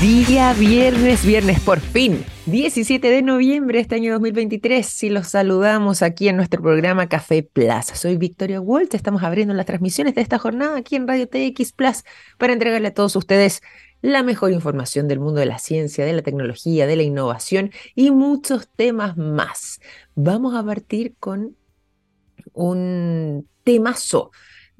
Día 0.00 0.54
viernes, 0.54 1.26
viernes 1.26 1.60
por 1.60 1.78
fin, 1.78 2.24
17 2.46 3.06
de 3.06 3.20
noviembre 3.20 3.76
de 3.76 3.82
este 3.82 3.96
año 3.96 4.12
2023. 4.14 4.86
Si 4.86 5.10
los 5.10 5.26
saludamos 5.28 6.00
aquí 6.00 6.28
en 6.28 6.36
nuestro 6.36 6.62
programa 6.62 7.06
Café 7.06 7.42
Plus. 7.42 7.84
Soy 7.92 8.16
Victoria 8.16 8.62
Waltz, 8.62 8.94
estamos 8.94 9.22
abriendo 9.22 9.52
las 9.52 9.66
transmisiones 9.66 10.14
de 10.14 10.22
esta 10.22 10.38
jornada 10.38 10.78
aquí 10.78 10.96
en 10.96 11.06
Radio 11.06 11.28
TX 11.28 11.72
Plus 11.74 12.04
para 12.38 12.54
entregarle 12.54 12.88
a 12.88 12.94
todos 12.94 13.14
ustedes 13.14 13.60
la 14.00 14.22
mejor 14.22 14.52
información 14.52 15.06
del 15.06 15.20
mundo 15.20 15.40
de 15.40 15.46
la 15.46 15.58
ciencia, 15.58 16.06
de 16.06 16.14
la 16.14 16.22
tecnología, 16.22 16.86
de 16.86 16.96
la 16.96 17.02
innovación 17.02 17.70
y 17.94 18.10
muchos 18.10 18.68
temas 18.74 19.18
más. 19.18 19.80
Vamos 20.14 20.54
a 20.54 20.64
partir 20.64 21.14
con 21.20 21.56
un 22.54 23.46
temazo 23.64 24.30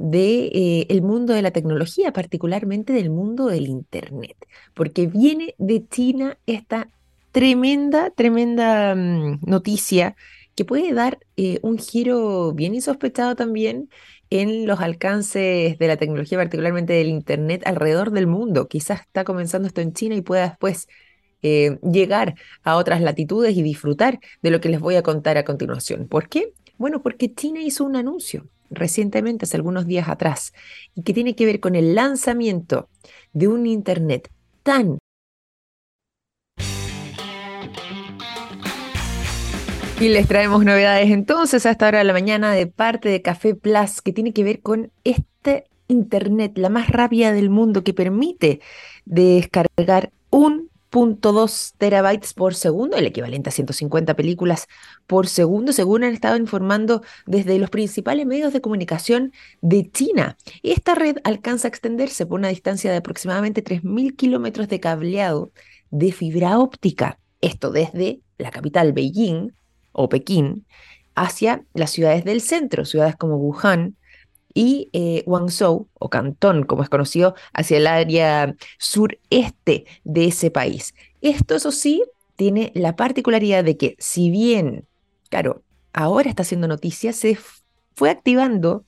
de 0.01 0.87
eh, 0.89 1.01
mundo 1.03 1.35
de 1.35 1.43
la 1.43 1.51
tecnología, 1.51 2.11
particularmente 2.11 2.95
del 2.95 3.11
mundo 3.11 3.48
del 3.48 3.66
Internet, 3.66 4.34
porque 4.73 5.07
viene 5.07 5.55
de 5.59 5.87
China 5.87 6.38
esta 6.47 6.88
tremenda, 7.33 8.09
tremenda 8.11 8.95
mm, 8.95 9.41
noticia 9.42 10.16
que 10.55 10.65
puede 10.65 10.95
dar 10.95 11.19
eh, 11.37 11.59
un 11.62 11.78
giro 11.78 12.55
bien 12.55 12.75
insospechado 12.75 13.37
también 13.37 13.91
en 14.30 14.66
los 14.66 14.80
alcances 14.80 15.78
de 15.78 15.87
la 15.87 15.98
tecnología, 15.98 16.39
particularmente 16.39 16.95
del 16.95 17.09
Internet 17.09 17.62
alrededor 17.67 18.11
del 18.11 18.27
mundo. 18.27 18.69
Quizás 18.69 19.03
está 19.03 19.25
comenzando 19.25 19.69
esto 19.69 19.83
en 19.83 19.92
China 19.92 20.14
y 20.14 20.23
pueda 20.23 20.48
después 20.48 20.89
eh, 21.42 21.78
llegar 21.83 22.37
a 22.62 22.77
otras 22.77 23.03
latitudes 23.03 23.55
y 23.55 23.62
disfrutar 23.62 24.19
de 24.41 24.51
lo 24.51 24.62
que 24.62 24.70
les 24.70 24.80
voy 24.80 24.97
a 24.97 25.03
contar 25.03 25.37
a 25.37 25.45
continuación. 25.45 26.09
¿Por 26.09 26.28
qué? 26.30 26.55
Bueno, 26.80 27.02
porque 27.02 27.34
China 27.34 27.61
hizo 27.61 27.84
un 27.84 27.95
anuncio 27.95 28.48
recientemente, 28.70 29.45
hace 29.45 29.59
algunos 29.59 29.87
días 29.87 30.09
atrás, 30.09 30.55
y 30.95 31.03
que 31.03 31.12
tiene 31.12 31.37
que 31.37 31.45
ver 31.45 31.61
con 31.61 31.75
el 31.75 31.95
lanzamiento 31.95 32.89
de 33.34 33.48
un 33.48 33.66
Internet 33.66 34.30
tan 34.62 34.97
Y 40.01 40.08
les 40.08 40.27
traemos 40.27 40.64
novedades 40.64 41.11
entonces 41.11 41.67
a 41.67 41.73
esta 41.73 41.86
hora 41.86 41.98
de 41.98 42.05
la 42.05 42.14
mañana 42.14 42.53
de 42.53 42.67
parte 42.67 43.11
de 43.11 43.20
Café 43.20 43.55
Plus 43.55 44.01
que 44.01 44.14
tiene 44.14 44.33
que 44.33 44.42
ver 44.42 44.62
con 44.62 44.91
este 45.05 45.67
Internet, 45.86 46.56
la 46.56 46.70
más 46.70 46.89
rápida 46.89 47.33
del 47.33 47.51
mundo, 47.51 47.84
que 47.84 47.92
permite 47.92 48.62
descargar 49.05 50.12
un 50.31 50.70
0.2 50.91 51.74
terabytes 51.78 52.34
por 52.34 52.55
segundo, 52.55 52.96
el 52.96 53.06
equivalente 53.06 53.48
a 53.48 53.52
150 53.52 54.14
películas 54.14 54.66
por 55.06 55.28
segundo, 55.28 55.72
según 55.72 56.05
han 56.05 56.12
estado 56.12 56.36
informando 56.36 57.02
desde 57.27 57.58
los 57.58 57.70
principales 57.70 58.27
medios 58.27 58.52
de 58.52 58.60
comunicación 58.60 59.33
de 59.61 59.88
China. 59.91 60.36
Esta 60.62 60.94
red 60.94 61.18
alcanza 61.24 61.68
a 61.68 61.70
extenderse 61.70 62.27
por 62.27 62.38
una 62.38 62.48
distancia 62.48 62.91
de 62.91 62.96
aproximadamente 62.96 63.62
3.000 63.62 64.16
kilómetros 64.16 64.68
de 64.68 64.80
cableado 64.80 65.52
de 65.91 66.12
fibra 66.12 66.58
óptica. 66.58 67.18
Esto 67.41 67.70
desde 67.70 68.20
la 68.38 68.50
capital 68.50 68.92
Beijing 68.92 69.52
o 69.92 70.08
Pekín 70.08 70.66
hacia 71.14 71.64
las 71.74 71.91
ciudades 71.91 72.24
del 72.24 72.41
centro, 72.41 72.84
ciudades 72.84 73.16
como 73.16 73.36
Wuhan, 73.36 73.96
y 74.55 74.91
eh, 74.93 75.23
Guangzhou, 75.27 75.89
o 75.95 76.11
Cantón, 76.11 76.65
como 76.65 76.83
es 76.83 76.89
conocido, 76.89 77.34
hacia 77.53 77.77
el 77.77 77.87
área 77.87 78.55
sureste 78.79 79.87
de 80.05 80.25
ese 80.27 80.51
país. 80.51 80.95
Esto, 81.20 81.55
eso 81.55 81.73
sí, 81.73 82.03
tiene 82.37 82.73
la 82.75 82.97
particularidad 82.97 83.65
de 83.65 83.77
que, 83.77 83.97
si 83.98 84.31
bien, 84.31 84.87
claro, 85.29 85.62
ahora 85.92 86.31
está 86.31 86.42
haciendo 86.42 86.69
noticia, 86.69 87.12
se 87.12 87.39
fue 87.95 88.11
activando 88.11 88.84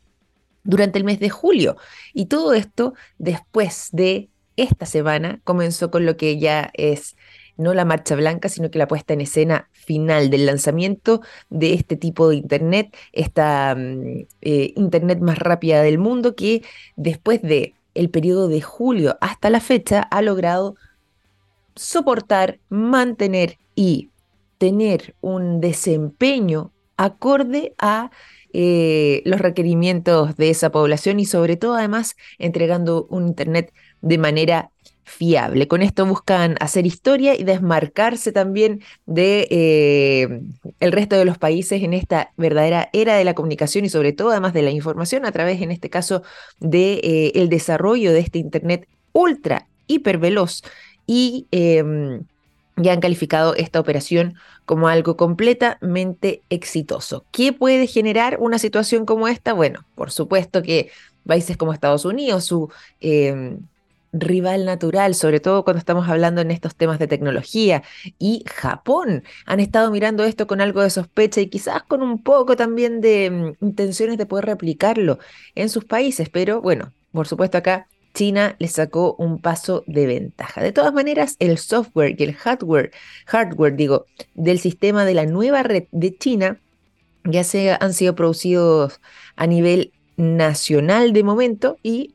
durante 0.65 0.99
el 0.99 1.05
mes 1.05 1.21
de 1.21 1.31
julio. 1.31 1.77
Y 2.15 2.27
todo 2.27 2.55
esto 2.55 2.95
después 3.19 3.89
de 3.93 4.31
esta 4.57 4.87
semana 4.87 5.41
comenzó 5.45 5.91
con 5.91 6.07
lo 6.07 6.17
que 6.17 6.39
ya 6.39 6.71
es 6.75 7.17
no 7.56 7.75
la 7.75 7.84
marcha 7.84 8.17
blanca, 8.17 8.48
sino 8.48 8.70
que 8.70 8.78
la 8.78 8.89
puesta 8.89 9.14
en 9.14 9.20
escena 9.20 9.69
final 9.72 10.31
del 10.31 10.47
lanzamiento 10.47 11.20
de 11.50 11.75
este 11.75 11.97
tipo 11.97 12.28
de 12.28 12.36
Internet, 12.36 12.97
esta 13.12 13.74
mm, 13.77 14.27
eh, 14.40 14.73
Internet 14.77 15.20
más 15.20 15.39
rápida 15.39 15.83
del 15.83 15.98
mundo 15.98 16.35
que 16.35 16.62
después 16.96 17.42
de 17.42 17.74
el 17.95 18.11
periodo 18.11 18.48
de 18.48 18.62
julio 18.62 19.18
hasta 19.20 19.51
la 19.51 19.61
fecha 19.61 20.01
ha 20.01 20.23
logrado 20.23 20.77
soportar, 21.74 22.58
mantener 22.68 23.58
y 23.74 24.11
tener 24.58 25.14
un 25.20 25.61
desempeño 25.61 26.73
acorde 26.96 27.74
a 27.79 28.11
eh, 28.52 29.23
los 29.24 29.41
requerimientos 29.41 30.36
de 30.36 30.51
esa 30.51 30.70
población 30.70 31.18
y 31.20 31.24
sobre 31.24 31.57
todo 31.57 31.74
además 31.74 32.17
entregando 32.39 33.07
un 33.08 33.29
Internet 33.29 33.73
de 34.02 34.18
manera 34.18 34.72
fiable. 35.05 35.68
Con 35.68 35.83
esto 35.83 36.07
buscan 36.07 36.57
hacer 36.61 36.86
historia 36.86 37.35
y 37.35 37.45
desmarcarse 37.45 38.33
también 38.33 38.83
de 39.07 39.48
eh, 39.51 40.40
el 40.80 40.92
resto 40.92 41.17
de 41.17 41.24
los 41.24 41.39
países 41.39 41.83
en 41.83 41.92
esta 41.92 42.33
verdadera 42.36 42.89
era 42.92 43.17
de 43.17 43.24
la 43.24 43.35
comunicación 43.35 43.85
y 43.85 43.89
sobre 43.89 44.12
todo 44.12 44.30
además 44.30 44.52
de 44.52 44.62
la 44.62 44.70
información 44.70 45.24
a 45.27 45.33
través, 45.33 45.61
en 45.61 45.70
este 45.70 45.91
caso, 45.91 46.23
de 46.61 46.95
eh, 47.02 47.33
el 47.35 47.48
desarrollo 47.48 48.12
de 48.12 48.20
este 48.20 48.39
internet 48.39 48.89
ultra 49.12 49.67
hiper 49.86 50.18
veloz 50.18 50.62
y 51.07 51.46
em, 51.51 52.24
ya 52.77 52.92
han 52.92 53.01
calificado 53.01 53.55
esta 53.55 53.80
operación 53.80 54.35
como 54.64 54.89
algo 54.89 55.17
completamente 55.17 56.42
exitoso. 56.48 57.24
¿Qué 57.33 57.52
puede 57.52 57.86
generar 57.86 58.39
una 58.41 58.58
situación 58.58 59.05
como 59.05 59.29
esta? 59.29 59.52
Bueno, 59.52 59.85
por 59.95 60.11
supuesto 60.11 60.62
que 60.62 60.91
países 61.27 61.57
como 61.57 61.73
Estados 61.73 62.05
Unidos, 62.05 62.46
su 62.46 62.70
em, 63.01 63.58
rival 64.12 64.64
natural, 64.64 65.14
sobre 65.14 65.40
todo 65.40 65.64
cuando 65.64 65.78
estamos 65.78 66.08
hablando 66.08 66.40
en 66.40 66.50
estos 66.50 66.77
temas 66.77 66.98
de 66.98 67.08
tecnología. 67.08 67.83
Y 68.18 68.45
Japón 68.46 69.24
han 69.46 69.61
estado 69.61 69.90
mirando 69.90 70.24
esto 70.24 70.46
con 70.46 70.61
algo 70.61 70.83
de 70.83 70.90
sospecha 70.90 71.40
y 71.40 71.48
quizás 71.48 71.83
con 71.83 72.02
un 72.02 72.23
poco 72.23 72.56
también 72.56 73.00
de 73.00 73.30
mm, 73.30 73.64
intenciones 73.64 74.18
de 74.18 74.27
poder 74.27 74.46
replicarlo 74.46 75.18
en 75.55 75.68
sus 75.68 75.84
países, 75.84 76.28
pero 76.28 76.61
bueno, 76.61 76.92
por 77.12 77.27
supuesto 77.27 77.58
acá 77.58 77.89
China 78.14 78.56
le 78.58 78.68
sacó 78.68 79.14
un 79.18 79.40
paso 79.40 79.84
de 79.86 80.06
ventaja. 80.06 80.62
De 80.62 80.73
todas 80.73 80.92
maneras, 80.92 81.36
el 81.39 81.58
software 81.58 82.14
y 82.18 82.24
el 82.24 82.34
hardware, 82.34 82.90
hardware 83.27 83.74
digo, 83.74 84.06
del 84.34 84.58
sistema 84.58 85.05
de 85.05 85.14
la 85.14 85.27
nueva 85.27 85.62
red 85.62 85.84
de 85.92 86.17
China 86.17 86.61
ya 87.24 87.44
se 87.44 87.70
han 87.79 87.94
sido 87.94 88.14
producidos 88.14 89.00
a 89.36 89.46
nivel 89.46 89.92
nacional 90.17 91.12
de 91.12 91.23
momento 91.23 91.79
y 91.83 92.14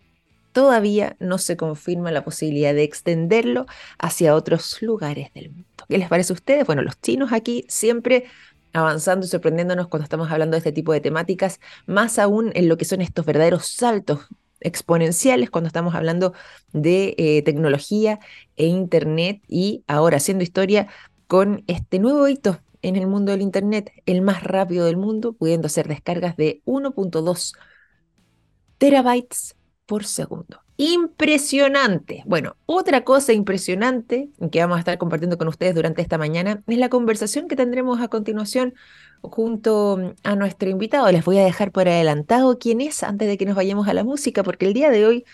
todavía 0.57 1.15
no 1.19 1.37
se 1.37 1.55
confirma 1.55 2.11
la 2.11 2.23
posibilidad 2.23 2.73
de 2.73 2.81
extenderlo 2.81 3.67
hacia 3.99 4.33
otros 4.33 4.81
lugares 4.81 5.31
del 5.35 5.51
mundo. 5.51 5.85
¿Qué 5.87 5.99
les 5.99 6.09
parece 6.09 6.33
a 6.33 6.37
ustedes? 6.37 6.65
Bueno, 6.65 6.81
los 6.81 6.99
chinos 6.99 7.31
aquí 7.31 7.63
siempre 7.69 8.23
avanzando 8.73 9.27
y 9.27 9.29
sorprendiéndonos 9.29 9.87
cuando 9.87 10.05
estamos 10.05 10.31
hablando 10.31 10.55
de 10.55 10.57
este 10.57 10.71
tipo 10.71 10.93
de 10.93 10.99
temáticas, 10.99 11.59
más 11.85 12.17
aún 12.17 12.51
en 12.55 12.69
lo 12.69 12.75
que 12.75 12.85
son 12.85 13.01
estos 13.01 13.23
verdaderos 13.23 13.67
saltos 13.67 14.21
exponenciales 14.59 15.51
cuando 15.51 15.67
estamos 15.67 15.93
hablando 15.93 16.33
de 16.73 17.13
eh, 17.19 17.43
tecnología 17.43 18.17
e 18.55 18.65
Internet 18.65 19.43
y 19.47 19.83
ahora 19.85 20.17
haciendo 20.17 20.43
historia 20.43 20.87
con 21.27 21.65
este 21.67 21.99
nuevo 21.99 22.27
hito 22.27 22.61
en 22.81 22.95
el 22.95 23.05
mundo 23.05 23.31
del 23.31 23.43
Internet, 23.43 23.91
el 24.07 24.23
más 24.23 24.41
rápido 24.41 24.87
del 24.87 24.97
mundo, 24.97 25.33
pudiendo 25.33 25.67
hacer 25.67 25.87
descargas 25.87 26.35
de 26.35 26.63
1.2 26.65 27.53
terabytes 28.79 29.56
por 29.87 30.05
segundo. 30.05 30.61
Impresionante. 30.79 32.21
Bueno, 32.27 32.55
otra 32.67 33.03
cosa 33.03 33.33
impresionante 33.33 34.29
que 34.51 34.59
vamos 34.59 34.75
a 34.75 34.79
estar 34.79 34.99
compartiendo 34.99 35.39
con 35.39 35.47
ustedes 35.47 35.73
durante 35.73 36.03
esta 36.03 36.19
mañana 36.19 36.61
es 36.67 36.77
la 36.77 36.89
conversación 36.89 37.47
que 37.47 37.55
tendremos 37.55 37.99
a 37.99 38.09
continuación 38.09 38.75
junto 39.21 40.13
a 40.23 40.35
nuestro 40.35 40.69
invitado. 40.69 41.11
Les 41.11 41.25
voy 41.25 41.39
a 41.39 41.45
dejar 41.45 41.71
por 41.71 41.87
adelantado 41.87 42.59
quién 42.59 42.81
es 42.81 43.01
antes 43.01 43.27
de 43.27 43.37
que 43.37 43.47
nos 43.47 43.55
vayamos 43.55 43.87
a 43.87 43.95
la 43.95 44.03
música, 44.03 44.43
porque 44.43 44.67
el 44.67 44.73
día 44.73 44.91
de 44.91 45.07
hoy 45.07 45.25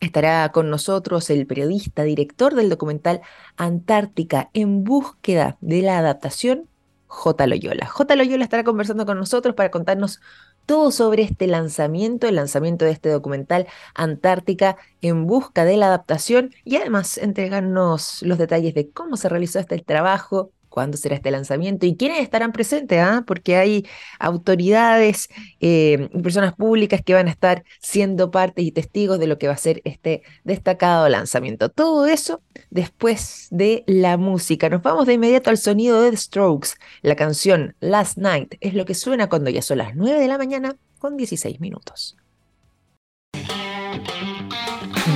estará 0.00 0.50
con 0.52 0.70
nosotros 0.70 1.28
el 1.28 1.46
periodista, 1.46 2.02
director 2.02 2.54
del 2.54 2.70
documental 2.70 3.20
Antártica 3.56 4.48
en 4.54 4.84
búsqueda 4.84 5.58
de 5.60 5.82
la 5.82 5.98
adaptación, 5.98 6.68
J. 7.08 7.46
Loyola. 7.46 7.86
J. 7.86 8.16
Loyola 8.16 8.44
estará 8.44 8.64
conversando 8.64 9.04
con 9.04 9.18
nosotros 9.18 9.54
para 9.54 9.70
contarnos 9.70 10.20
todo 10.66 10.90
sobre 10.90 11.22
este 11.22 11.46
lanzamiento, 11.46 12.26
el 12.28 12.36
lanzamiento 12.36 12.84
de 12.84 12.92
este 12.92 13.08
documental 13.08 13.66
Antártica 13.94 14.76
en 15.00 15.26
busca 15.26 15.64
de 15.64 15.76
la 15.76 15.86
adaptación 15.86 16.50
y 16.64 16.76
además 16.76 17.18
entregarnos 17.18 18.22
los 18.22 18.38
detalles 18.38 18.74
de 18.74 18.90
cómo 18.90 19.16
se 19.16 19.28
realizó 19.28 19.58
este 19.58 19.78
trabajo, 19.78 20.50
cuándo 20.72 20.96
será 20.96 21.14
este 21.14 21.30
lanzamiento 21.30 21.86
y 21.86 21.96
quiénes 21.96 22.20
estarán 22.20 22.50
presentes, 22.50 22.98
¿ah? 22.98 23.22
porque 23.26 23.56
hay 23.56 23.86
autoridades 24.18 25.28
eh, 25.60 26.08
personas 26.22 26.54
públicas 26.54 27.02
que 27.04 27.14
van 27.14 27.28
a 27.28 27.30
estar 27.30 27.62
siendo 27.80 28.30
parte 28.30 28.62
y 28.62 28.72
testigos 28.72 29.18
de 29.18 29.26
lo 29.26 29.38
que 29.38 29.46
va 29.46 29.52
a 29.52 29.58
ser 29.58 29.82
este 29.84 30.22
destacado 30.44 31.08
lanzamiento. 31.08 31.68
Todo 31.68 32.06
eso 32.06 32.42
después 32.70 33.48
de 33.50 33.84
la 33.86 34.16
música. 34.16 34.68
Nos 34.70 34.82
vamos 34.82 35.06
de 35.06 35.14
inmediato 35.14 35.50
al 35.50 35.58
sonido 35.58 36.00
de 36.00 36.10
The 36.10 36.16
Strokes. 36.16 36.70
La 37.02 37.16
canción 37.16 37.76
Last 37.80 38.16
Night 38.16 38.54
es 38.60 38.74
lo 38.74 38.86
que 38.86 38.94
suena 38.94 39.28
cuando 39.28 39.50
ya 39.50 39.62
son 39.62 39.78
las 39.78 39.94
9 39.94 40.18
de 40.18 40.28
la 40.28 40.38
mañana 40.38 40.76
con 40.98 41.16
16 41.16 41.60
minutos. 41.60 42.16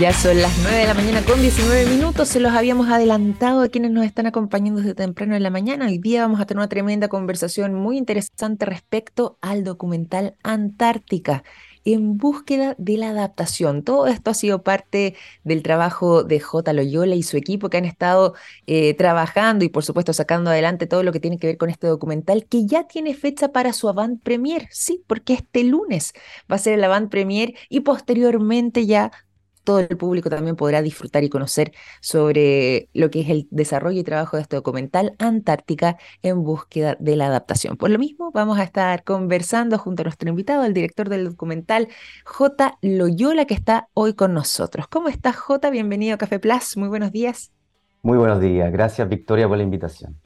Ya 0.00 0.12
son 0.12 0.42
las 0.42 0.58
9 0.58 0.76
de 0.76 0.86
la 0.86 0.92
mañana 0.92 1.22
con 1.24 1.40
19 1.40 1.86
minutos, 1.86 2.28
se 2.28 2.38
los 2.38 2.52
habíamos 2.52 2.90
adelantado 2.90 3.62
a 3.62 3.68
quienes 3.68 3.92
nos 3.92 4.04
están 4.04 4.26
acompañando 4.26 4.82
desde 4.82 4.94
temprano 4.94 5.34
en 5.34 5.42
la 5.42 5.48
mañana. 5.48 5.86
Hoy 5.86 5.96
día 5.96 6.20
vamos 6.20 6.38
a 6.38 6.44
tener 6.44 6.58
una 6.58 6.68
tremenda 6.68 7.08
conversación 7.08 7.72
muy 7.72 7.96
interesante 7.96 8.66
respecto 8.66 9.38
al 9.40 9.64
documental 9.64 10.36
Antártica 10.42 11.44
en 11.86 12.18
búsqueda 12.18 12.74
de 12.78 12.98
la 12.98 13.10
adaptación. 13.10 13.84
Todo 13.84 14.06
esto 14.08 14.30
ha 14.30 14.34
sido 14.34 14.62
parte 14.62 15.14
del 15.44 15.62
trabajo 15.62 16.24
de 16.24 16.40
J. 16.40 16.72
Loyola 16.74 17.14
y 17.14 17.22
su 17.22 17.36
equipo 17.36 17.70
que 17.70 17.78
han 17.78 17.84
estado 17.84 18.34
eh, 18.66 18.92
trabajando 18.94 19.64
y 19.64 19.68
por 19.68 19.84
supuesto 19.84 20.12
sacando 20.12 20.50
adelante 20.50 20.86
todo 20.86 21.04
lo 21.04 21.12
que 21.12 21.20
tiene 21.20 21.38
que 21.38 21.46
ver 21.46 21.56
con 21.56 21.70
este 21.70 21.86
documental 21.86 22.44
que 22.46 22.66
ya 22.66 22.86
tiene 22.86 23.14
fecha 23.14 23.52
para 23.52 23.72
su 23.72 23.88
avant 23.88 24.20
premier. 24.22 24.68
Sí, 24.70 25.04
porque 25.06 25.34
este 25.34 25.64
lunes 25.64 26.12
va 26.50 26.56
a 26.56 26.58
ser 26.58 26.74
el 26.74 26.84
avant 26.84 27.08
premier 27.08 27.54
y 27.70 27.80
posteriormente 27.80 28.84
ya 28.84 29.12
todo 29.66 29.80
el 29.80 29.96
público 29.98 30.30
también 30.30 30.56
podrá 30.56 30.80
disfrutar 30.80 31.24
y 31.24 31.28
conocer 31.28 31.72
sobre 32.00 32.88
lo 32.94 33.10
que 33.10 33.20
es 33.20 33.28
el 33.28 33.48
desarrollo 33.50 34.00
y 34.00 34.04
trabajo 34.04 34.36
de 34.36 34.42
este 34.42 34.56
documental 34.56 35.14
Antártica 35.18 35.98
en 36.22 36.44
búsqueda 36.44 36.96
de 37.00 37.16
la 37.16 37.26
adaptación. 37.26 37.76
Por 37.76 37.90
lo 37.90 37.98
mismo, 37.98 38.30
vamos 38.32 38.58
a 38.58 38.62
estar 38.62 39.04
conversando 39.04 39.76
junto 39.78 40.02
a 40.02 40.04
nuestro 40.04 40.30
invitado, 40.30 40.64
el 40.64 40.72
director 40.72 41.08
del 41.08 41.28
documental, 41.28 41.88
J. 42.24 42.78
Loyola, 42.80 43.44
que 43.44 43.54
está 43.54 43.88
hoy 43.92 44.14
con 44.14 44.32
nosotros. 44.32 44.86
¿Cómo 44.88 45.08
estás, 45.08 45.36
J? 45.36 45.68
Bienvenido 45.70 46.14
a 46.14 46.18
Café 46.18 46.38
Plus. 46.38 46.76
Muy 46.76 46.88
buenos 46.88 47.10
días. 47.10 47.52
Muy 48.02 48.18
buenos 48.18 48.40
días. 48.40 48.70
Gracias, 48.72 49.08
Victoria, 49.08 49.48
por 49.48 49.56
la 49.56 49.64
invitación. 49.64 50.25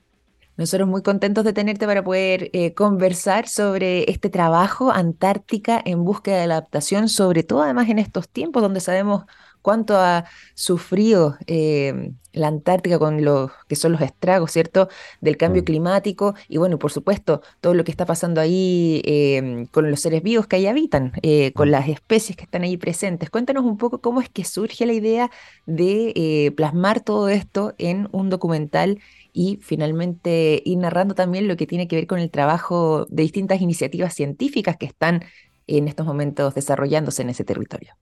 Nosotros 0.61 0.91
muy 0.91 1.01
contentos 1.01 1.43
de 1.47 1.55
tenerte 1.55 1.87
para 1.87 2.05
poder 2.05 2.51
eh, 2.53 2.75
conversar 2.75 3.49
sobre 3.49 4.11
este 4.11 4.29
trabajo 4.29 4.91
Antártica 4.91 5.81
en 5.83 6.05
búsqueda 6.05 6.39
de 6.39 6.49
la 6.49 6.59
adaptación, 6.59 7.09
sobre 7.09 7.43
todo 7.45 7.63
además 7.63 7.89
en 7.89 7.99
estos 7.99 8.29
tiempos 8.29 8.61
donde 8.61 8.81
sabemos 8.81 9.25
cuánto 9.63 9.97
ha 9.97 10.27
sufrido 10.53 11.39
eh, 11.47 12.13
la 12.35 12.49
Antártica 12.49 12.99
con 12.99 13.25
lo 13.25 13.51
que 13.69 13.75
son 13.75 13.93
los 13.93 14.03
estragos, 14.03 14.53
¿cierto?, 14.53 14.89
del 15.23 15.39
cambio 15.39 15.63
mm. 15.63 15.65
climático 15.65 16.35
y 16.47 16.59
bueno, 16.59 16.79
por 16.79 16.93
supuesto, 16.93 17.41
todo 17.63 17.73
lo 17.73 17.83
que 17.83 17.91
está 17.91 18.05
pasando 18.05 18.43
ahí 18.43 19.01
em, 19.07 19.65
con 19.65 19.91
los 19.91 20.01
seres 20.01 20.23
vivos 20.23 20.47
que 20.47 20.57
ahí 20.57 20.67
habitan, 20.67 21.13
eh, 21.23 21.55
con 21.55 21.69
mm. 21.69 21.73
las 21.73 21.89
especies 21.89 22.37
que 22.37 22.45
están 22.45 22.65
ahí 22.65 22.77
presentes. 22.77 23.31
Cuéntanos 23.31 23.65
un 23.65 23.79
poco 23.79 24.03
cómo 24.03 24.21
es 24.21 24.29
que 24.29 24.45
surge 24.45 24.85
la 24.85 24.93
idea 24.93 25.31
de 25.65 26.53
plasmar 26.55 27.01
todo 27.01 27.31
esto 27.31 27.75
en 27.79 28.11
un 28.13 28.29
documental 28.29 28.99
y 29.33 29.59
finalmente 29.63 30.63
ir 30.65 30.79
narrando 30.79 31.15
también 31.15 31.49
lo 31.49 31.57
que 31.57 31.67
tiene 31.67 31.89
que 31.89 31.97
ver 31.97 32.07
con 32.07 32.19
el 32.19 32.31
trabajo 32.31 33.07
de 33.09 33.23
distintas 33.23 33.61
iniciativas 33.61 34.15
científicas 34.15 34.77
que 34.77 34.87
están 34.87 35.23
en 35.67 35.89
estos 35.89 36.07
momentos 36.07 36.55
desarrollándose 36.55 37.23
en 37.23 37.31
ese 37.31 37.45
territorio. 37.45 37.95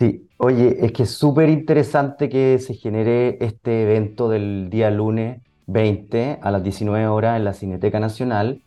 Sí, 0.00 0.28
oye, 0.38 0.84
es 0.84 0.92
que 0.92 1.04
es 1.04 1.10
súper 1.10 1.48
interesante 1.48 2.28
que 2.28 2.58
se 2.58 2.74
genere 2.74 3.38
este 3.40 3.84
evento 3.84 4.28
del 4.28 4.68
día 4.68 4.90
lunes 4.90 5.40
20 5.66 6.40
a 6.42 6.50
las 6.50 6.62
19 6.62 7.06
horas 7.06 7.36
en 7.36 7.44
la 7.44 7.54
Cineteca 7.54 8.00
Nacional, 8.00 8.62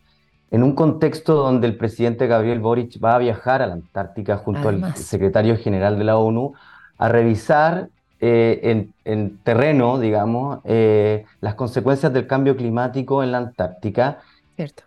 en 0.52 0.64
un 0.64 0.74
contexto 0.74 1.36
donde 1.36 1.68
el 1.68 1.78
presidente 1.78 2.28
Gabriel 2.28 2.60
Boric 2.60 3.04
va 3.04 3.16
a 3.16 3.20
viajar 3.20 3.62
a 3.62 3.68
la 3.68 3.74
Antártica 3.74 4.38
junto 4.38 4.70
al 4.70 4.96
secretario 4.96 5.58
general 5.58 5.98
de 5.98 6.06
la 6.06 6.18
ONU 6.18 6.54
a 6.98 7.10
revisar 7.10 7.90
eh, 8.20 8.90
en, 9.06 9.38
terreno, 9.44 10.00
digamos, 10.00 10.60
eh, 10.64 11.26
las 11.40 11.56
consecuencias 11.56 12.12
del 12.12 12.26
cambio 12.26 12.58
climático 12.58 13.24
en 13.24 13.32
la 13.32 13.38
Antártica. 13.38 14.20
Cierto. 14.56 14.84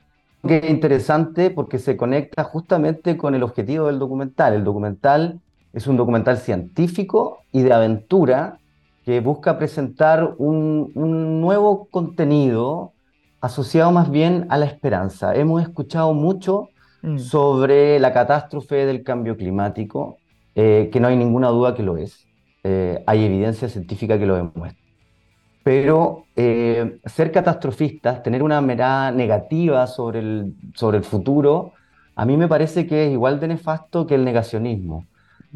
Que 0.47 0.56
es 0.56 0.71
interesante 0.71 1.50
porque 1.50 1.79
se 1.79 1.97
conecta 1.97 2.44
justamente 2.44 3.17
con 3.17 3.35
el 3.35 3.43
objetivo 3.43 3.87
del 3.87 3.99
documental. 3.99 4.55
El 4.55 4.65
documental 4.65 5.38
es 5.73 5.87
un 5.87 5.97
documental 5.97 6.38
científico 6.38 7.43
y 7.53 7.62
de 7.62 7.73
aventura 7.73 8.59
que 9.05 9.21
busca 9.21 9.59
presentar 9.59 10.35
un, 10.38 10.93
nuevo 10.94 11.87
contenido 11.91 12.93
asociado 13.41 13.93
más 13.93 14.11
bien 14.11 14.47
a 14.50 14.59
la 14.59 14.67
esperanza. 14.67 15.35
Hemos 15.35 15.62
escuchado 15.62 16.15
mucho 16.15 16.69
mm. 17.03 17.19
sobre 17.19 17.99
la 18.00 18.12
catástrofe 18.12 18.87
del 18.87 19.03
cambio 19.03 19.37
climático, 19.37 20.19
eh, 20.55 20.91
que 20.93 21.00
no 21.00 21.09
hay 21.09 21.17
ninguna 21.17 21.49
duda 21.49 21.75
que 21.75 21.82
lo 21.82 21.97
es. 21.97 22.27
Eh, 22.62 23.03
hay 23.07 23.25
evidencia 23.25 23.69
científica 23.69 24.19
que 24.19 24.27
lo 24.27 24.37
demuestra. 24.37 24.81
Pero 25.62 26.25
eh, 26.37 26.99
ser 27.05 27.33
catastrofistas, 27.33 28.23
tener 28.23 28.43
una 28.43 28.61
mirada 28.61 29.12
negativa 29.12 29.87
sobre 29.87 30.21
el, 30.21 30.55
sobre 30.75 30.99
el 30.99 31.05
futuro, 31.05 31.73
a 32.17 32.25
mí 32.25 32.37
me 32.37 32.49
parece 32.49 32.87
que 32.87 33.07
es 33.07 33.12
igual 33.12 33.41
de 33.41 33.49
nefasto 33.49 34.07
que 34.07 34.15
el 34.15 34.25
negacionismo, 34.25 35.07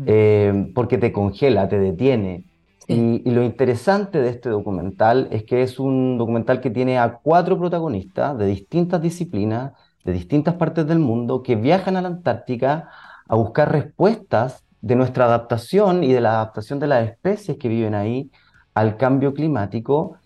eh, 0.07 0.71
porque 0.75 0.99
te 0.99 1.13
congela, 1.13 1.69
te 1.69 1.79
detiene. 1.79 2.45
Y, 2.87 3.23
y, 3.29 3.31
lo 3.31 3.43
interesante 3.43 4.21
de 4.21 4.29
este 4.29 4.51
documental 4.51 5.29
es 5.31 5.45
que 5.45 5.63
es 5.63 5.79
un 5.79 6.19
documental 6.19 6.61
que 6.61 6.69
tiene 6.69 6.99
a 6.99 7.19
cuatro 7.23 7.59
protagonistas 7.59 8.37
de 8.37 8.47
distintas 8.47 9.01
disciplinas, 9.01 9.73
de 10.05 10.13
distintas 10.13 10.55
partes 10.57 10.87
del 10.87 10.99
mundo, 10.99 11.43
que 11.43 11.57
viajan 11.57 11.97
a 11.97 12.03
la 12.03 12.09
Antártica 12.09 12.91
a 13.27 13.37
buscar 13.37 13.73
respuestas 13.73 14.65
de 14.85 14.97
nuestra 14.97 15.25
adaptación 15.25 16.05
y 16.05 16.13
de 16.13 16.21
la 16.21 16.35
adaptación 16.35 16.79
de 16.79 16.87
las 16.87 17.09
especies 17.09 17.57
que 17.57 17.69
viven 17.69 17.95
ahí 17.95 18.31
al 18.75 18.99
cambio 18.99 19.33
climático. 19.33 20.19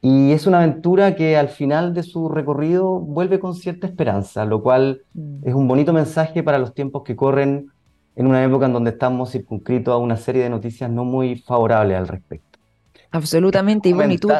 Y 0.00 0.32
es 0.32 0.46
una 0.46 0.58
aventura 0.58 1.14
que 1.14 1.36
al 1.36 1.50
final 1.50 1.92
de 1.92 2.02
su 2.02 2.30
recorrido 2.30 2.98
vuelve 2.98 3.38
con 3.38 3.54
cierta 3.54 3.86
esperanza, 3.86 4.46
lo 4.46 4.62
cual 4.62 5.02
mm. 5.12 5.46
es 5.46 5.54
un 5.54 5.68
bonito 5.68 5.92
mensaje 5.92 6.42
para 6.42 6.58
los 6.58 6.72
tiempos 6.72 7.02
que 7.02 7.14
corren 7.14 7.70
en 8.14 8.26
una 8.26 8.42
época 8.42 8.64
en 8.64 8.72
donde 8.72 8.92
estamos 8.92 9.32
circunscritos 9.32 9.92
a 9.92 9.98
una 9.98 10.16
serie 10.16 10.44
de 10.44 10.48
noticias 10.48 10.90
no 10.90 11.04
muy 11.04 11.36
favorables 11.36 11.98
al 11.98 12.08
respecto. 12.08 12.58
Absolutamente. 13.10 13.90
Y 13.90 13.92
bueno, 13.92 14.14
y 14.14 14.18
tú, 14.18 14.30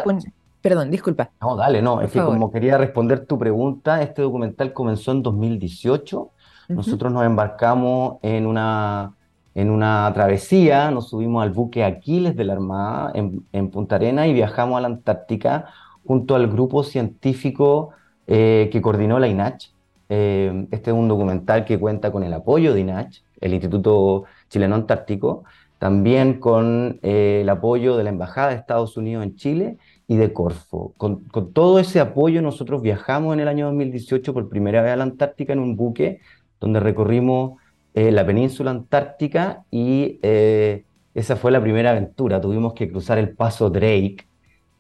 perdón, 0.63 0.91
disculpa. 0.91 1.31
No, 1.43 1.55
dale, 1.55 1.83
no, 1.83 2.01
es 2.01 2.11
que 2.11 2.21
como 2.21 2.51
quería 2.51 2.79
responder 2.79 3.27
tu 3.27 3.39
pregunta, 3.39 4.01
este 4.01 4.23
documental 4.23 4.73
comenzó 4.73 5.13
en 5.13 5.23
2018. 5.23 6.31
Nosotros 6.71 7.13
nos 7.13 7.25
embarcamos 7.25 8.17
en 8.23 8.47
una 8.47 9.13
en 9.57 9.71
una 9.71 10.11
travesía, 10.13 10.91
nos 10.91 11.09
subimos 11.09 11.43
al 11.43 11.51
buque 11.51 11.83
Aquiles 11.83 12.37
de 12.37 12.45
la 12.45 12.53
Armada 12.53 13.13
en, 13.15 13.71
Punta 13.71 13.97
Arena 13.97 14.27
y 14.27 14.35
viajamos 14.35 14.77
a 14.77 14.83
la 14.83 14.89
Antártica 14.89 15.71
junto 16.05 16.35
al 16.35 16.47
grupo 16.47 16.85
científico 16.85 17.89
eh, 18.27 18.69
que 18.71 18.83
coordinó 18.83 19.19
la 19.19 19.29
INACH. 19.29 19.71
Eh, 20.11 20.67
este 20.71 20.91
es 20.91 20.95
un 20.95 21.09
documental 21.09 21.65
que 21.65 21.79
cuenta 21.79 22.13
con 22.13 22.23
el 22.23 22.35
apoyo 22.35 22.75
de 22.75 22.81
INACH, 22.81 23.23
el 23.41 23.55
Instituto 23.55 24.25
Chileno 24.51 24.75
Antártico, 24.75 25.45
también 25.79 26.39
con 26.39 27.01
eh, 27.03 27.39
el 27.41 27.49
apoyo 27.49 27.97
de 27.97 28.05
la 28.05 28.11
Embajada 28.11 28.51
de 28.51 28.57
Estados 28.57 28.99
Unidos 28.99 29.25
en 29.25 29.37
Chile 29.37 29.79
y 30.07 30.17
de 30.17 30.35
Corfo. 30.35 30.93
Con, 30.99 31.25
con, 31.31 31.55
todo 31.55 31.79
ese 31.79 31.99
apoyo 31.99 32.43
nosotros 32.43 32.83
viajamos 32.83 33.33
en 33.33 33.41
el 33.41 33.49
año 33.49 33.65
2018 33.69 34.35
por 34.35 34.51
primera 34.51 34.83
vez 34.83 34.93
a 34.93 34.97
la 34.97 35.05
Antártica 35.05 35.55
en 35.55 35.61
un 35.61 35.77
buque 35.77 36.21
donde 36.61 36.79
recorrimos 36.79 37.59
eh, 37.97 38.13
la 38.13 38.27
península 38.27 38.73
antártica 38.73 39.65
y 39.71 40.19
eh, 40.21 40.85
esa 41.15 41.35
fue 41.35 41.51
la 41.51 41.63
primera 41.63 41.93
aventura. 41.93 42.43
Tuvimos 42.43 42.75
que 42.75 42.91
cruzar 42.91 43.17
el 43.17 43.31
paso 43.31 43.71
Drake, 43.71 44.19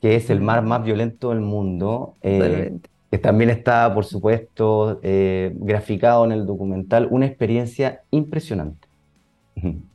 que 0.03 0.17
es 0.17 0.29
el 0.29 0.43
mar 0.43 0.63
más 0.63 0.85
violento 0.85 1.31
del 1.31 1.41
mundo, 1.41 2.15
eh, 2.21 2.77
que 3.11 3.17
también 3.17 3.49
está, 3.49 3.95
por 3.95 4.05
supuesto, 4.05 5.01
graficado 5.03 6.27
en 6.27 6.33
el 6.33 6.45
documental. 6.45 7.09
Una 7.11 7.25
experiencia 7.25 8.03
impresionante. 8.11 8.87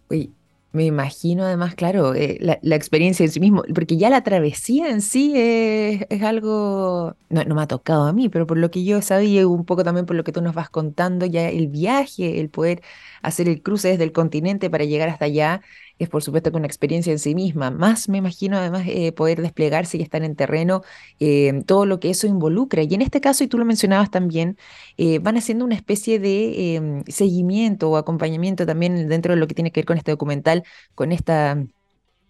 Uy, 0.09 0.33
me 0.73 0.85
imagino 0.85 1.43
además, 1.43 1.75
claro, 1.75 2.13
la, 2.13 2.75
experiencia 2.75 3.25
en 3.25 3.31
sí 3.31 3.39
mismo, 3.39 3.63
porque 3.75 3.97
ya 3.97 4.09
la 4.09 4.23
travesía 4.23 4.89
en 4.89 5.01
sí 5.01 5.33
es, 5.35 6.21
algo, 6.23 7.15
no, 7.29 7.43
no, 7.43 7.55
me 7.55 7.61
ha 7.61 7.67
tocado 7.67 8.05
a 8.05 8.13
mí, 8.13 8.29
pero 8.29 8.47
por 8.47 8.57
lo 8.57 8.71
que 8.71 8.83
yo 8.85 9.01
sabía, 9.01 9.47
un 9.47 9.65
poco 9.65 9.83
también 9.83 10.05
por 10.05 10.15
lo 10.15 10.23
que 10.23 10.31
tú 10.31 10.41
nos 10.41 10.55
vas 10.55 10.69
contando, 10.69 11.25
ya 11.25 11.49
el 11.49 11.67
viaje, 11.67 12.39
el 12.39 12.49
poder 12.49 12.81
hacer 13.21 13.49
el 13.49 13.61
cruce 13.61 13.89
desde 13.89 14.03
el 14.05 14.13
continente 14.13 14.69
para 14.69 14.85
llegar 14.85 15.09
hasta 15.09 15.25
allá 15.25 15.61
es 16.03 16.09
por 16.09 16.23
supuesto 16.23 16.51
que 16.51 16.57
una 16.57 16.65
experiencia 16.67 17.11
en 17.11 17.19
sí 17.19 17.35
misma. 17.35 17.71
Más 17.71 18.09
me 18.09 18.17
imagino 18.17 18.57
además 18.57 18.83
eh, 18.87 19.11
poder 19.11 19.41
desplegarse 19.41 19.97
y 19.97 20.01
estar 20.01 20.23
en 20.23 20.35
terreno, 20.35 20.81
eh, 21.19 21.61
todo 21.65 21.85
lo 21.85 21.99
que 21.99 22.09
eso 22.09 22.27
involucra. 22.27 22.83
Y 22.83 22.93
en 22.93 23.01
este 23.01 23.21
caso, 23.21 23.43
y 23.43 23.47
tú 23.47 23.57
lo 23.57 23.65
mencionabas 23.65 24.09
también, 24.11 24.57
eh, 24.97 25.19
van 25.19 25.37
haciendo 25.37 25.65
una 25.65 25.75
especie 25.75 26.19
de 26.19 26.75
em, 26.75 27.03
seguimiento 27.07 27.89
o 27.91 27.97
acompañamiento 27.97 28.65
también 28.65 29.07
dentro 29.07 29.33
de 29.33 29.39
lo 29.39 29.47
que 29.47 29.55
tiene 29.55 29.71
que 29.71 29.81
ver 29.81 29.85
con 29.85 29.97
este 29.97 30.11
documental, 30.11 30.63
con 30.95 31.11
esta 31.11 31.57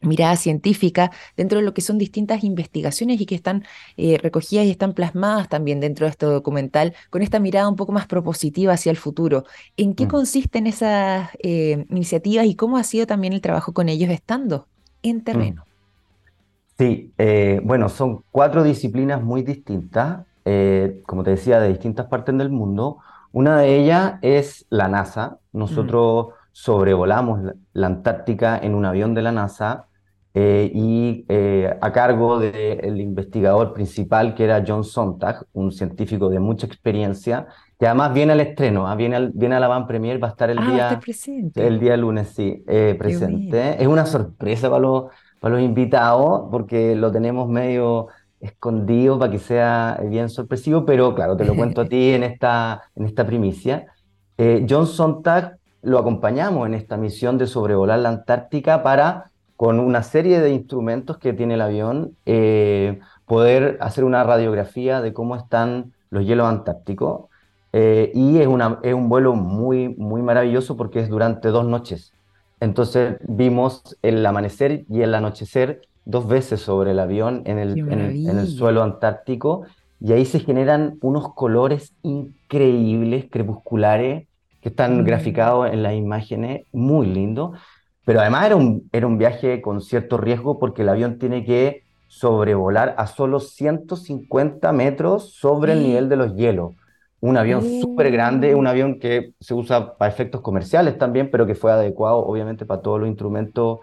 mirada 0.01 0.35
científica 0.35 1.11
dentro 1.37 1.59
de 1.59 1.65
lo 1.65 1.73
que 1.73 1.81
son 1.81 1.97
distintas 1.97 2.43
investigaciones 2.43 3.21
y 3.21 3.25
que 3.25 3.35
están 3.35 3.63
eh, 3.97 4.17
recogidas 4.21 4.65
y 4.65 4.71
están 4.71 4.93
plasmadas 4.93 5.49
también 5.49 5.79
dentro 5.79 6.05
de 6.05 6.11
este 6.11 6.25
documental 6.25 6.93
con 7.09 7.21
esta 7.21 7.39
mirada 7.39 7.69
un 7.69 7.75
poco 7.75 7.91
más 7.91 8.07
propositiva 8.07 8.73
hacia 8.73 8.89
el 8.89 8.97
futuro. 8.97 9.45
¿En 9.77 9.93
qué 9.93 10.05
mm. 10.05 10.09
consisten 10.09 10.67
esas 10.67 11.29
eh, 11.43 11.85
iniciativas 11.89 12.45
y 12.45 12.55
cómo 12.55 12.77
ha 12.77 12.83
sido 12.83 13.07
también 13.07 13.33
el 13.33 13.41
trabajo 13.41 13.73
con 13.73 13.89
ellos 13.89 14.09
estando 14.09 14.67
en 15.03 15.17
mm. 15.17 15.23
terreno? 15.23 15.65
Sí, 16.77 17.13
eh, 17.17 17.61
bueno, 17.63 17.89
son 17.89 18.23
cuatro 18.31 18.63
disciplinas 18.63 19.21
muy 19.21 19.43
distintas, 19.43 20.25
como 21.05 21.23
te 21.23 21.31
decía, 21.31 21.59
de 21.59 21.69
distintas 21.69 22.07
partes 22.07 22.35
del 22.35 22.49
mundo. 22.49 22.97
Una 23.31 23.59
de 23.59 23.77
ellas 23.77 24.15
es 24.23 24.65
la 24.69 24.87
NASA. 24.87 25.37
Mm. 25.51 25.59
Nosotros 25.59 26.27
sobrevolamos 26.51 27.39
la, 27.73 27.87
Antártica 27.87 28.57
en 28.57 28.75
un 28.75 28.85
avión 28.85 29.13
de 29.13 29.21
la 29.21 29.31
NASA 29.31 29.87
eh, 30.33 30.71
y 30.73 31.25
eh, 31.27 31.77
a 31.81 31.91
cargo 31.91 32.39
del 32.39 33.01
investigador 33.01 33.73
principal 33.73 34.33
que 34.33 34.45
era 34.45 34.63
John 34.65 34.83
Sontag, 34.83 35.45
un 35.53 35.71
científico 35.71 36.29
de 36.29 36.39
mucha 36.39 36.65
experiencia, 36.65 37.47
que 37.79 37.87
además 37.87 38.13
viene 38.13 38.33
al 38.33 38.39
estreno, 38.39 38.87
¿ah? 38.87 38.95
viene, 38.95 39.15
al, 39.15 39.31
viene 39.33 39.55
a 39.55 39.59
la 39.59 39.67
Van 39.67 39.87
Premier, 39.87 40.21
va 40.23 40.27
a 40.27 40.31
estar 40.31 40.49
el, 40.49 40.59
ah, 40.59 40.71
día, 40.71 40.99
el 41.55 41.79
día 41.79 41.97
lunes, 41.97 42.29
sí, 42.29 42.63
presente. 42.97 43.81
Es 43.81 43.87
una 43.87 44.05
sorpresa 44.05 44.69
para 44.69 44.81
los, 44.81 45.05
para 45.39 45.55
los 45.55 45.63
invitados 45.63 46.47
porque 46.51 46.95
lo 46.95 47.11
tenemos 47.11 47.49
medio 47.49 48.07
escondido 48.41 49.19
para 49.19 49.31
que 49.31 49.39
sea 49.39 49.99
bien 50.03 50.29
sorpresivo, 50.29 50.85
pero 50.85 51.13
claro, 51.15 51.37
te 51.37 51.45
lo 51.45 51.55
cuento 51.55 51.81
a 51.81 51.85
ti 51.85 52.11
en 52.13 52.23
esta, 52.23 52.81
en 52.95 53.05
esta 53.05 53.25
primicia. 53.25 53.87
Eh, 54.37 54.65
John 54.67 54.87
Sontag 54.87 55.57
lo 55.83 55.99
acompañamos 55.99 56.67
en 56.67 56.73
esta 56.73 56.97
misión 56.97 57.37
de 57.37 57.47
sobrevolar 57.47 57.99
la 57.99 58.09
Antártica 58.09 58.83
para, 58.83 59.30
con 59.61 59.79
una 59.79 60.01
serie 60.01 60.41
de 60.41 60.49
instrumentos 60.49 61.19
que 61.19 61.33
tiene 61.33 61.53
el 61.53 61.61
avión, 61.61 62.17
eh, 62.25 62.99
poder 63.27 63.77
hacer 63.79 64.05
una 64.05 64.23
radiografía 64.23 65.01
de 65.01 65.13
cómo 65.13 65.35
están 65.35 65.93
los 66.09 66.25
hielos 66.25 66.47
antárticos. 66.47 67.29
Eh, 67.71 68.11
y 68.15 68.39
es, 68.39 68.47
una, 68.47 68.79
es 68.81 68.95
un 68.95 69.07
vuelo 69.07 69.35
muy, 69.35 69.89
muy 69.89 70.23
maravilloso 70.23 70.75
porque 70.77 70.99
es 70.99 71.09
durante 71.09 71.49
dos 71.49 71.63
noches. 71.63 72.11
Entonces 72.59 73.17
vimos 73.27 73.99
el 74.01 74.25
amanecer 74.25 74.83
y 74.89 75.01
el 75.01 75.13
anochecer 75.13 75.81
dos 76.05 76.27
veces 76.27 76.59
sobre 76.59 76.89
el 76.89 76.99
avión 76.99 77.43
en 77.45 77.59
el, 77.59 77.77
en, 77.77 78.39
el 78.39 78.47
suelo 78.47 78.81
antártico 78.81 79.67
y 79.99 80.13
ahí 80.13 80.25
se 80.25 80.39
generan 80.39 80.97
unos 81.01 81.35
colores 81.35 81.93
increíbles, 82.01 83.27
crepusculares, 83.29 84.25
que 84.59 84.69
están 84.69 85.01
mm. 85.01 85.03
graficados 85.03 85.71
en 85.71 85.83
las 85.83 85.93
imágenes, 85.93 86.65
muy 86.71 87.05
lindo. 87.05 87.53
Pero 88.11 88.19
además 88.19 88.45
era 88.47 88.57
un, 88.57 88.89
era 88.91 89.07
un 89.07 89.17
viaje 89.17 89.61
con 89.61 89.79
cierto 89.79 90.17
riesgo 90.17 90.59
porque 90.59 90.81
el 90.81 90.89
avión 90.89 91.17
tiene 91.17 91.45
que 91.45 91.85
sobrevolar 92.09 92.93
a 92.97 93.07
solo 93.07 93.39
150 93.39 94.69
metros 94.73 95.31
sobre 95.31 95.71
el 95.71 95.81
nivel 95.81 96.09
de 96.09 96.17
los 96.17 96.35
hielos. 96.35 96.73
Un 97.21 97.37
avión 97.37 97.63
súper 97.79 98.11
grande, 98.11 98.53
un 98.53 98.67
avión 98.67 98.99
que 98.99 99.31
se 99.39 99.53
usa 99.53 99.95
para 99.95 100.11
efectos 100.11 100.41
comerciales 100.41 100.97
también, 100.97 101.31
pero 101.31 101.47
que 101.47 101.55
fue 101.55 101.71
adecuado 101.71 102.17
obviamente 102.17 102.65
para 102.65 102.81
todos 102.81 102.99
los 102.99 103.07
instrumentos 103.07 103.79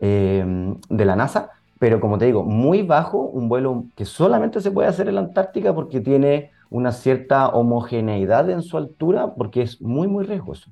eh, 0.00 0.44
de 0.88 1.04
la 1.04 1.14
NASA 1.14 1.52
pero 1.78 2.00
como 2.00 2.18
te 2.18 2.24
digo, 2.24 2.42
muy 2.42 2.82
bajo, 2.82 3.20
un 3.20 3.48
vuelo 3.48 3.84
que 3.94 4.04
solamente 4.04 4.60
se 4.60 4.72
puede 4.72 4.88
hacer 4.88 5.06
en 5.06 5.14
la 5.14 5.20
Antártica 5.20 5.72
porque 5.72 6.00
tiene 6.00 6.50
una 6.70 6.90
cierta 6.90 7.50
homogeneidad 7.50 8.50
en 8.50 8.62
su 8.62 8.76
altura, 8.76 9.34
porque 9.36 9.62
es 9.62 9.80
muy, 9.80 10.08
muy 10.08 10.24
riesgoso. 10.24 10.68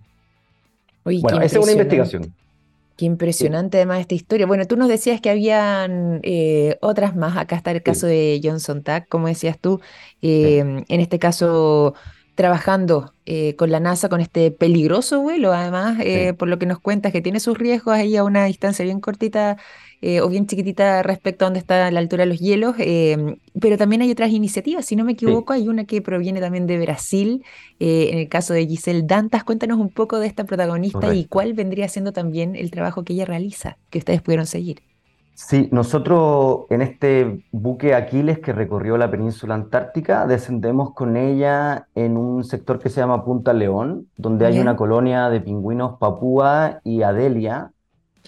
bueno, 1.04 1.40
esa 1.42 1.60
es 1.60 1.62
una 1.62 1.70
investigación. 1.70 2.34
Qué 2.96 3.04
impresionante 3.04 3.76
además 3.76 4.00
esta 4.00 4.14
historia. 4.14 4.46
Bueno, 4.46 4.66
tú 4.66 4.76
nos 4.76 4.88
decías 4.88 5.20
que 5.20 5.28
habían 5.28 6.20
eh, 6.22 6.78
otras 6.80 7.14
más. 7.14 7.36
Acá 7.36 7.56
está 7.56 7.70
el 7.70 7.82
caso 7.82 8.06
de 8.06 8.40
Johnson 8.42 8.82
Tack, 8.82 9.08
como 9.08 9.28
decías 9.28 9.58
tú. 9.58 9.80
Eh, 10.22 10.84
en 10.88 11.00
este 11.00 11.18
caso, 11.18 11.94
trabajando 12.34 13.12
eh, 13.26 13.54
con 13.56 13.70
la 13.70 13.80
NASA 13.80 14.08
con 14.08 14.22
este 14.22 14.50
peligroso 14.50 15.20
vuelo, 15.20 15.52
además, 15.52 15.98
por 16.38 16.48
lo 16.48 16.58
que 16.58 16.64
nos 16.64 16.80
cuentas, 16.80 17.12
que 17.12 17.20
tiene 17.20 17.38
sus 17.38 17.58
riesgos 17.58 17.94
ahí 17.94 18.16
a 18.16 18.24
una 18.24 18.46
distancia 18.46 18.84
bien 18.84 19.00
cortita 19.00 19.58
eh, 20.02 20.20
o 20.20 20.28
bien 20.28 20.46
chiquitita 20.46 21.02
respecto 21.02 21.44
a 21.44 21.46
dónde 21.46 21.60
está 21.60 21.90
la 21.90 22.00
altura 22.00 22.24
de 22.24 22.30
los 22.30 22.38
hielos, 22.38 22.76
em, 22.78 23.36
pero 23.60 23.76
también 23.76 24.02
hay 24.02 24.10
otras 24.10 24.30
iniciativas, 24.30 24.84
si 24.84 24.96
no 24.96 25.04
me 25.04 25.12
equivoco, 25.12 25.52
hay 25.52 25.68
una 25.68 25.84
que 25.84 26.02
proviene 26.02 26.40
también 26.40 26.66
de 26.66 26.78
Brasil, 26.78 27.44
eh, 27.80 28.10
en 28.12 28.18
el 28.18 28.28
caso 28.28 28.54
de 28.54 28.66
Giselle 28.66 29.02
Dantas, 29.02 29.44
cuéntanos 29.44 29.78
un 29.78 29.90
poco 29.90 30.18
de 30.18 30.26
esta 30.26 30.44
protagonista 30.44 31.14
y 31.14 31.24
cuál 31.24 31.54
vendría 31.54 31.88
siendo 31.88 32.12
también 32.12 32.56
el 32.56 32.70
trabajo 32.70 33.04
que 33.04 33.14
ella 33.14 33.24
realiza, 33.24 33.78
que 33.90 33.98
ustedes 33.98 34.22
pudieron 34.22 34.46
seguir. 34.46 34.82
Sí, 35.36 35.68
nosotros 35.70 36.60
en 36.70 36.80
este 36.80 37.44
buque 37.52 37.94
Aquiles 37.94 38.38
que 38.38 38.54
recorrió 38.54 38.96
la 38.96 39.10
península 39.10 39.54
antártica, 39.54 40.26
descendemos 40.26 40.94
con 40.94 41.18
ella 41.18 41.88
en 41.94 42.16
un 42.16 42.42
sector 42.42 42.78
que 42.78 42.88
se 42.88 43.00
llama 43.02 43.22
Punta 43.22 43.52
León, 43.52 44.08
donde 44.16 44.46
hay 44.46 44.58
una 44.58 44.76
colonia 44.76 45.28
de 45.28 45.42
pingüinos 45.42 45.98
Papúa 45.98 46.80
y 46.84 47.02
Adelia, 47.02 47.72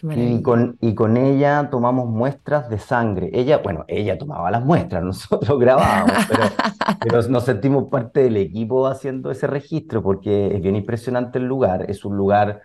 y 0.03 0.43
con, 0.43 0.77
y 0.81 0.95
con 0.95 1.17
ella 1.17 1.69
tomamos 1.71 2.09
muestras 2.09 2.69
de 2.69 2.79
sangre. 2.79 3.31
Ella, 3.33 3.59
bueno, 3.59 3.85
ella 3.89 4.19
tomaba 4.19 4.51
las 4.51 4.65
muestras, 4.65 5.03
nosotros 5.05 5.59
grabábamos, 5.59 6.13
pero, 6.29 6.45
pero 7.01 7.29
nos 7.29 7.45
sentimos 7.45 7.85
parte 7.85 8.23
del 8.23 8.37
equipo 8.37 8.87
haciendo 8.87 9.31
ese 9.31 9.47
registro 9.47 10.03
porque 10.03 10.55
es 10.55 10.63
bien 10.63 10.77
impresionante 10.77 11.39
el 11.39 11.47
lugar. 11.47 11.91
Es 11.91 12.05
un 12.05 12.17
lugar 12.17 12.61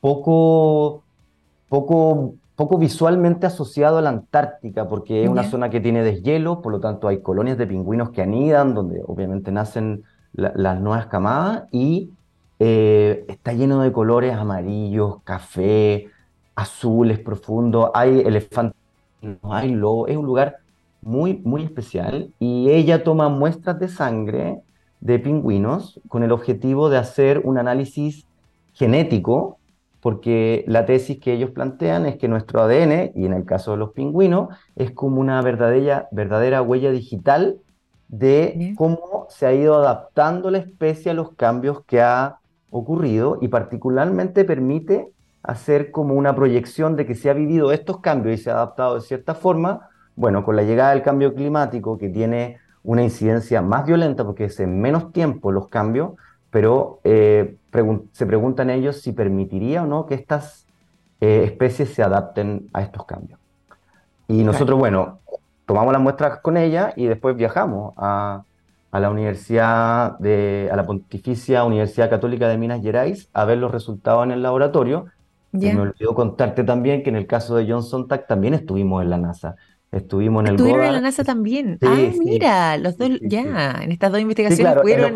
poco, 0.00 1.02
poco, 1.68 2.34
poco 2.56 2.78
visualmente 2.78 3.46
asociado 3.46 3.98
a 3.98 4.02
la 4.02 4.10
Antártica 4.10 4.88
porque 4.88 5.24
es 5.24 5.28
una 5.28 5.44
zona 5.44 5.70
que 5.70 5.80
tiene 5.80 6.02
deshielo, 6.02 6.62
por 6.62 6.72
lo 6.72 6.80
tanto 6.80 7.08
hay 7.08 7.20
colonias 7.22 7.58
de 7.58 7.66
pingüinos 7.66 8.10
que 8.10 8.22
anidan, 8.22 8.74
donde 8.74 9.02
obviamente 9.06 9.52
nacen 9.52 10.04
las 10.32 10.80
nuevas 10.80 11.06
camadas 11.06 11.64
y 11.72 12.10
eh, 12.60 13.24
está 13.28 13.52
lleno 13.52 13.80
de 13.82 13.92
colores 13.92 14.34
amarillos, 14.34 15.22
café 15.24 16.10
azules 16.58 17.20
profundos, 17.20 17.90
hay 17.94 18.18
elefantes, 18.18 18.76
hay 19.42 19.70
lobos, 19.70 20.10
es 20.10 20.16
un 20.16 20.26
lugar 20.26 20.56
muy, 21.00 21.40
muy 21.44 21.62
especial. 21.62 22.32
Y 22.40 22.70
ella 22.70 23.04
toma 23.04 23.28
muestras 23.28 23.78
de 23.78 23.86
sangre 23.86 24.60
de 25.00 25.20
pingüinos 25.20 26.00
con 26.08 26.24
el 26.24 26.32
objetivo 26.32 26.90
de 26.90 26.98
hacer 26.98 27.42
un 27.44 27.58
análisis 27.58 28.26
genético, 28.74 29.58
porque 30.00 30.64
la 30.66 30.84
tesis 30.84 31.20
que 31.20 31.32
ellos 31.32 31.50
plantean 31.50 32.06
es 32.06 32.16
que 32.16 32.26
nuestro 32.26 32.60
ADN, 32.62 33.12
y 33.14 33.26
en 33.26 33.34
el 33.34 33.44
caso 33.44 33.72
de 33.72 33.76
los 33.76 33.92
pingüinos, 33.92 34.48
es 34.74 34.90
como 34.90 35.20
una 35.20 35.40
verdadera, 35.42 36.08
verdadera 36.10 36.62
huella 36.62 36.90
digital 36.90 37.58
de 38.08 38.74
cómo 38.76 39.26
se 39.28 39.46
ha 39.46 39.54
ido 39.54 39.76
adaptando 39.76 40.50
la 40.50 40.58
especie 40.58 41.12
a 41.12 41.14
los 41.14 41.34
cambios 41.34 41.84
que 41.84 42.00
ha 42.00 42.38
ocurrido 42.70 43.38
y 43.40 43.48
particularmente 43.48 44.44
permite 44.44 45.12
hacer 45.42 45.90
como 45.90 46.14
una 46.14 46.34
proyección 46.34 46.96
de 46.96 47.06
que 47.06 47.14
se 47.14 47.30
ha 47.30 47.32
vivido 47.32 47.72
estos 47.72 48.00
cambios 48.00 48.38
y 48.38 48.42
se 48.42 48.50
ha 48.50 48.54
adaptado 48.54 48.96
de 48.96 49.00
cierta 49.00 49.34
forma, 49.34 49.88
bueno, 50.16 50.44
con 50.44 50.56
la 50.56 50.62
llegada 50.62 50.90
del 50.90 51.02
cambio 51.02 51.34
climático 51.34 51.98
que 51.98 52.08
tiene 52.08 52.58
una 52.82 53.02
incidencia 53.02 53.62
más 53.62 53.86
violenta 53.86 54.24
porque 54.24 54.44
es 54.44 54.60
en 54.60 54.80
menos 54.80 55.12
tiempo 55.12 55.52
los 55.52 55.68
cambios, 55.68 56.12
pero 56.50 57.00
eh, 57.04 57.56
se 58.12 58.26
preguntan 58.26 58.70
ellos 58.70 59.00
si 59.00 59.12
permitiría 59.12 59.82
o 59.82 59.86
no 59.86 60.06
que 60.06 60.14
estas 60.14 60.66
eh, 61.20 61.42
especies 61.44 61.94
se 61.94 62.02
adapten 62.02 62.68
a 62.72 62.82
estos 62.82 63.04
cambios. 63.04 63.38
Y 64.26 64.42
nosotros, 64.44 64.78
bueno, 64.78 65.20
tomamos 65.66 65.92
las 65.92 66.02
muestras 66.02 66.40
con 66.40 66.56
ella 66.56 66.92
y 66.96 67.06
después 67.06 67.36
viajamos 67.36 67.94
a, 67.96 68.42
a 68.90 69.00
la 69.00 69.10
Universidad 69.10 70.18
de, 70.18 70.68
a 70.72 70.76
la 70.76 70.86
Pontificia 70.86 71.64
Universidad 71.64 72.10
Católica 72.10 72.48
de 72.48 72.58
Minas 72.58 72.82
Gerais 72.82 73.28
a 73.32 73.44
ver 73.44 73.58
los 73.58 73.70
resultados 73.70 74.24
en 74.24 74.32
el 74.32 74.42
laboratorio 74.42 75.06
me 75.58 75.80
olvidó 75.80 76.14
contarte 76.14 76.64
también 76.64 77.02
que 77.02 77.10
en 77.10 77.16
el 77.16 77.26
caso 77.26 77.56
de 77.56 77.70
Johnson 77.70 78.08
Tack 78.08 78.26
también 78.26 78.54
estuvimos 78.54 79.02
en 79.02 79.10
la 79.10 79.18
NASA. 79.18 79.56
Estuvimos 79.90 80.42
en 80.42 80.48
el 80.48 80.54
Estuvieron 80.54 80.84
en 80.84 80.92
la 80.92 81.00
NASA 81.00 81.24
también. 81.24 81.78
ah, 81.82 81.96
mira, 82.18 82.76
los 82.76 82.98
dos, 82.98 83.10
ya, 83.22 83.80
en 83.82 83.92
estas 83.92 84.12
dos 84.12 84.20
investigaciones 84.20 84.74
pudieron 84.80 85.14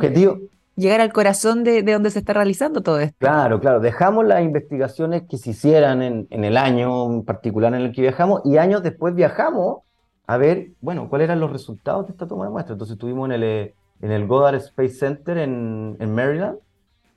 llegar 0.76 1.00
al 1.00 1.12
corazón 1.12 1.64
de, 1.64 1.82
donde 1.82 2.10
se 2.10 2.20
está 2.20 2.32
realizando 2.32 2.80
todo 2.80 2.98
esto. 3.00 3.16
Claro, 3.18 3.60
claro. 3.60 3.80
Dejamos 3.80 4.24
las 4.24 4.42
investigaciones 4.42 5.22
que 5.28 5.36
se 5.36 5.50
hicieran 5.50 6.02
en, 6.02 6.26
el 6.30 6.56
año 6.56 7.12
en 7.12 7.24
particular 7.24 7.74
en 7.74 7.82
el 7.82 7.92
que 7.92 8.02
viajamos 8.02 8.40
y 8.44 8.56
años 8.56 8.82
después 8.82 9.14
viajamos 9.14 9.80
a 10.26 10.36
ver, 10.38 10.70
bueno, 10.80 11.10
cuáles 11.10 11.26
eran 11.26 11.40
los 11.40 11.52
resultados 11.52 12.06
de 12.06 12.12
esta 12.12 12.26
toma 12.26 12.44
de 12.44 12.50
muestras. 12.50 12.76
Entonces 12.76 12.94
estuvimos 12.94 13.26
en 13.26 13.42
el, 13.42 13.74
en 14.00 14.10
el 14.10 14.26
Goddard 14.26 14.54
Space 14.56 14.94
Center 14.94 15.36
en, 15.36 16.14
Maryland 16.14 16.58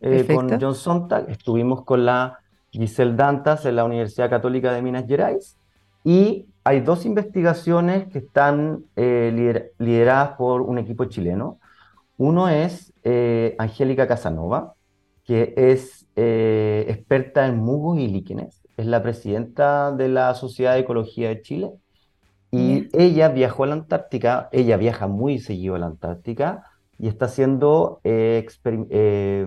eh, 0.01 0.25
con 0.33 0.59
John 0.59 0.75
Sontag, 0.75 1.29
estuvimos 1.29 1.83
con 1.83 2.05
la 2.05 2.39
Giselle 2.75 3.15
Dantas 3.15 3.65
en 3.65 3.75
la 3.75 3.85
Universidad 3.85 4.29
Católica 4.29 4.73
de 4.73 4.81
Minas 4.81 5.05
Gerais. 5.07 5.57
Y 6.03 6.47
hay 6.63 6.81
dos 6.81 7.05
investigaciones 7.05 8.07
que 8.07 8.19
están 8.19 8.85
eh, 8.95 9.69
lideradas 9.77 10.35
por 10.37 10.61
un 10.61 10.77
equipo 10.77 11.05
chileno. 11.05 11.59
Uno 12.17 12.47
es 12.49 12.93
eh, 13.03 13.55
Angélica 13.59 14.07
Casanova, 14.07 14.73
que 15.23 15.53
es 15.57 16.07
eh, 16.15 16.85
experta 16.87 17.47
en 17.47 17.57
musgos 17.57 17.99
y 17.99 18.07
líquenes. 18.07 18.61
Es 18.77 18.85
la 18.85 19.01
presidenta 19.01 19.91
de 19.91 20.09
la 20.09 20.33
Sociedad 20.35 20.73
de 20.73 20.81
Ecología 20.81 21.29
de 21.29 21.41
Chile. 21.41 21.71
Y 22.51 22.87
ella 22.93 23.29
viajó 23.29 23.65
a 23.65 23.67
la 23.67 23.73
Antártica, 23.73 24.47
ella 24.51 24.77
viaja 24.77 25.07
muy 25.07 25.39
seguido 25.39 25.75
a 25.75 25.79
la 25.79 25.87
Antártica, 25.87 26.63
y 26.97 27.07
está 27.07 27.25
haciendo 27.25 27.99
eh, 28.03 28.45
eh, 28.89 29.45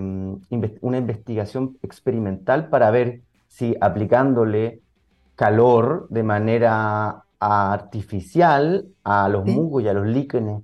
una 0.81 0.99
investigación 0.99 1.78
experimental 1.83 2.69
para 2.69 2.90
ver 2.90 3.23
si 3.49 3.75
aplicándole 3.81 4.81
calor 5.35 6.07
de 6.11 6.23
manera 6.23 7.25
artificial 7.40 8.87
a 9.05 9.28
los 9.28 9.47
musgos 9.47 9.83
y 9.83 9.88
a 9.88 9.95
los 9.95 10.07
líquenes 10.07 10.62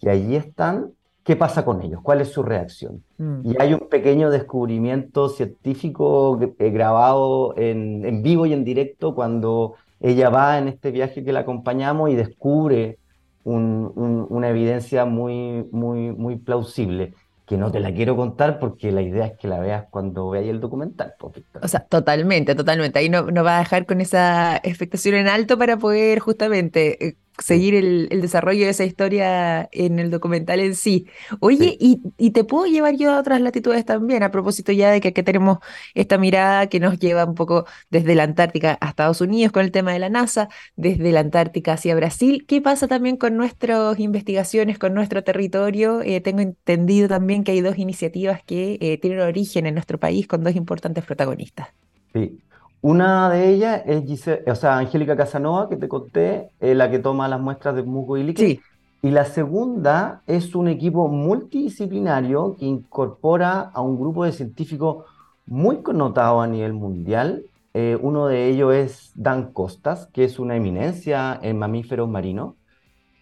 que 0.00 0.10
allí 0.10 0.36
están, 0.36 0.90
qué 1.22 1.36
pasa 1.36 1.64
con 1.64 1.80
ellos, 1.80 2.00
cuál 2.02 2.20
es 2.20 2.28
su 2.28 2.42
reacción. 2.42 3.02
Mm. 3.18 3.40
Y 3.44 3.54
hay 3.58 3.72
un 3.72 3.88
pequeño 3.88 4.30
descubrimiento 4.30 5.28
científico 5.28 6.38
eh, 6.58 6.70
grabado 6.70 7.56
en, 7.56 8.04
en 8.04 8.22
vivo 8.22 8.46
y 8.46 8.52
en 8.52 8.64
directo 8.64 9.14
cuando 9.14 9.74
ella 10.00 10.28
va 10.28 10.58
en 10.58 10.68
este 10.68 10.90
viaje 10.90 11.24
que 11.24 11.32
la 11.32 11.40
acompañamos 11.40 12.10
y 12.10 12.14
descubre 12.14 12.98
un- 13.46 13.92
un- 13.94 14.26
una 14.28 14.48
evidencia 14.50 15.04
muy, 15.04 15.66
muy, 15.70 16.10
muy 16.12 16.36
plausible, 16.36 17.14
que 17.46 17.56
no 17.56 17.70
te 17.70 17.78
la 17.78 17.94
quiero 17.94 18.16
contar 18.16 18.58
porque 18.58 18.90
la 18.90 19.02
idea 19.02 19.26
es 19.26 19.38
que 19.38 19.46
la 19.46 19.60
veas 19.60 19.86
cuando 19.90 20.28
veas 20.30 20.46
el 20.46 20.60
documental. 20.60 21.14
Victoria. 21.32 21.64
O 21.64 21.68
sea, 21.68 21.80
totalmente, 21.86 22.54
totalmente. 22.56 22.98
Ahí 22.98 23.08
no, 23.08 23.22
no 23.30 23.44
va 23.44 23.56
a 23.56 23.60
dejar 23.60 23.86
con 23.86 24.00
esa 24.00 24.56
expectación 24.56 25.14
en 25.14 25.28
alto 25.28 25.56
para 25.58 25.76
poder 25.76 26.18
justamente 26.18 27.06
eh, 27.06 27.16
seguir 27.38 27.74
el, 27.74 28.08
el 28.10 28.20
desarrollo 28.20 28.64
de 28.64 28.70
esa 28.70 28.84
historia 28.84 29.68
en 29.72 29.98
el 29.98 30.10
documental 30.10 30.60
en 30.60 30.74
sí. 30.74 31.06
Oye, 31.40 31.76
y, 31.78 32.00
y 32.18 32.30
te 32.30 32.44
puedo 32.44 32.66
llevar 32.66 32.96
yo 32.96 33.12
a 33.12 33.20
otras 33.20 33.40
latitudes 33.40 33.84
también, 33.84 34.22
a 34.22 34.30
propósito 34.30 34.72
ya 34.72 34.90
de 34.90 35.00
que 35.00 35.08
aquí 35.08 35.22
tenemos 35.22 35.58
esta 35.94 36.18
mirada 36.18 36.68
que 36.68 36.80
nos 36.80 36.98
lleva 36.98 37.24
un 37.24 37.34
poco 37.34 37.66
desde 37.90 38.14
la 38.14 38.24
Antártica 38.24 38.78
a 38.80 38.88
Estados 38.88 39.20
Unidos 39.20 39.52
con 39.52 39.64
el 39.64 39.70
tema 39.70 39.92
de 39.92 39.98
la 39.98 40.08
NASA, 40.08 40.48
desde 40.76 41.12
la 41.12 41.20
Antártica 41.20 41.74
hacia 41.74 41.94
Brasil. 41.94 42.44
¿Qué 42.46 42.60
pasa 42.60 42.88
también 42.88 43.16
con 43.16 43.36
nuestras 43.36 43.98
investigaciones, 43.98 44.78
con 44.78 44.94
nuestro 44.94 45.22
territorio? 45.24 46.02
Eh, 46.02 46.20
tengo 46.20 46.40
entendido 46.40 47.08
también 47.08 47.44
que 47.44 47.52
hay 47.52 47.60
dos 47.60 47.78
iniciativas 47.78 48.42
que 48.44 48.78
eh, 48.80 48.98
tienen 48.98 49.20
origen 49.20 49.66
en 49.66 49.74
nuestro 49.74 49.98
país 49.98 50.26
con 50.26 50.42
dos 50.42 50.54
importantes 50.54 51.04
protagonistas. 51.04 51.68
Sí. 52.12 52.38
Una 52.80 53.28
de 53.30 53.50
ellas 53.50 53.82
es 53.86 54.04
Gise- 54.04 54.42
o 54.50 54.54
sea, 54.54 54.78
Angélica 54.78 55.16
Casanova, 55.16 55.68
que 55.68 55.76
te 55.76 55.88
conté, 55.88 56.50
eh, 56.60 56.74
la 56.74 56.90
que 56.90 56.98
toma 57.00 57.28
las 57.28 57.40
muestras 57.40 57.74
de 57.74 57.82
musgo 57.82 58.16
y 58.16 58.22
líquido. 58.24 58.48
Sí, 58.48 58.60
Y 59.02 59.10
la 59.10 59.24
segunda 59.24 60.22
es 60.26 60.54
un 60.54 60.68
equipo 60.68 61.08
multidisciplinario 61.08 62.56
que 62.58 62.64
incorpora 62.66 63.60
a 63.60 63.80
un 63.82 63.98
grupo 63.98 64.24
de 64.24 64.32
científicos 64.32 65.04
muy 65.46 65.82
connotados 65.82 66.42
a 66.44 66.48
nivel 66.48 66.72
mundial. 66.72 67.46
Eh, 67.74 67.96
uno 68.00 68.26
de 68.26 68.48
ellos 68.48 68.74
es 68.74 69.12
Dan 69.14 69.52
Costas, 69.52 70.08
que 70.12 70.24
es 70.24 70.38
una 70.38 70.56
eminencia 70.56 71.38
en 71.42 71.58
mamíferos 71.58 72.08
marinos, 72.08 72.54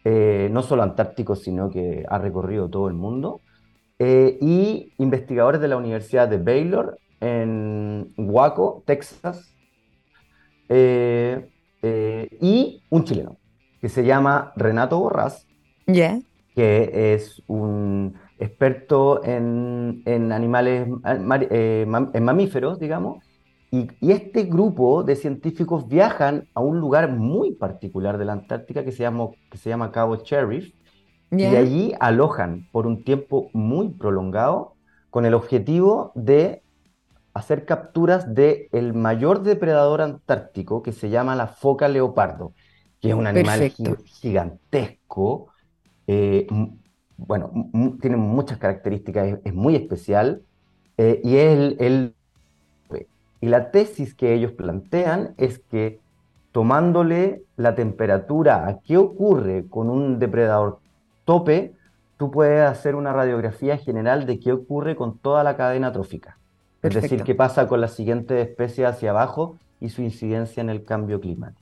eh, 0.04 0.48
no 0.52 0.62
solo 0.62 0.82
antárticos, 0.82 1.42
sino 1.42 1.70
que 1.70 2.04
ha 2.08 2.18
recorrido 2.18 2.68
todo 2.70 2.88
el 2.88 2.94
mundo. 2.94 3.42
Eh, 3.98 4.38
y 4.40 4.94
investigadores 4.98 5.60
de 5.60 5.68
la 5.68 5.76
Universidad 5.78 6.28
de 6.28 6.38
Baylor 6.38 7.00
en 7.24 8.12
Waco, 8.18 8.82
Texas, 8.86 9.54
eh, 10.68 11.48
eh, 11.82 12.28
y 12.40 12.82
un 12.90 13.04
chileno 13.04 13.38
que 13.80 13.88
se 13.88 14.04
llama 14.04 14.52
Renato 14.56 14.98
Borrás, 14.98 15.46
ya, 15.86 16.20
que 16.54 17.14
es 17.14 17.42
un 17.46 18.14
experto 18.38 19.24
en, 19.24 20.02
en 20.04 20.32
animales, 20.32 20.88
eh, 21.50 21.86
en 22.12 22.24
mamíferos, 22.24 22.78
digamos, 22.78 23.24
y, 23.70 23.88
y 24.00 24.12
este 24.12 24.44
grupo 24.44 25.02
de 25.02 25.16
científicos 25.16 25.88
viajan 25.88 26.46
a 26.54 26.60
un 26.60 26.78
lugar 26.78 27.10
muy 27.10 27.54
particular 27.54 28.18
de 28.18 28.26
la 28.26 28.34
Antártica 28.34 28.84
que 28.84 28.92
se 28.92 29.02
llama, 29.02 29.28
que 29.50 29.58
se 29.58 29.70
llama 29.70 29.92
Cabo 29.92 30.16
Sheriff, 30.16 30.74
y 31.30 31.38
ya, 31.38 31.58
allí 31.58 31.94
alojan 32.00 32.68
por 32.70 32.86
un 32.86 33.02
tiempo 33.02 33.48
muy 33.54 33.88
prolongado 33.88 34.74
con 35.10 35.24
el 35.24 35.34
objetivo 35.34 36.12
de 36.14 36.63
hacer 37.34 37.66
capturas 37.66 38.34
de 38.34 38.68
el 38.72 38.94
mayor 38.94 39.42
depredador 39.42 40.02
antártico 40.02 40.82
que 40.82 40.92
se 40.92 41.10
llama 41.10 41.36
la 41.36 41.48
foca 41.48 41.88
leopardo, 41.88 42.54
que 43.00 43.10
es 43.10 43.14
un 43.14 43.26
animal 43.26 43.64
Perfecto. 43.64 43.98
gigantesco, 44.04 45.48
eh, 46.06 46.46
bueno, 47.16 47.52
tiene 48.00 48.16
muchas 48.16 48.58
características, 48.58 49.28
es, 49.28 49.40
es 49.44 49.54
muy 49.54 49.76
especial, 49.76 50.44
eh, 50.98 51.20
y 51.24 51.36
es 51.38 51.52
el, 51.58 51.76
el- 51.80 52.16
y 53.40 53.48
la 53.48 53.70
tesis 53.70 54.14
que 54.14 54.34
ellos 54.34 54.52
plantean 54.52 55.34
es 55.38 55.58
que 55.70 56.02
tomándole 56.52 57.44
la 57.56 57.74
temperatura 57.74 58.66
a 58.68 58.80
qué 58.80 58.96
ocurre 58.96 59.68
con 59.68 59.90
un 59.90 60.18
depredador 60.18 60.82
tope, 61.24 61.76
tú 62.16 62.30
puedes 62.30 62.62
hacer 62.68 62.94
una 62.94 63.12
radiografía 63.12 63.76
general 63.78 64.26
de 64.26 64.38
qué 64.40 64.52
ocurre 64.52 64.96
con 64.96 65.18
toda 65.20 65.44
la 65.44 65.56
cadena 65.56 65.92
trófica. 65.92 66.40
Es 66.84 66.94
decir, 66.94 67.22
qué 67.22 67.34
pasa 67.34 67.66
con 67.66 67.80
la 67.80 67.88
siguiente 67.88 68.40
especie 68.42 68.84
hacia 68.84 69.10
abajo 69.10 69.56
y 69.80 69.88
su 69.88 70.02
incidencia 70.02 70.60
en 70.60 70.68
el 70.68 70.84
cambio 70.84 71.18
climático. 71.20 71.60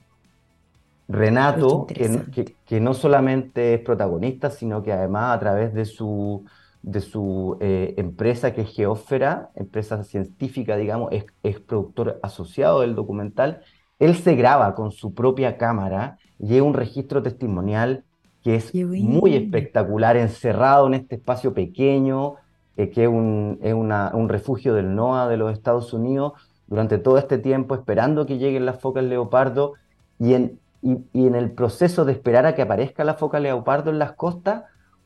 Renato, 1.07 1.85
que, 1.87 2.79
no 2.81 2.93
solamente 2.93 3.75
es 3.75 3.81
protagonista, 3.81 4.49
sino 4.49 4.83
que 4.83 4.91
además 4.91 5.35
a 5.35 5.39
través 5.39 5.73
de 5.73 5.85
su, 5.85 6.45
de 6.81 7.01
su 7.01 7.57
eh, 7.61 7.93
empresa 7.97 8.53
que 8.53 8.61
es 8.61 8.69
Geósfera, 8.69 9.49
empresa 9.55 10.03
científica, 10.03 10.75
digamos, 10.75 11.11
es, 11.11 11.25
es 11.43 11.59
productor 11.59 12.19
asociado 12.21 12.81
del 12.81 12.95
documental, 12.95 13.61
él 13.99 14.15
se 14.15 14.35
graba 14.35 14.75
con 14.75 14.91
su 14.91 15.13
propia 15.13 15.57
cámara 15.57 16.17
y 16.37 16.55
es 16.55 16.61
un 16.61 16.73
registro 16.73 17.23
testimonial 17.23 18.03
que 18.43 18.55
es 18.55 18.75
muy 18.75 19.35
espectacular, 19.35 20.17
encerrado 20.17 20.87
en 20.87 20.95
este 20.95 21.15
espacio 21.15 21.53
pequeño, 21.53 22.35
eh, 22.77 22.89
que 22.89 23.03
es 23.03 23.09
un, 23.09 23.59
es 23.61 23.73
una- 23.73 24.11
un 24.13 24.29
refugio 24.29 24.73
del 24.73 24.95
NOAA 24.95 25.27
de 25.29 25.37
los 25.37 25.51
Estados 25.53 25.93
Unidos, 25.93 26.33
durante 26.67 26.97
todo 26.97 27.17
este 27.17 27.37
tiempo 27.37 27.75
esperando 27.75 28.25
que 28.25 28.37
lleguen 28.37 28.65
las 28.65 28.79
focas 28.79 29.03
leopardo 29.03 29.73
y 30.19 30.33
en, 30.33 30.59
y 30.81 31.27
en 31.27 31.35
el 31.35 31.51
proceso 31.51 32.05
de 32.05 32.13
esperar 32.13 32.45
a 32.45 32.55
que 32.55 32.61
aparezca 32.63 33.03
la 33.03 33.13
foca 33.15 33.39
leopardo 33.39 33.89
en 33.91 33.99
las 33.99 34.13
costas, 34.13 34.63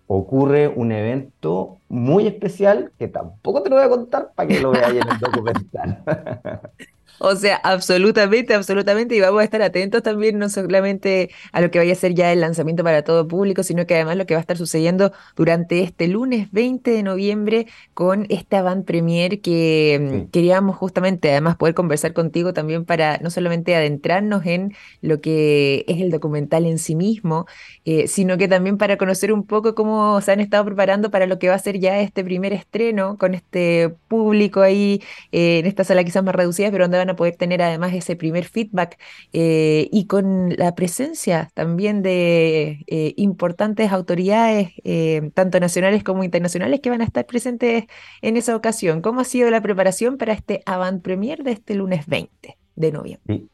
ocurre 0.08 0.68
un 0.70 0.92
evento 0.92 1.78
muy 1.90 2.28
especial 2.28 2.94
que 2.98 3.08
tampoco 3.08 3.64
te 3.64 3.70
lo 3.70 3.78
voy 3.78 3.86
a 3.86 3.90
contar 3.90 4.34
para 4.36 4.48
que 4.50 4.60
lo 4.60 4.72
veáis 4.72 5.02
en 5.02 5.08
el 5.10 5.20
documental. 5.20 6.04
O 7.20 7.36
sea, 7.36 7.56
absolutamente, 7.64 8.54
absolutamente. 8.54 9.16
Y 9.16 9.22
vamos 9.22 9.42
a 9.42 9.44
estar 9.44 9.60
atentos 9.64 10.04
también, 10.04 10.38
no 10.38 10.50
solamente 10.50 11.32
a 11.52 11.62
lo 11.62 11.72
que 11.72 11.80
vaya 11.80 11.94
a 11.94 11.96
ser 11.96 12.14
ya 12.14 12.32
el 12.32 12.42
lanzamiento 12.42 12.84
para 12.84 13.02
todo 13.04 13.28
público, 13.28 13.64
sino 13.64 13.88
que 13.88 13.96
además 13.96 14.18
lo 14.18 14.28
que 14.28 14.36
va 14.36 14.40
a 14.40 14.42
estar 14.42 14.56
sucediendo 14.58 15.12
durante 15.36 15.82
este 15.82 16.08
lunes 16.08 16.52
20 16.52 16.92
de 16.92 17.02
noviembre 17.02 17.66
con 17.96 18.28
esta 18.30 18.62
Van 18.62 18.84
Premier 18.84 19.42
que 19.42 20.00
mm, 20.00 20.30
Sí. 20.30 20.30
queríamos 20.32 20.76
justamente 20.76 21.32
además 21.32 21.56
poder 21.58 21.74
conversar 21.74 22.14
contigo 22.14 22.54
también 22.54 22.86
para 22.86 23.18
no 23.18 23.32
solamente 23.32 23.76
adentrarnos 23.76 24.46
en 24.46 24.76
lo 25.02 25.20
que 25.20 25.86
es 25.88 26.00
el 26.02 26.12
documental 26.12 26.68
en 26.68 26.78
sí 26.78 26.96
mismo, 26.96 27.48
eh, 27.86 28.08
sino 28.08 28.38
que 28.38 28.48
también 28.48 28.78
para 28.78 28.98
conocer 28.98 29.34
un 29.34 29.46
poco 29.48 29.74
cómo 29.74 30.22
se 30.22 30.32
han 30.34 30.40
estado 30.40 30.66
preparando 30.66 31.10
para 31.10 31.26
lo 31.26 31.40
que 31.40 31.50
va 31.50 31.56
a 31.56 31.60
ser 31.60 31.77
ya 31.80 32.00
este 32.00 32.24
primer 32.24 32.54
estreno 32.54 33.18
con 33.18 33.34
este 33.34 33.90
público 34.08 34.62
ahí 34.62 35.02
eh, 35.32 35.60
en 35.60 35.66
esta 35.66 35.84
sala 35.84 36.04
quizás 36.04 36.24
más 36.24 36.36
reducida, 36.36 36.72
pero 36.72 36.86
donde 36.86 36.98
van 36.98 37.10
a 37.10 37.16
poder 37.16 37.36
tener 37.36 37.62
además 37.62 37.94
ese 37.94 38.16
primer 38.16 38.46
feedback 38.46 38.98
eh, 39.34 39.90
y 39.92 40.06
con 40.08 40.56
la 40.58 40.76
presencia 40.76 41.50
también 41.54 42.02
de 42.02 42.84
eh, 42.88 43.14
importantes 43.18 43.92
autoridades, 43.92 44.72
tanto 45.34 45.60
nacionales 45.60 46.04
como 46.04 46.24
internacionales, 46.24 46.80
que 46.82 46.90
van 46.90 47.02
a 47.02 47.06
estar 47.06 47.26
presentes 47.26 47.86
en 48.22 48.38
esa 48.38 48.56
ocasión. 48.56 49.02
¿Cómo 49.02 49.22
ha 49.22 49.26
sido 49.26 49.50
la 49.52 49.62
preparación 49.62 50.18
para 50.18 50.34
este 50.34 50.62
avant 50.66 51.02
premier 51.04 51.44
de 51.44 51.52
este 51.52 51.76
lunes 51.76 52.06
20 52.08 52.58
de 52.76 52.92
noviembre? 52.92 53.48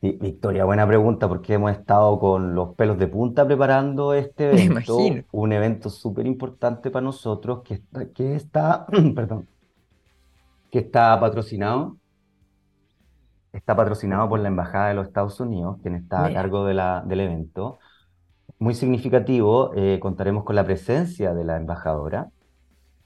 Sí, 0.00 0.18
Victoria, 0.20 0.64
buena 0.64 0.86
pregunta 0.86 1.28
porque 1.28 1.54
hemos 1.54 1.72
estado 1.72 2.18
con 2.18 2.54
los 2.54 2.74
pelos 2.74 2.98
de 2.98 3.08
punta 3.08 3.46
preparando 3.46 4.14
este 4.14 4.44
Me 4.50 4.62
evento, 4.62 4.64
imagino. 4.64 5.24
un 5.30 5.52
evento 5.52 5.90
súper 5.90 6.26
importante 6.26 6.90
para 6.90 7.04
nosotros 7.04 7.62
que 7.64 7.74
está, 7.74 8.10
que 8.12 8.34
está, 8.36 8.86
perdón, 9.14 9.48
que 10.70 10.78
está 10.80 11.18
patrocinado, 11.20 11.98
está 13.52 13.74
patrocinado 13.76 14.28
por 14.28 14.40
la 14.40 14.48
Embajada 14.48 14.88
de 14.88 14.94
los 14.94 15.06
Estados 15.08 15.40
Unidos, 15.40 15.78
quien 15.82 15.94
está 15.94 16.26
a 16.26 16.32
cargo 16.32 16.64
de 16.64 16.74
la, 16.74 17.02
del 17.06 17.20
evento. 17.20 17.78
Muy 18.58 18.74
significativo, 18.74 19.72
eh, 19.76 19.98
contaremos 20.00 20.44
con 20.44 20.56
la 20.56 20.64
presencia 20.66 21.34
de 21.34 21.44
la 21.44 21.56
embajadora, 21.56 22.30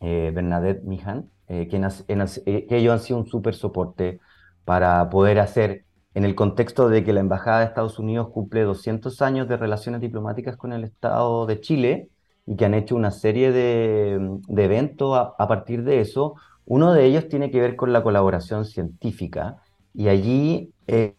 eh, 0.01 0.33
Bernadette 0.35 0.85
Mijan, 0.85 1.31
eh, 1.49 1.69
quien 1.69 1.85
has- 1.85 2.05
en 2.09 2.23
has- 2.23 2.43
eh, 2.47 2.67
que 2.69 2.79
ellos 2.79 2.93
han 2.95 3.01
sido 3.01 3.19
un 3.21 3.27
súper 3.27 3.55
soporte 3.55 4.21
para 4.65 5.09
poder 5.11 5.41
hacer, 5.41 5.84
en 6.15 6.25
el 6.25 6.35
contexto 6.35 6.89
de 6.89 7.05
que 7.05 7.13
la 7.13 7.21
Embajada 7.21 7.61
de 7.61 7.67
Estados 7.67 7.99
Unidos 7.99 8.29
cumple 8.31 8.63
200 8.63 9.21
años 9.23 9.49
de 9.49 9.57
relaciones 9.57 10.01
diplomáticas 10.01 10.57
con 10.57 10.73
el 10.73 10.85
Estado 10.85 11.47
de 11.47 11.61
Chile 11.61 12.09
y 12.47 12.57
que 12.57 12.65
han 12.65 12.75
hecho 12.75 12.95
una 12.97 13.11
serie 13.11 13.53
de, 13.53 14.19
de 14.49 14.65
eventos 14.65 15.17
a, 15.17 15.35
a 15.39 15.49
partir 15.49 15.83
de 15.83 16.01
eso. 16.01 16.37
Uno 16.67 16.93
de 16.93 17.05
ellos 17.05 17.29
tiene 17.29 17.51
que 17.51 17.61
ver 17.61 17.77
con 17.77 17.93
la 17.93 18.03
colaboración 18.03 18.65
científica 18.65 19.57
y 19.93 20.09
allí 20.09 20.73
eh, 20.87 21.17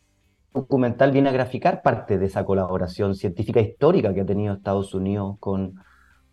el 0.53 0.61
documental 0.61 1.11
viene 1.11 1.29
a 1.29 1.33
graficar 1.33 1.81
parte 1.81 2.17
de 2.17 2.27
esa 2.27 2.45
colaboración 2.45 3.15
científica 3.15 3.59
histórica 3.59 4.13
que 4.13 4.21
ha 4.21 4.25
tenido 4.25 4.53
Estados 4.53 4.93
Unidos 4.93 5.35
con, 5.39 5.75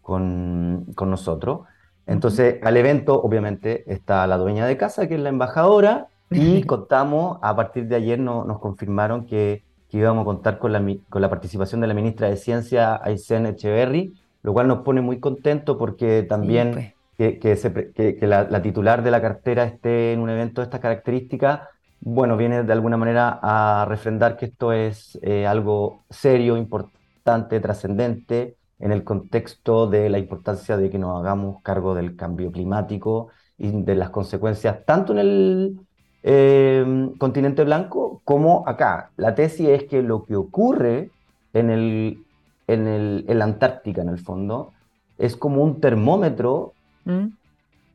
con, 0.01 0.87
con 0.95 1.11
nosotros. 1.11 1.63
Entonces, 2.07 2.57
al 2.63 2.77
evento, 2.77 3.21
obviamente, 3.21 3.91
está 3.93 4.27
la 4.27 4.37
dueña 4.37 4.67
de 4.67 4.77
casa, 4.77 5.09
que 5.09 5.15
es 5.15 5.21
la 5.21 5.29
embajadora, 5.29 6.09
y 6.35 6.63
contamos, 6.67 7.39
a 7.43 7.55
partir 7.57 7.87
de 7.89 7.97
ayer 7.97 8.19
no- 8.19 8.45
nos 8.45 8.59
confirmaron 8.61 9.27
que, 9.27 9.65
que 9.89 9.99
íbamos 9.99 10.23
a 10.23 10.25
contar 10.25 10.59
con 10.59 10.73
la, 10.73 10.83
con 11.09 11.23
la 11.23 11.31
participación 11.31 11.81
de 11.81 11.87
la 11.87 11.95
ministra 11.95 12.29
de 12.29 12.37
Ciencia, 12.37 13.01
Aysén 13.03 13.47
Echeverry, 13.47 14.15
lo 14.43 14.53
cual 14.53 14.69
nos 14.69 14.81
pone 14.81 15.01
muy 15.01 15.21
contentos 15.21 15.77
porque 15.77 16.23
también 16.25 16.73
pues. 16.73 16.95
que, 17.39 18.27
la, 18.27 18.63
titular 18.63 19.03
de 19.03 19.11
la 19.11 19.21
cartera 19.21 19.65
esté 19.65 20.13
en 20.13 20.21
un 20.21 20.31
evento 20.31 20.61
de 20.61 20.65
estas 20.65 20.81
características, 20.81 21.61
bueno, 22.01 22.37
viene 22.37 22.65
de 22.65 22.73
alguna 22.73 22.97
manera 22.97 23.39
a 23.43 23.85
refrendar 23.89 24.37
que 24.37 24.47
esto 24.47 24.73
es 24.73 25.19
eh, 25.23 25.47
algo 25.47 26.05
serio, 26.11 26.57
importante, 26.57 27.61
trascendente 27.61 28.57
en 28.79 28.91
el 28.91 29.05
contexto 29.05 29.87
de 29.87 30.11
la 30.11 30.19
importancia 30.19 30.77
de 30.77 30.91
que 30.91 30.99
nos 30.99 31.21
hagamos 31.21 31.63
cargo 31.63 31.95
del 31.95 32.17
cambio 32.17 32.51
climático 32.51 33.29
y 33.57 33.71
de 33.83 33.95
las 33.95 34.11
consecuencias 34.11 34.85
tanto 34.85 35.13
en 35.13 35.19
el 35.21 35.77
eh, 36.23 37.11
continente 37.19 37.65
blanco 37.65 38.21
como 38.25 38.65
acá. 38.67 39.11
La 39.17 39.35
tesis 39.35 39.69
es 39.69 39.85
que 39.85 40.03
lo 40.03 40.25
que 40.25 40.37
ocurre 40.37 41.11
en, 41.53 41.71
el, 41.71 42.23
en, 42.67 42.87
el, 42.87 43.25
en 43.29 43.39
la 43.39 43.45
Antártica, 43.45 44.03
en 44.03 44.09
el 44.09 44.19
fondo, 44.19 44.73
es 45.19 45.37
como 45.37 45.63
un 45.63 45.81
termómetro 45.81 46.73
¿Mm? 47.05 47.29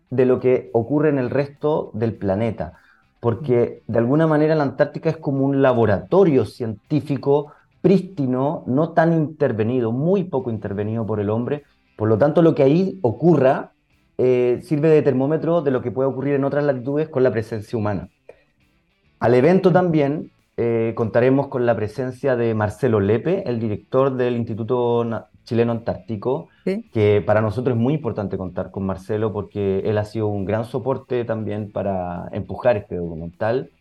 de 0.09 0.25
lo 0.25 0.39
que 0.39 0.69
ocurre 0.73 1.09
en 1.09 1.19
el 1.19 1.29
resto 1.29 1.91
del 1.93 2.13
planeta, 2.13 2.73
porque 3.19 3.81
de 3.87 3.99
alguna 3.99 4.27
manera 4.27 4.55
la 4.55 4.63
Antártica 4.63 5.09
es 5.09 5.17
como 5.17 5.45
un 5.45 5.61
laboratorio 5.61 6.45
científico 6.45 7.51
prístino, 7.81 8.63
no 8.67 8.89
tan 8.89 9.13
intervenido, 9.13 9.91
muy 9.91 10.23
poco 10.25 10.49
intervenido 10.49 11.05
por 11.05 11.19
el 11.19 11.29
hombre, 11.29 11.63
por 11.95 12.09
lo 12.09 12.17
tanto 12.17 12.41
lo 12.41 12.55
que 12.55 12.63
ahí 12.63 12.99
ocurra 13.01 13.71
eh, 14.17 14.61
sirve 14.63 14.89
de 14.89 15.01
termómetro 15.01 15.61
de 15.61 15.71
lo 15.71 15.81
que 15.81 15.91
puede 15.91 16.09
ocurrir 16.09 16.35
en 16.35 16.43
otras 16.43 16.63
latitudes 16.63 17.09
con 17.09 17.23
la 17.23 17.31
presencia 17.31 17.77
humana. 17.77 18.09
Al 19.19 19.33
evento 19.33 19.71
también 19.71 20.31
eh, 20.57 20.93
contaremos 20.95 21.47
con 21.47 21.65
la 21.65 21.75
presencia 21.75 22.35
de 22.35 22.53
Marcelo 22.53 22.99
Lepe, 22.99 23.47
el 23.49 23.59
director 23.59 24.15
del 24.15 24.37
Instituto 24.37 25.05
Chileno 25.43 25.71
Antártico, 25.71 26.49
que 26.65 27.23
para 27.25 27.41
nosotros 27.41 27.75
es 27.75 27.81
muy 27.81 27.93
importante 27.93 28.37
contar 28.37 28.69
con 28.69 28.85
Marcelo 28.85 29.31
porque 29.31 29.79
él 29.85 29.97
ha 29.97 30.03
sido 30.03 30.27
un 30.27 30.45
gran 30.45 30.65
soporte 30.65 31.25
también 31.25 31.71
para 31.71 32.27
empujar 32.31 32.77
este 32.77 32.95
documental. 32.95 33.71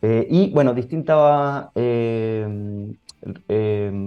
Eh, 0.00 0.26
y 0.30 0.50
bueno, 0.50 0.74
distintas 0.74 1.68
eh, 1.76 2.92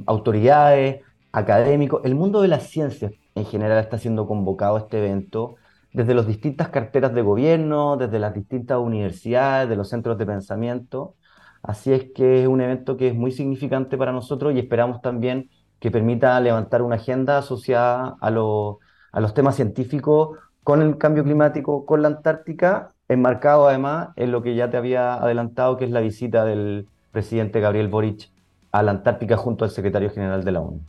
autoridades, 0.06 1.02
académicos, 1.32 2.02
el 2.06 2.16
mundo 2.16 2.42
de 2.42 2.48
las 2.48 2.64
ciencias 2.64 3.14
en 3.36 3.46
general 3.46 3.80
está 3.80 3.98
siendo 3.98 4.26
convocado 4.26 4.78
a 4.78 4.80
este 4.80 4.98
evento 4.98 5.56
desde 5.96 6.14
las 6.14 6.28
distintas 6.28 6.70
carteras 6.70 7.14
de 7.14 7.22
gobierno, 7.22 7.96
desde 7.96 8.20
las 8.20 8.34
distintas 8.34 8.80
universidades, 8.80 9.70
de 9.70 9.78
los 9.78 9.90
centros 9.90 10.18
de 10.18 10.26
pensamiento. 10.26 11.16
Así 11.64 11.94
es 11.94 12.12
que 12.14 12.42
es 12.42 12.48
un 12.48 12.60
evento 12.60 12.98
que 12.98 13.08
es 13.08 13.16
muy 13.16 13.32
significante 13.32 13.98
para 13.98 14.12
nosotros 14.12 14.54
y 14.54 14.60
esperamos 14.60 15.02
también 15.02 15.50
que 15.80 15.92
permita 15.92 16.38
levantar 16.42 16.82
una 16.82 16.98
agenda 16.98 17.38
asociada 17.38 18.18
a, 18.20 18.28
a 18.28 19.20
los 19.22 19.34
temas 19.34 19.56
científicos 19.56 20.38
con 20.64 20.82
el 20.82 20.98
cambio 20.98 21.24
climático, 21.24 21.86
con 21.86 22.02
la 22.02 22.10
Antártica, 22.10 22.90
enmarcado 23.08 23.68
además 23.70 24.10
en 24.18 24.32
lo 24.32 24.42
que 24.44 24.56
ya 24.56 24.70
te 24.70 24.76
había 24.76 25.14
adelantado, 25.14 25.78
que 25.78 25.86
es 25.86 25.92
la 25.92 26.02
visita 26.02 26.44
del 26.44 26.90
presidente 27.12 27.62
Gabriel 27.62 27.88
Boric 27.88 28.32
a 28.74 28.84
la 28.84 28.92
Antártica 28.92 29.38
junto 29.38 29.64
al 29.64 29.72
secretario 29.72 30.10
general 30.10 30.44
de 30.44 30.52
la 30.52 30.60
ONU. 30.60 30.82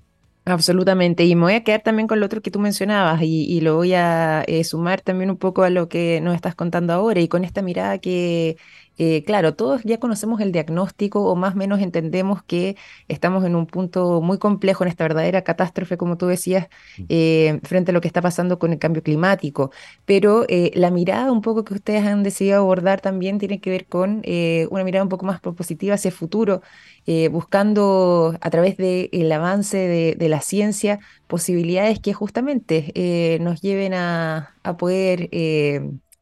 Absolutamente, 0.48 1.24
y 1.24 1.34
me 1.34 1.42
voy 1.42 1.54
a 1.54 1.64
quedar 1.64 1.82
también 1.82 2.06
con 2.06 2.20
lo 2.20 2.26
otro 2.26 2.40
que 2.40 2.52
tú 2.52 2.60
mencionabas 2.60 3.20
y, 3.22 3.60
lo 3.62 3.74
voy 3.74 3.94
a 3.94 4.44
eh, 4.46 4.62
sumar 4.62 5.00
también 5.00 5.28
un 5.28 5.38
poco 5.38 5.64
a 5.64 5.70
lo 5.70 5.88
que 5.88 6.20
nos 6.20 6.36
estás 6.36 6.54
contando 6.54 6.92
ahora 6.92 7.20
y 7.20 7.26
con 7.26 7.42
esta 7.44 7.62
mirada 7.62 7.98
que 7.98 8.56
eh, 8.98 9.24
claro, 9.24 9.54
todos 9.54 9.82
ya 9.84 9.98
conocemos 9.98 10.40
el 10.40 10.52
diagnóstico 10.52 11.22
o 11.24 11.36
más 11.36 11.54
o 11.54 11.58
menos 11.58 11.80
entendemos 11.80 12.42
que 12.42 12.76
estamos 13.08 13.44
en 13.44 13.54
un 13.54 13.66
punto 13.66 14.20
muy 14.22 14.38
complejo 14.38 14.84
en 14.84 14.88
esta 14.88 15.04
verdadera 15.04 15.42
catástrofe, 15.42 15.96
como 15.96 16.16
tú 16.16 16.26
decías, 16.26 16.68
mm. 16.98 17.04
eh, 17.08 17.60
frente 17.64 17.90
a 17.90 17.94
lo 17.94 18.00
que 18.00 18.08
está 18.08 18.22
pasando 18.22 18.58
con 18.58 18.72
el 18.72 18.78
cambio 18.78 19.02
climático. 19.02 19.70
Pero 20.06 20.44
eh, 20.48 20.70
la 20.74 20.90
mirada 20.90 21.30
un 21.32 21.42
poco 21.42 21.64
que 21.64 21.74
ustedes 21.74 22.04
han 22.06 22.22
decidido 22.22 22.58
abordar 22.58 23.00
también 23.00 23.38
tiene 23.38 23.60
que 23.60 23.70
ver 23.70 23.86
con 23.86 24.22
una 24.70 24.84
mirada 24.84 25.02
un 25.02 25.08
poco 25.08 25.26
más 25.26 25.40
propositiva 25.40 25.94
hacia 25.94 26.08
el 26.08 26.14
futuro, 26.14 26.62
buscando 27.30 28.36
a 28.40 28.50
través 28.50 28.76
del 28.76 29.32
avance 29.32 29.76
de, 30.16 30.28
la 30.28 30.40
ciencia 30.40 30.98
posibilidades 31.26 32.00
que 32.00 32.12
justamente 32.12 33.38
nos 33.40 33.60
lleven 33.60 33.94
a, 33.94 34.56
a 34.62 34.76
poder 34.76 35.28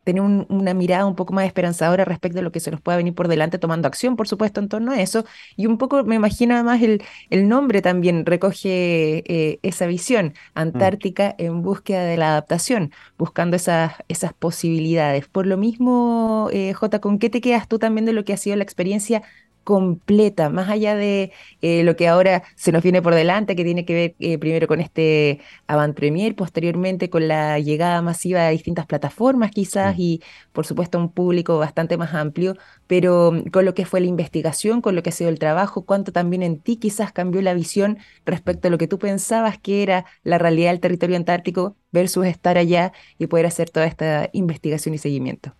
tener 0.04 0.22
una 0.22 0.74
mirada 0.74 1.06
un 1.06 1.16
poco 1.16 1.32
más 1.32 1.46
esperanzadora 1.46 2.04
respecto 2.04 2.38
a 2.38 2.42
lo 2.42 2.52
que 2.52 2.60
se 2.60 2.70
nos 2.70 2.80
pueda 2.80 2.96
venir 2.98 3.14
por 3.14 3.28
delante, 3.28 3.58
tomando 3.58 3.88
acción, 3.88 4.16
por 4.16 4.28
supuesto, 4.28 4.60
en 4.60 4.68
torno 4.68 4.92
a 4.92 5.00
eso. 5.00 5.24
Y 5.56 5.66
un 5.66 5.78
poco, 5.78 6.04
me 6.04 6.14
imagino 6.16 6.54
además, 6.54 6.82
el, 6.82 7.02
el 7.30 7.48
nombre 7.48 7.82
también 7.82 8.26
recoge 8.26 9.24
eh, 9.26 9.58
esa 9.62 9.86
visión, 9.86 10.34
mm. 10.72 10.74
Antártica 10.74 11.34
en 11.38 11.62
búsqueda 11.62 12.04
de 12.04 12.16
la 12.16 12.30
adaptación, 12.30 12.92
buscando 13.18 13.56
esas, 13.56 13.94
esas 14.08 14.32
posibilidades. 14.34 15.26
Por 15.28 15.46
lo 15.46 15.56
mismo, 15.56 16.48
eh, 16.52 16.72
J, 16.74 17.00
¿con 17.00 17.18
qué 17.18 17.30
te 17.30 17.40
quedas 17.40 17.68
tú 17.68 17.78
también 17.78 18.04
de 18.04 18.12
lo 18.12 18.24
que 18.24 18.32
ha 18.32 18.36
sido 18.36 18.56
la 18.56 18.64
experiencia 18.64 19.22
completa, 19.64 20.50
más 20.50 20.68
allá 20.68 20.94
de 20.94 21.32
eh, 21.62 21.82
lo 21.82 21.96
que 21.96 22.06
ahora 22.08 22.44
se 22.54 22.70
nos 22.72 22.82
viene 22.82 23.02
por 23.02 23.14
delante, 23.14 23.56
que 23.56 23.64
tiene 23.64 23.84
que 23.84 23.94
ver 23.94 24.14
eh, 24.20 24.38
primero 24.38 24.68
con 24.68 24.80
este 24.80 25.40
avant 25.66 25.96
premier, 25.96 26.36
posteriormente 26.36 27.10
con 27.10 27.26
la 27.28 27.58
llegada 27.58 28.02
masiva 28.02 28.46
a 28.46 28.50
distintas 28.50 28.86
plataformas 28.86 29.50
quizás 29.50 29.98
y 29.98 30.22
por 30.52 30.66
supuesto 30.66 30.98
un 30.98 31.10
público 31.10 31.58
bastante 31.58 31.96
más 31.96 32.14
amplio, 32.14 32.56
pero 32.86 33.32
mm, 33.32 33.50
con 33.50 33.64
lo 33.64 33.74
que 33.74 33.86
fue 33.86 34.00
la 34.00 34.06
investigación, 34.06 34.80
con 34.82 34.94
lo 34.94 35.02
que 35.02 35.10
ha 35.10 35.12
sido 35.12 35.30
el 35.30 35.38
trabajo, 35.38 35.84
cuánto 35.84 36.12
también 36.12 36.42
en 36.42 36.60
ti 36.60 36.76
quizás 36.76 37.12
cambió 37.12 37.42
la 37.42 37.54
visión 37.54 37.98
respecto 38.26 38.68
a 38.68 38.70
lo 38.70 38.78
que 38.78 38.88
tú 38.88 38.98
pensabas 38.98 39.58
que 39.58 39.82
era 39.82 40.04
la 40.22 40.38
realidad 40.38 40.70
del 40.70 40.80
territorio 40.80 41.16
antártico 41.16 41.76
versus 41.92 42.26
estar 42.26 42.58
allá 42.58 42.92
y 43.18 43.26
poder 43.26 43.46
hacer 43.46 43.70
toda 43.70 43.86
esta 43.86 44.28
investigación 44.32 44.94
y 44.94 44.98
seguimiento. 44.98 45.54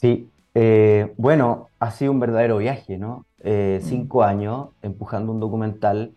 Sí, 0.00 0.28
eh, 0.58 1.12
bueno, 1.18 1.68
ha 1.78 1.90
sido 1.90 2.12
un 2.12 2.18
verdadero 2.18 2.56
viaje, 2.56 2.96
¿no? 2.96 3.26
Eh, 3.40 3.78
mm. 3.82 3.84
cinco 3.86 4.22
años 4.22 4.68
empujando 4.80 5.30
un 5.30 5.38
documental. 5.38 6.14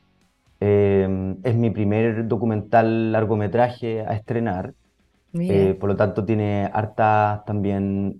Eh, 0.61 1.35
es 1.43 1.55
mi 1.55 1.69
primer 1.71 2.25
documental 2.25 3.11
largometraje 3.11 3.99
a 3.99 4.13
estrenar. 4.13 4.73
por 5.79 5.89
lo 5.89 5.95
tanto, 5.97 6.23
tiene 6.23 6.69
hartas 6.71 7.43
también 7.43 8.17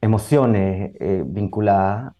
emociones 0.00 0.92
vinculadas. 1.26 2.12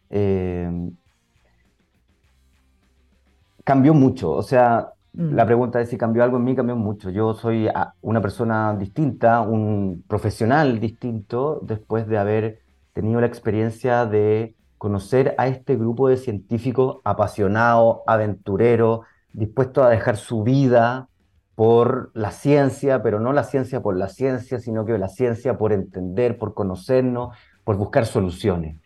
cambió 3.62 3.94
mucho, 3.94 4.32
o 4.32 4.42
sea, 4.42 4.94
la 5.14 5.44
mm. 5.44 5.46
pregunta 5.46 5.80
es 5.80 5.88
si 5.88 5.96
cambió 5.96 6.22
algo 6.22 6.36
en 6.36 6.44
mí, 6.44 6.54
cambió 6.54 6.76
mucho. 6.76 7.10
Yo 7.10 7.34
soy 7.34 7.68
ah, 7.68 7.94
una 8.02 8.20
persona 8.20 8.74
distinta, 8.76 9.40
un 9.40 10.04
profesional 10.06 10.80
distinto, 10.80 11.60
después 11.62 12.06
de 12.06 12.18
haber 12.18 12.60
tenido 12.92 13.20
la 13.20 13.26
experiencia 13.26 14.06
de 14.06 14.54
conocer 14.76 15.34
a 15.38 15.48
este 15.48 15.76
grupo 15.76 16.08
de 16.08 16.16
científicos 16.18 16.98
apasionados, 17.04 17.98
aventureros, 18.06 19.00
dispuestos 19.32 19.84
a 19.84 19.90
dejar 19.90 20.16
su 20.16 20.42
vida 20.42 21.08
por 21.54 22.12
la 22.14 22.30
ciencia, 22.30 23.02
pero 23.02 23.18
no 23.18 23.32
la 23.32 23.42
ciencia 23.42 23.82
por 23.82 23.96
la 23.96 24.08
ciencia, 24.08 24.60
sino 24.60 24.84
que 24.84 24.98
la 24.98 25.08
ciencia 25.08 25.58
por 25.58 25.72
entender, 25.72 26.38
por 26.38 26.54
conocernos, 26.54 27.36
por 27.64 27.76
buscar 27.76 28.06
soluciones. 28.06 28.76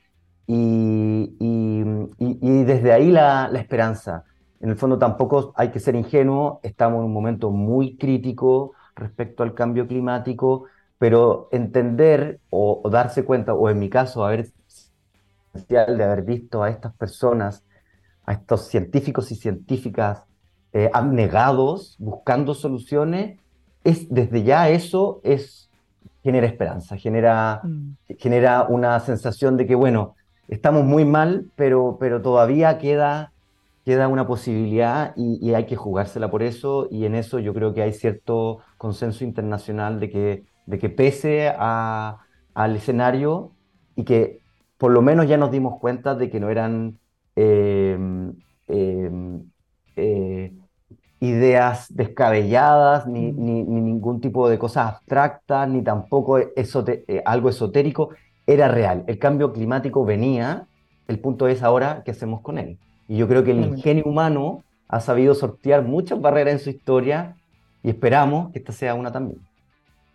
Y, 0.47 1.35
desde 2.65 2.93
ahí 2.93 3.11
la 3.11 3.51
esperanza 3.55 4.25
en 4.63 4.71
el 4.71 4.77
fondo 4.77 4.97
tampoco 4.97 5.53
hay 5.57 5.71
que 5.71 5.81
ser 5.81 5.97
ingenuo, 5.97 6.61
estamos 6.63 7.01
en 7.01 7.07
un 7.07 7.13
momento 7.13 7.51
muy 7.51 7.97
crítico 7.97 8.73
respecto 8.95 9.43
al 9.43 9.55
cambio 9.55 9.89
climático, 9.89 10.67
pero 10.99 11.49
entender 11.51 12.39
o, 12.49 12.81
darse 12.89 13.25
cuenta, 13.25 13.55
o 13.55 13.69
en 13.69 13.81
mi 13.81 13.91
caso, 13.91 14.25
haber 14.25 14.51
de 15.69 15.79
haber 15.79 16.23
visto 16.23 16.63
a 16.63 16.71
estas 16.71 16.95
personas, 16.95 17.65
a 18.25 18.35
estos 18.35 18.69
científicos 18.69 19.33
y 19.33 19.35
científicas 19.35 20.23
eh, 20.73 20.89
abnegados, 20.95 21.97
buscando 21.99 22.55
soluciones, 22.55 23.39
es 23.83 24.09
desde 24.09 24.45
ya 24.45 24.71
eso 24.71 25.21
es 25.25 25.69
genera 26.23 26.47
esperanza, 26.47 26.97
genera, 26.97 27.61
mm. 27.65 27.97
genera 28.17 28.63
una 28.69 29.01
sensación 29.01 29.57
de 29.57 29.67
que, 29.67 29.75
bueno, 29.75 30.15
estamos 30.47 30.85
muy 30.85 31.05
mal, 31.05 31.47
pero, 31.57 31.97
pero 31.99 32.23
todavía 32.23 32.79
queda 32.79 33.33
queda 33.85 34.09
una 34.09 34.27
posibilidad 34.27 35.13
y, 35.17 35.55
hay 35.55 35.67
que 35.67 35.77
jugársela 35.77 36.31
por 36.31 36.43
eso 36.43 36.89
y 36.91 37.05
en 37.05 37.15
eso 37.15 37.39
yo 37.39 37.53
creo 37.53 37.75
que 37.75 37.83
hay 37.83 37.93
cierto 37.93 38.61
consenso 38.79 39.25
internacional 39.25 39.99
de 39.99 40.11
que, 40.11 40.45
de 40.67 40.79
que 40.79 40.89
pese 40.89 41.49
al 41.49 42.77
escenario 42.77 43.53
y 43.97 44.05
que 44.05 44.41
por 44.79 44.93
lo 44.93 45.03
menos 45.03 45.29
ya 45.29 45.37
nos 45.37 45.51
dimos 45.51 45.79
cuenta 45.81 46.15
de 46.15 46.31
que 46.31 46.41
no 46.41 46.51
eran 46.51 46.99
em, 47.37 48.35
em, 48.69 49.45
eh, 49.97 50.53
ideas 51.21 51.87
descabelladas, 51.89 53.07
mm. 53.07 53.13
ni, 53.13 53.33
ni, 53.33 53.63
ningún 53.63 54.21
tipo 54.21 54.49
de 54.49 54.59
cosas 54.59 54.95
abstractas, 54.95 55.69
ni 55.69 55.83
tampoco 55.83 56.39
eh, 56.39 56.53
algo 57.25 57.49
esotérico, 57.49 58.11
era 58.47 58.69
real. 58.69 59.05
El 59.07 59.19
cambio 59.19 59.53
climático 59.53 60.05
venía, 60.05 60.67
el 61.07 61.21
punto 61.21 61.47
es 61.47 61.63
ahora 61.63 62.03
qué 62.05 62.11
hacemos 62.11 62.41
con 62.41 62.59
él. 62.59 62.79
Y 63.13 63.19
yo 63.19 63.29
creo 63.29 63.45
que 63.45 63.51
el 63.51 63.59
ingenio 63.59 64.05
humano 64.07 64.65
ha 64.89 64.99
sabido 64.99 65.35
sortear 65.35 65.83
muchas 65.83 66.19
barreras 66.19 66.55
en 66.55 66.61
su 66.61 66.71
historia 66.71 67.37
y 67.83 67.91
esperamos 67.91 68.51
que 68.51 68.59
esta 68.61 68.73
sea 68.73 68.95
una 68.95 69.13
también. 69.13 69.39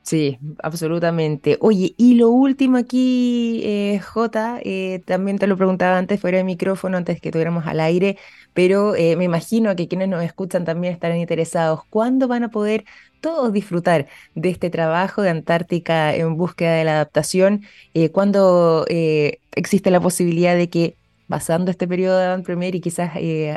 Sí, 0.01 0.39
absolutamente. 0.63 1.59
Oye, 1.61 1.93
y 1.95 2.15
lo 2.15 2.29
último 2.29 2.77
aquí, 2.77 3.61
eh, 3.63 3.99
Jota, 3.99 4.59
eh, 4.63 5.03
también 5.05 5.37
te 5.37 5.45
lo 5.45 5.55
preguntaba 5.57 5.99
antes 5.99 6.19
fuera 6.19 6.39
de 6.39 6.43
micrófono, 6.43 6.97
antes 6.97 7.21
que 7.21 7.29
tuviéramos 7.29 7.67
al 7.67 7.81
aire, 7.81 8.17
pero 8.55 8.95
eh, 8.95 9.15
me 9.15 9.25
imagino 9.25 9.75
que 9.75 9.87
quienes 9.87 10.09
nos 10.09 10.23
escuchan 10.23 10.65
también 10.65 10.91
estarán 10.91 11.19
interesados. 11.19 11.81
¿Cuándo 11.91 12.27
van 12.27 12.45
a 12.45 12.49
poder 12.49 12.83
todos 13.21 13.53
disfrutar 13.53 14.07
de 14.33 14.49
este 14.49 14.71
trabajo 14.71 15.21
de 15.21 15.29
Antártica 15.29 16.15
en 16.15 16.35
búsqueda 16.35 16.73
de 16.73 16.83
la 16.83 16.93
adaptación? 16.93 17.61
¿Cuándo 18.11 18.87
existe 18.87 19.91
la 19.91 19.99
posibilidad 19.99 20.55
de 20.55 20.67
que, 20.71 20.95
pasando 21.27 21.71
este 21.71 21.87
periodo 21.87 22.17
de 22.17 22.25
Avant 22.25 22.45
Premier 22.45 22.75
y 22.75 22.81
quizás 22.81 23.11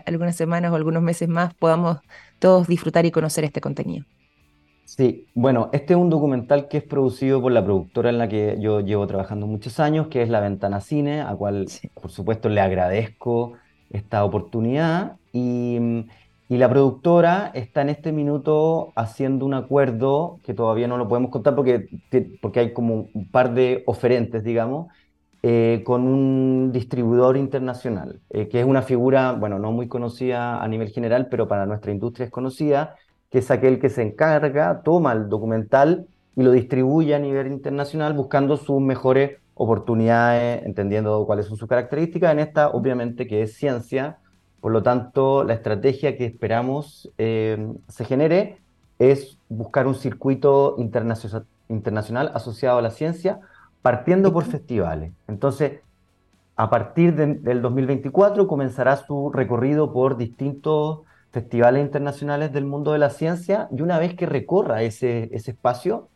algunas 0.07 0.37
semanas 0.37 0.73
o 0.73 0.77
algunos 0.77 1.03
meses 1.03 1.29
más, 1.29 1.55
podamos 1.55 1.99
todos 2.39 2.67
disfrutar 2.67 3.07
y 3.07 3.11
conocer 3.11 3.45
este 3.45 3.61
contenido? 3.61 4.05
Sí, 4.97 5.29
bueno, 5.35 5.71
este 5.73 5.93
es 5.93 6.01
un 6.01 6.11
documental 6.11 6.67
que 6.67 6.79
es 6.79 6.83
producido 6.83 7.41
por 7.41 7.53
la 7.53 7.65
productora 7.65 8.11
en 8.11 8.19
la 8.19 8.29
que 8.29 8.57
yo 8.59 8.81
llevo 8.81 9.07
trabajando 9.07 9.47
muchos 9.47 9.79
años, 9.79 10.09
que 10.09 10.21
es 10.21 10.29
La 10.29 10.41
Ventana 10.41 10.81
Cine, 10.81 11.21
a 11.21 11.33
cual 11.37 11.69
por 11.95 12.11
supuesto 12.11 12.49
le 12.49 12.61
agradezco 12.61 13.53
esta 13.91 14.25
oportunidad. 14.25 15.17
Y, 15.33 15.79
y, 16.49 16.57
la 16.57 16.69
productora 16.69 17.53
está 17.55 17.83
en 17.83 17.91
este 17.91 18.11
minuto 18.11 18.93
haciendo 18.97 19.47
un 19.47 19.55
acuerdo 19.55 20.41
que 20.43 20.55
todavía 20.55 20.89
no 20.89 20.97
lo 20.97 21.07
podemos 21.07 21.31
contar 21.31 21.55
porque, 21.55 21.89
porque 22.43 22.59
hay 22.59 22.73
como 22.73 23.09
un 23.15 23.31
par 23.31 23.55
de 23.55 23.85
oferentes, 23.87 24.43
digamos, 24.43 24.89
eh, 25.43 25.83
con 25.85 26.03
un 26.03 26.71
distribuidor 26.73 27.37
internacional, 27.37 28.21
eh, 28.31 28.49
que 28.49 28.61
es 28.61 28.67
una 28.67 28.83
figura, 28.83 29.33
bueno, 29.33 29.59
no 29.59 29.73
muy 29.73 29.89
conocida 29.89 30.63
a 30.63 30.69
nivel 30.69 30.91
general, 30.91 31.29
pero 31.31 31.49
para 31.49 31.67
nuestra 31.67 31.93
industria 31.93 32.27
es 32.27 32.31
conocida 32.31 32.97
que 33.31 33.39
es 33.39 33.51
aquel 33.51 33.79
que 33.79 33.89
se 33.89 34.03
encarga, 34.03 34.83
toma 34.83 35.13
el 35.13 35.29
documental 35.29 36.07
y 36.37 36.43
lo 36.43 36.51
distribuye 36.53 37.15
a 37.15 37.19
nivel 37.19 37.47
internacional 37.47 38.13
buscando 38.13 38.57
sus 38.57 38.81
mejores 38.81 39.39
oportunidades, 39.55 40.65
entendiendo 40.65 41.25
cuáles 41.27 41.47
son 41.47 41.57
sus 41.57 41.69
características. 41.69 42.33
En 42.33 42.41
esta, 42.41 42.71
obviamente, 42.71 43.27
que 43.27 43.43
es 43.43 43.55
ciencia, 43.55 44.19
por 44.61 44.73
lo 44.73 44.83
tanto, 44.83 45.45
la 45.45 45.55
estrategia 45.55 46.17
que 46.17 46.27
esperamos 46.27 47.11
eh, 47.19 47.73
se 47.89 48.05
genere 48.05 48.59
es 48.99 49.39
buscar 49.49 49.87
un 49.87 49.95
circuito 49.95 50.77
internacional 50.79 52.31
asociado 52.35 52.79
a 52.79 52.83
la 52.83 52.91
ciencia, 52.91 53.41
partiendo 53.83 54.33
por 54.33 54.45
festivales. 54.45 55.13
Entonces, 55.29 55.81
a 56.57 56.69
partir 56.69 57.15
del 57.15 57.63
2024 57.63 58.47
comenzará 58.47 58.97
su 58.97 59.31
recorrido 59.33 59.93
por 59.93 60.17
distintos 60.17 61.01
festivales 61.31 61.83
internacionales 61.83 62.53
del 62.53 62.67
mundo 62.67 62.93
de 62.93 62.99
la 62.99 63.11
ciencia 63.11 63.69
y 63.71 63.83
una 63.83 63.99
vez 63.99 64.15
que 64.15 64.27
recorra 64.27 64.83
ese, 64.83 65.31
ese 65.33 65.53
espacio, 65.53 66.09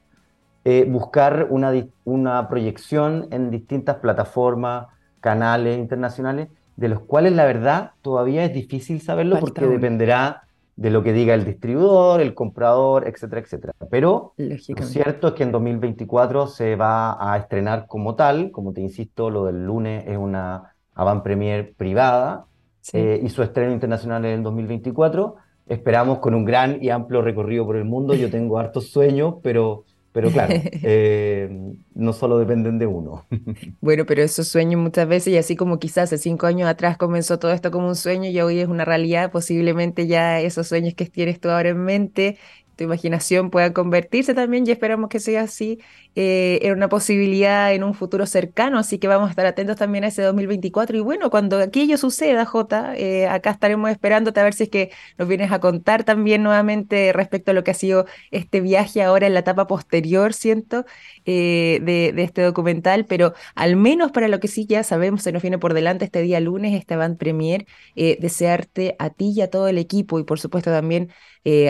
eh, 0.64 0.86
buscar 0.88 1.46
una, 1.50 1.72
una 2.04 2.48
proyección 2.48 3.28
en 3.30 3.50
distintas 3.50 3.96
plataformas, 3.96 4.88
canales 5.20 5.78
internacionales, 5.78 6.48
de 6.76 6.88
los 6.88 7.00
cuales 7.00 7.32
la 7.32 7.44
verdad 7.44 7.92
todavía 8.02 8.44
es 8.44 8.52
difícil 8.52 9.00
saberlo 9.00 9.38
porque 9.40 9.66
dependerá 9.66 10.43
de 10.76 10.90
lo 10.90 11.02
que 11.02 11.12
diga 11.12 11.34
el 11.34 11.44
distribuidor, 11.44 12.20
el 12.20 12.34
comprador, 12.34 13.06
etcétera, 13.06 13.40
etcétera. 13.42 13.72
Pero 13.90 14.34
lo 14.36 14.58
cierto 14.58 15.28
es 15.28 15.34
que 15.34 15.44
en 15.44 15.52
2024 15.52 16.48
se 16.48 16.76
va 16.76 17.32
a 17.32 17.36
estrenar 17.38 17.86
como 17.86 18.16
tal, 18.16 18.50
como 18.50 18.72
te 18.72 18.80
insisto, 18.80 19.30
lo 19.30 19.44
del 19.44 19.64
lunes 19.64 20.04
es 20.06 20.16
una 20.16 20.74
avant 20.94 21.22
premier 21.22 21.74
privada, 21.76 22.46
eh, 22.92 23.20
y 23.22 23.28
su 23.30 23.42
estreno 23.42 23.72
internacional 23.72 24.24
en 24.24 24.32
el 24.32 24.42
2024. 24.42 25.36
Esperamos 25.66 26.18
con 26.18 26.34
un 26.34 26.44
gran 26.44 26.82
y 26.82 26.90
amplio 26.90 27.22
recorrido 27.22 27.64
por 27.64 27.76
el 27.76 27.84
mundo. 27.84 28.14
Yo 28.14 28.30
tengo 28.30 28.58
hartos 28.58 28.90
sueños, 28.90 29.36
pero, 29.42 29.84
pero 30.14 30.30
claro, 30.30 30.54
eh, 30.84 31.48
no 31.92 32.12
solo 32.12 32.38
dependen 32.38 32.78
de 32.78 32.86
uno. 32.86 33.26
bueno, 33.80 34.06
pero 34.06 34.22
esos 34.22 34.46
sueños 34.46 34.80
muchas 34.80 35.08
veces, 35.08 35.34
y 35.34 35.36
así 35.36 35.56
como 35.56 35.80
quizás 35.80 36.04
hace 36.04 36.18
cinco 36.18 36.46
años 36.46 36.68
atrás 36.68 36.96
comenzó 36.96 37.40
todo 37.40 37.50
esto 37.50 37.72
como 37.72 37.88
un 37.88 37.96
sueño 37.96 38.30
y 38.30 38.40
hoy 38.40 38.60
es 38.60 38.68
una 38.68 38.84
realidad, 38.84 39.32
posiblemente 39.32 40.06
ya 40.06 40.40
esos 40.40 40.68
sueños 40.68 40.94
que 40.94 41.06
tienes 41.06 41.40
tú 41.40 41.50
ahora 41.50 41.70
en 41.70 41.84
mente 41.84 42.38
tu 42.76 42.84
imaginación 42.84 43.50
pueda 43.50 43.72
convertirse 43.72 44.34
también 44.34 44.66
y 44.66 44.70
esperamos 44.70 45.08
que 45.08 45.20
sea 45.20 45.42
así 45.42 45.78
eh, 46.16 46.60
en 46.62 46.72
una 46.72 46.88
posibilidad 46.88 47.72
en 47.74 47.82
un 47.82 47.92
futuro 47.92 48.26
cercano, 48.26 48.78
así 48.78 48.98
que 48.98 49.08
vamos 49.08 49.26
a 49.28 49.30
estar 49.30 49.46
atentos 49.46 49.76
también 49.76 50.04
a 50.04 50.08
ese 50.08 50.22
2024 50.22 50.96
y 50.96 51.00
bueno, 51.00 51.28
cuando 51.28 51.58
aquello 51.58 51.98
suceda, 51.98 52.44
Jota, 52.44 52.96
eh, 52.96 53.26
acá 53.26 53.50
estaremos 53.50 53.90
esperándote 53.90 54.38
a 54.38 54.44
ver 54.44 54.54
si 54.54 54.64
es 54.64 54.68
que 54.68 54.90
nos 55.18 55.26
vienes 55.26 55.50
a 55.50 55.58
contar 55.58 56.04
también 56.04 56.42
nuevamente 56.44 57.12
respecto 57.12 57.50
a 57.50 57.54
lo 57.54 57.64
que 57.64 57.72
ha 57.72 57.74
sido 57.74 58.06
este 58.30 58.60
viaje 58.60 59.02
ahora 59.02 59.26
en 59.26 59.34
la 59.34 59.40
etapa 59.40 59.66
posterior, 59.66 60.34
siento, 60.34 60.84
eh, 61.24 61.80
de, 61.82 62.12
de, 62.14 62.22
este 62.22 62.42
documental, 62.42 63.06
pero 63.06 63.34
al 63.56 63.74
menos 63.76 64.12
para 64.12 64.28
lo 64.28 64.38
que 64.40 64.48
sí 64.48 64.66
ya 64.66 64.84
sabemos, 64.84 65.22
se 65.22 65.32
nos 65.32 65.42
viene 65.42 65.58
por 65.58 65.74
delante 65.74 66.04
este 66.04 66.22
día 66.22 66.38
lunes, 66.38 66.74
este 66.74 66.96
Band 66.96 67.18
Premier, 67.18 67.66
desearte 67.96 68.96
a 68.98 69.10
ti 69.10 69.32
y 69.34 69.40
a 69.40 69.50
todo 69.50 69.68
el 69.68 69.78
equipo 69.78 70.18
y 70.20 70.24
por 70.24 70.38
supuesto 70.40 70.70
también 70.70 71.10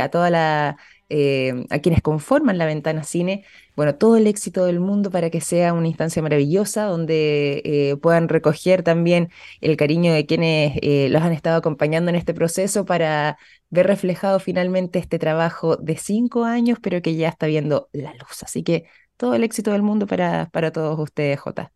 a 0.00 0.08
toda 0.08 0.30
la 0.30 0.76
eh, 1.10 1.66
a 1.68 1.80
quienes 1.80 2.00
conforman 2.00 2.56
la 2.56 2.64
ventana 2.64 3.04
cine, 3.04 3.44
bueno, 3.76 3.94
todo 3.94 4.16
el 4.16 4.26
éxito 4.26 4.64
del 4.64 4.80
mundo 4.80 5.10
para 5.10 5.28
que 5.28 5.40
sea 5.42 5.74
una 5.74 5.86
instancia 5.86 6.22
maravillosa 6.22 6.84
donde 6.84 7.60
eh, 7.64 7.96
puedan 7.98 8.28
recoger 8.28 8.82
también 8.82 9.28
el 9.60 9.76
cariño 9.76 10.14
de 10.14 10.24
quienes 10.24 10.78
eh, 10.80 11.08
los 11.10 11.22
han 11.22 11.32
estado 11.32 11.58
acompañando 11.58 12.08
en 12.08 12.16
este 12.16 12.32
proceso 12.32 12.86
para 12.86 13.36
ver 13.68 13.86
reflejado 13.86 14.40
finalmente 14.40 14.98
este 14.98 15.18
trabajo 15.18 15.76
de 15.76 15.96
cinco 15.98 16.44
años, 16.44 16.78
pero 16.82 17.02
que 17.02 17.14
ya 17.16 17.28
está 17.28 17.46
viendo 17.46 17.88
la 17.92 18.12
luz. 18.14 18.42
Así 18.42 18.62
que 18.62 18.86
todo 19.18 19.34
el 19.34 19.44
éxito 19.44 19.72
del 19.72 19.82
mundo 19.82 20.06
para, 20.06 20.48
para 20.52 20.72
todos 20.72 20.98
ustedes, 20.98 21.38
Jota. 21.38 21.70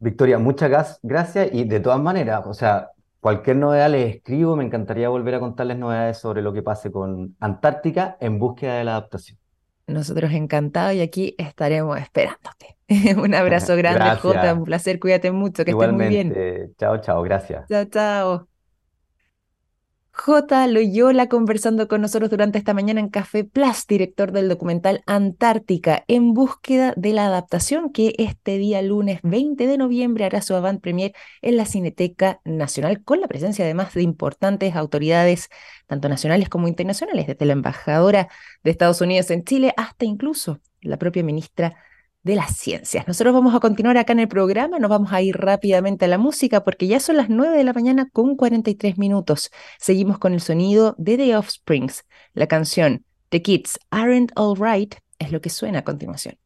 Victoria, 0.00 0.38
muchas 0.38 0.98
gracias 1.02 1.48
y 1.52 1.64
de 1.64 1.80
todas 1.80 2.00
maneras, 2.00 2.42
o 2.46 2.52
sea, 2.52 2.90
Cualquier 3.24 3.56
novedad 3.56 3.88
les 3.88 4.16
escribo, 4.16 4.54
me 4.54 4.64
encantaría 4.64 5.08
volver 5.08 5.36
a 5.36 5.40
contarles 5.40 5.78
novedades 5.78 6.18
sobre 6.18 6.42
lo 6.42 6.52
que 6.52 6.62
pase 6.62 6.92
con 6.92 7.34
Antártica 7.40 8.18
en 8.20 8.38
búsqueda 8.38 8.76
de 8.76 8.84
la 8.84 8.90
adaptación. 8.90 9.38
Nosotros 9.86 10.30
encantados 10.32 10.92
y 10.92 11.00
aquí 11.00 11.34
estaremos 11.38 11.98
esperándote. 11.98 12.76
un 13.16 13.34
abrazo 13.34 13.76
grande, 13.78 14.14
Jota, 14.20 14.52
un 14.52 14.64
placer, 14.64 15.00
cuídate 15.00 15.32
mucho, 15.32 15.64
que 15.64 15.70
estés 15.70 15.90
muy 15.90 16.08
bien. 16.08 16.34
Chao, 16.76 16.98
chao, 16.98 17.22
gracias. 17.22 17.66
Chao, 17.66 17.86
chao. 17.86 18.53
J. 20.16 20.68
Loyola 20.68 21.28
conversando 21.28 21.88
con 21.88 22.00
nosotros 22.00 22.30
durante 22.30 22.56
esta 22.56 22.72
mañana 22.72 23.00
en 23.00 23.08
Café 23.08 23.42
Plus, 23.42 23.86
director 23.86 24.30
del 24.30 24.48
documental 24.48 25.02
Antártica, 25.06 26.04
en 26.06 26.34
búsqueda 26.34 26.94
de 26.96 27.12
la 27.12 27.26
adaptación 27.26 27.90
que 27.92 28.14
este 28.16 28.56
día 28.56 28.80
lunes 28.80 29.18
20 29.24 29.66
de 29.66 29.76
noviembre 29.76 30.24
hará 30.24 30.40
su 30.40 30.54
avant 30.54 30.80
premier 30.80 31.12
en 31.42 31.56
la 31.56 31.66
Cineteca 31.66 32.40
Nacional, 32.44 33.02
con 33.02 33.20
la 33.20 33.26
presencia 33.26 33.64
además 33.64 33.92
de 33.92 34.02
importantes 34.02 34.76
autoridades, 34.76 35.48
tanto 35.88 36.08
nacionales 36.08 36.48
como 36.48 36.68
internacionales, 36.68 37.26
desde 37.26 37.44
la 37.44 37.52
embajadora 37.52 38.28
de 38.62 38.70
Estados 38.70 39.00
Unidos 39.00 39.30
en 39.30 39.44
Chile 39.44 39.74
hasta 39.76 40.04
incluso 40.04 40.60
la 40.80 40.96
propia 40.96 41.24
ministra 41.24 41.76
de 42.24 42.34
las 42.34 42.56
ciencias. 42.56 43.06
Nosotros 43.06 43.32
vamos 43.32 43.54
a 43.54 43.60
continuar 43.60 43.96
acá 43.96 44.12
en 44.12 44.20
el 44.20 44.28
programa, 44.28 44.78
nos 44.78 44.90
vamos 44.90 45.12
a 45.12 45.22
ir 45.22 45.36
rápidamente 45.36 46.06
a 46.06 46.08
la 46.08 46.18
música 46.18 46.64
porque 46.64 46.86
ya 46.86 46.98
son 46.98 47.18
las 47.18 47.28
9 47.28 47.56
de 47.56 47.64
la 47.64 47.72
mañana 47.72 48.08
con 48.12 48.34
43 48.34 48.98
minutos. 48.98 49.50
Seguimos 49.78 50.18
con 50.18 50.34
el 50.34 50.40
sonido 50.40 50.96
de 50.98 51.16
The 51.16 51.36
Offsprings. 51.36 52.04
La 52.32 52.46
canción 52.46 53.04
The 53.28 53.42
Kids 53.42 53.78
Aren't 53.90 54.32
Alright 54.36 54.96
es 55.18 55.30
lo 55.30 55.40
que 55.40 55.50
suena 55.50 55.80
a 55.80 55.84
continuación. 55.84 56.36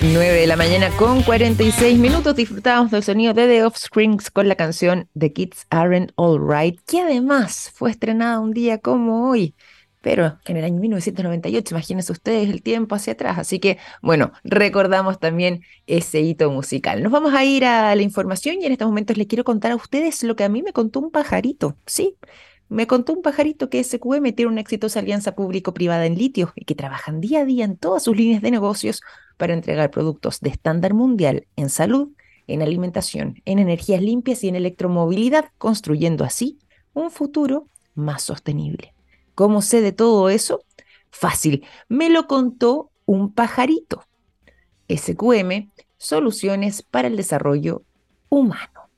9 0.00 0.32
de 0.32 0.46
la 0.46 0.56
mañana 0.56 0.90
con 0.96 1.22
46 1.22 1.98
minutos 1.98 2.36
disfrutamos 2.36 2.92
del 2.92 3.02
sonido 3.02 3.34
de 3.34 3.48
The 3.48 3.64
Offsprings 3.64 4.30
con 4.30 4.46
la 4.46 4.54
canción 4.54 5.08
The 5.18 5.32
Kids 5.32 5.66
Aren't 5.70 6.12
Alright, 6.16 6.80
que 6.86 7.00
además 7.00 7.72
fue 7.74 7.90
estrenada 7.90 8.38
un 8.38 8.52
día 8.52 8.78
como 8.78 9.28
hoy, 9.28 9.56
pero 10.00 10.38
en 10.44 10.56
el 10.56 10.64
año 10.64 10.80
1998, 10.80 11.74
imagínense 11.74 12.12
ustedes 12.12 12.48
el 12.48 12.62
tiempo 12.62 12.94
hacia 12.94 13.14
atrás. 13.14 13.38
Así 13.38 13.58
que, 13.58 13.78
bueno, 14.02 14.32
recordamos 14.44 15.18
también 15.18 15.62
ese 15.86 16.20
hito 16.20 16.50
musical. 16.50 17.02
Nos 17.02 17.12
vamos 17.12 17.34
a 17.34 17.44
ir 17.44 17.64
a 17.64 17.94
la 17.94 18.02
información 18.02 18.56
y 18.60 18.66
en 18.66 18.72
estos 18.72 18.88
momentos 18.88 19.16
les 19.16 19.26
quiero 19.26 19.44
contar 19.44 19.72
a 19.72 19.76
ustedes 19.76 20.22
lo 20.22 20.36
que 20.36 20.44
a 20.44 20.48
mí 20.48 20.62
me 20.62 20.72
contó 20.72 21.00
un 21.00 21.10
pajarito. 21.10 21.76
Sí, 21.86 22.16
me 22.68 22.86
contó 22.86 23.14
un 23.14 23.22
pajarito 23.22 23.70
que 23.70 23.82
SQM 23.82 24.32
tiene 24.34 24.52
una 24.52 24.60
exitosa 24.60 25.00
alianza 25.00 25.34
público-privada 25.34 26.06
en 26.06 26.16
litio 26.16 26.52
y 26.54 26.64
que 26.64 26.74
trabajan 26.74 27.20
día 27.20 27.40
a 27.40 27.44
día 27.44 27.64
en 27.64 27.76
todas 27.76 28.04
sus 28.04 28.16
líneas 28.16 28.42
de 28.42 28.50
negocios 28.50 29.00
para 29.36 29.54
entregar 29.54 29.90
productos 29.90 30.40
de 30.40 30.50
estándar 30.50 30.92
mundial 30.94 31.46
en 31.56 31.70
salud, 31.70 32.10
en 32.46 32.62
alimentación, 32.62 33.40
en 33.46 33.58
energías 33.58 34.02
limpias 34.02 34.44
y 34.44 34.48
en 34.48 34.56
electromovilidad, 34.56 35.46
construyendo 35.58 36.24
así 36.24 36.58
un 36.92 37.10
futuro 37.10 37.68
más 37.94 38.22
sostenible. 38.22 38.92
¿Cómo 39.38 39.62
sé 39.62 39.82
de 39.82 39.92
todo 39.92 40.30
eso? 40.30 40.64
Fácil, 41.12 41.64
me 41.88 42.10
lo 42.10 42.26
contó 42.26 42.90
un 43.06 43.32
pajarito. 43.32 44.02
SQM, 44.88 45.70
Soluciones 45.96 46.82
para 46.82 47.06
el 47.06 47.16
Desarrollo 47.16 47.84
Humano. 48.30 48.90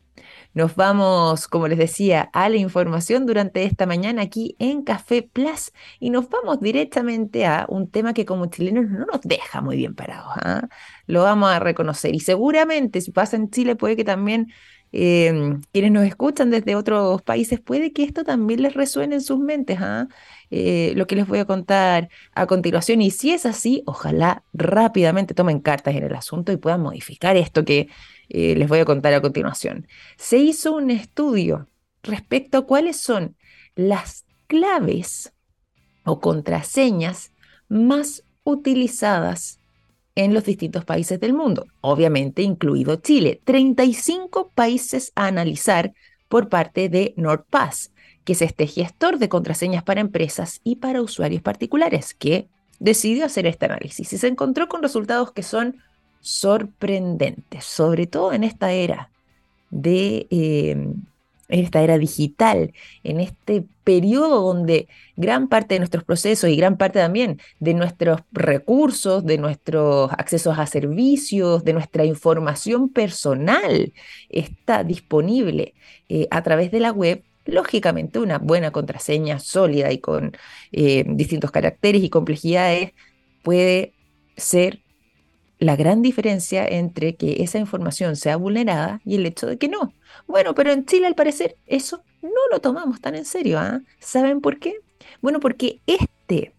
Nos 0.54 0.76
vamos, 0.76 1.46
como 1.46 1.68
les 1.68 1.76
decía, 1.76 2.30
a 2.32 2.48
la 2.48 2.56
información 2.56 3.26
durante 3.26 3.64
esta 3.64 3.84
mañana 3.84 4.22
aquí 4.22 4.56
en 4.58 4.80
Café 4.80 5.22
Plus 5.22 5.72
y 5.98 6.08
nos 6.08 6.30
vamos 6.30 6.58
directamente 6.58 7.44
a 7.44 7.66
un 7.68 7.90
tema 7.90 8.14
que 8.14 8.24
como 8.24 8.46
chilenos 8.46 8.88
no 8.88 9.04
nos 9.04 9.20
deja 9.20 9.60
muy 9.60 9.76
bien 9.76 9.94
parados. 9.94 10.32
¿ah? 10.36 10.68
Lo 11.06 11.22
vamos 11.22 11.50
a 11.50 11.58
reconocer 11.58 12.14
y 12.14 12.20
seguramente 12.20 13.02
si 13.02 13.10
pasa 13.10 13.36
en 13.36 13.50
Chile 13.50 13.76
puede 13.76 13.94
que 13.94 14.04
también 14.04 14.50
em, 14.92 15.62
quienes 15.72 15.92
nos 15.92 16.04
escuchan 16.04 16.50
desde 16.50 16.74
otros 16.76 17.22
países, 17.22 17.60
puede 17.60 17.92
que 17.92 18.04
esto 18.04 18.24
también 18.24 18.62
les 18.62 18.74
resuene 18.74 19.16
en 19.16 19.20
sus 19.20 19.38
mentes. 19.38 19.78
¿ah? 19.80 20.08
Eh, 20.50 20.92
lo 20.96 21.06
que 21.06 21.14
les 21.14 21.28
voy 21.28 21.38
a 21.38 21.44
contar 21.44 22.08
a 22.34 22.46
continuación. 22.46 23.00
Y 23.02 23.12
si 23.12 23.30
es 23.30 23.46
así, 23.46 23.82
ojalá 23.86 24.42
rápidamente 24.52 25.32
tomen 25.32 25.60
cartas 25.60 25.94
en 25.94 26.02
el 26.02 26.14
asunto 26.14 26.50
y 26.50 26.56
puedan 26.56 26.82
modificar 26.82 27.36
esto 27.36 27.64
que 27.64 27.88
eh, 28.28 28.56
les 28.56 28.68
voy 28.68 28.80
a 28.80 28.84
contar 28.84 29.14
a 29.14 29.20
continuación. 29.20 29.86
Se 30.16 30.38
hizo 30.38 30.72
un 30.74 30.90
estudio 30.90 31.68
respecto 32.02 32.58
a 32.58 32.66
cuáles 32.66 32.96
son 32.96 33.36
las 33.76 34.24
claves 34.48 35.32
o 36.04 36.18
contraseñas 36.20 37.32
más 37.68 38.24
utilizadas 38.42 39.59
en 40.24 40.34
los 40.34 40.44
distintos 40.44 40.84
países 40.84 41.18
del 41.18 41.32
mundo, 41.32 41.66
obviamente 41.80 42.42
incluido 42.42 42.96
Chile. 42.96 43.40
35 43.44 44.50
países 44.54 45.12
a 45.14 45.26
analizar 45.26 45.94
por 46.28 46.50
parte 46.50 46.90
de 46.90 47.14
NordPass, 47.16 47.90
que 48.24 48.34
es 48.34 48.42
este 48.42 48.66
gestor 48.66 49.18
de 49.18 49.30
contraseñas 49.30 49.82
para 49.82 50.02
empresas 50.02 50.60
y 50.62 50.76
para 50.76 51.00
usuarios 51.00 51.40
particulares, 51.40 52.12
que 52.12 52.48
decidió 52.78 53.24
hacer 53.24 53.46
este 53.46 53.64
análisis 53.64 54.12
y 54.12 54.18
se 54.18 54.28
encontró 54.28 54.68
con 54.68 54.82
resultados 54.82 55.32
que 55.32 55.42
son 55.42 55.76
sorprendentes, 56.20 57.64
sobre 57.64 58.06
todo 58.06 58.34
en 58.34 58.44
esta 58.44 58.72
era 58.72 59.10
de 59.70 60.26
eh, 60.30 60.86
esta 61.50 61.82
era 61.82 61.98
digital, 61.98 62.72
en 63.02 63.20
este 63.20 63.64
periodo 63.84 64.52
donde 64.52 64.88
gran 65.16 65.48
parte 65.48 65.74
de 65.74 65.80
nuestros 65.80 66.04
procesos 66.04 66.50
y 66.50 66.56
gran 66.56 66.76
parte 66.76 67.00
también 67.00 67.40
de 67.58 67.74
nuestros 67.74 68.20
recursos, 68.32 69.24
de 69.26 69.38
nuestros 69.38 70.12
accesos 70.12 70.58
a 70.58 70.66
servicios, 70.66 71.64
de 71.64 71.72
nuestra 71.72 72.04
información 72.04 72.88
personal 72.88 73.92
está 74.28 74.84
disponible 74.84 75.74
eh, 76.08 76.28
a 76.30 76.42
través 76.42 76.70
de 76.70 76.80
la 76.80 76.92
web, 76.92 77.24
lógicamente 77.46 78.18
una 78.18 78.38
buena 78.38 78.70
contraseña 78.70 79.38
sólida 79.38 79.92
y 79.92 79.98
con 79.98 80.36
eh, 80.72 81.04
distintos 81.08 81.50
caracteres 81.50 82.02
y 82.02 82.10
complejidades 82.10 82.92
puede 83.42 83.94
ser 84.36 84.80
la 85.60 85.76
gran 85.76 86.00
diferencia 86.00 86.66
entre 86.66 87.14
que 87.16 87.42
esa 87.42 87.58
información 87.58 88.16
sea 88.16 88.36
vulnerada 88.36 89.00
y 89.04 89.16
el 89.16 89.26
hecho 89.26 89.46
de 89.46 89.58
que 89.58 89.68
no. 89.68 89.92
Bueno, 90.26 90.54
pero 90.54 90.72
en 90.72 90.86
Chile 90.86 91.06
al 91.06 91.14
parecer 91.14 91.56
eso 91.66 92.02
no 92.22 92.48
lo 92.50 92.60
tomamos 92.60 93.00
tan 93.00 93.14
en 93.14 93.26
serio. 93.26 93.58
¿ah? 93.58 93.82
¿Saben 93.98 94.40
por 94.40 94.58
qué? 94.58 94.76
Bueno, 95.20 95.38
porque 95.38 95.82
este 95.86 96.54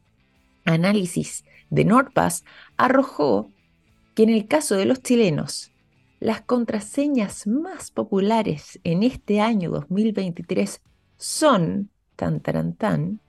análisis 0.66 1.44
de 1.72 1.84
NordPass 1.84 2.46
arrojó 2.78 3.50
que 4.14 4.24
en 4.24 4.30
el 4.30 4.48
caso 4.48 4.76
de 4.76 4.86
los 4.86 5.02
chilenos, 5.02 5.72
las 6.20 6.42
contraseñas 6.42 7.48
más 7.48 7.90
populares 7.90 8.80
en 8.84 9.02
este 9.02 9.42
año 9.42 9.72
2023 9.72 10.80
son, 11.18 11.90
tan, 12.16 12.40
tan, 12.40 12.76
tan, 12.76 13.20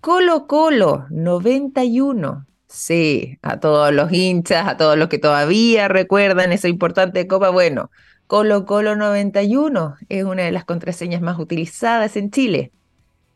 Colo 0.00 0.46
Colo 0.46 1.06
91, 1.10 2.46
Sí, 2.74 3.38
a 3.40 3.60
todos 3.60 3.92
los 3.92 4.10
hinchas, 4.10 4.66
a 4.66 4.76
todos 4.76 4.98
los 4.98 5.08
que 5.08 5.18
todavía 5.18 5.86
recuerdan 5.86 6.50
esa 6.50 6.66
importante 6.66 7.28
copa, 7.28 7.50
bueno, 7.50 7.92
Colo 8.26 8.66
Colo 8.66 8.96
91 8.96 9.94
es 10.08 10.24
una 10.24 10.42
de 10.42 10.50
las 10.50 10.64
contraseñas 10.64 11.22
más 11.22 11.38
utilizadas 11.38 12.16
en 12.16 12.32
Chile. 12.32 12.72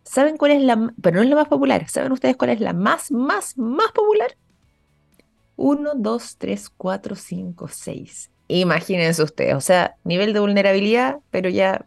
¿Saben 0.02 0.38
cuál 0.38 0.50
es 0.50 0.62
la, 0.62 0.92
pero 1.00 1.18
no 1.18 1.22
es 1.22 1.28
la 1.28 1.36
más 1.36 1.46
popular, 1.46 1.88
¿saben 1.88 2.10
ustedes 2.10 2.36
cuál 2.36 2.50
es 2.50 2.60
la 2.60 2.72
más, 2.72 3.12
más, 3.12 3.56
más 3.56 3.92
popular? 3.92 4.36
1, 5.54 5.92
2, 5.94 6.36
3, 6.36 6.70
4, 6.76 7.14
5, 7.14 7.68
6. 7.68 8.30
Imagínense 8.48 9.22
ustedes, 9.22 9.54
o 9.54 9.60
sea, 9.60 9.94
nivel 10.02 10.32
de 10.32 10.40
vulnerabilidad, 10.40 11.18
pero 11.30 11.48
ya 11.48 11.86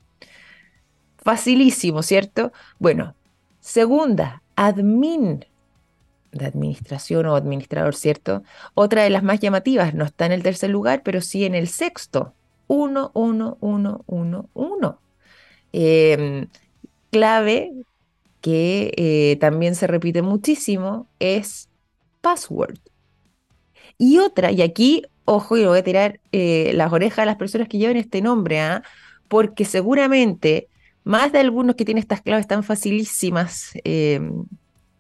facilísimo, 1.17 2.01
¿cierto? 2.01 2.53
Bueno, 2.79 3.13
segunda, 3.59 4.41
admin 4.55 5.45
de 6.31 6.45
administración 6.45 7.25
o 7.25 7.35
administrador, 7.35 7.95
¿cierto? 7.95 8.43
Otra 8.73 9.03
de 9.03 9.09
las 9.09 9.23
más 9.23 9.39
llamativas, 9.39 9.93
no 9.93 10.05
está 10.05 10.25
en 10.25 10.31
el 10.31 10.43
tercer 10.43 10.69
lugar, 10.69 11.01
pero 11.03 11.21
sí 11.21 11.45
en 11.45 11.55
el 11.55 11.67
sexto. 11.67 12.33
1, 12.67 13.11
1, 13.13 13.57
1, 13.59 14.03
1, 14.07 14.49
1. 14.53 14.99
clave 17.11 17.71
que 18.41 18.93
eh, 18.97 19.37
también 19.39 19.75
se 19.75 19.87
repite 19.87 20.21
muchísimo 20.21 21.07
es 21.19 21.69
password. 22.21 22.77
Y 23.97 24.17
otra, 24.17 24.51
y 24.51 24.61
aquí, 24.61 25.03
ojo, 25.25 25.57
y 25.57 25.65
voy 25.65 25.77
a 25.77 25.83
tirar 25.83 26.19
eh, 26.31 26.71
las 26.73 26.91
orejas 26.91 27.19
a 27.19 27.25
las 27.25 27.35
personas 27.35 27.67
que 27.67 27.77
lleven 27.77 27.97
este 27.97 28.21
nombre, 28.21 28.59
¿ah? 28.59 28.83
porque 29.27 29.65
seguramente 29.65 30.67
más 31.03 31.31
de 31.31 31.39
algunos 31.39 31.75
que 31.75 31.85
tienen 31.85 32.01
estas 32.01 32.21
claves 32.21 32.47
tan 32.47 32.63
facilísimas 32.63 33.71
em, 33.83 34.45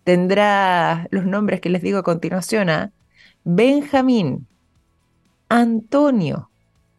tendrá 0.03 1.07
los 1.11 1.25
nombres 1.25 1.61
que 1.61 1.69
les 1.69 1.81
digo 1.81 1.99
a 1.99 2.03
continuación 2.03 2.69
¿ah? 2.69 2.91
Benjamín, 3.43 4.47
Antonio 5.49 6.49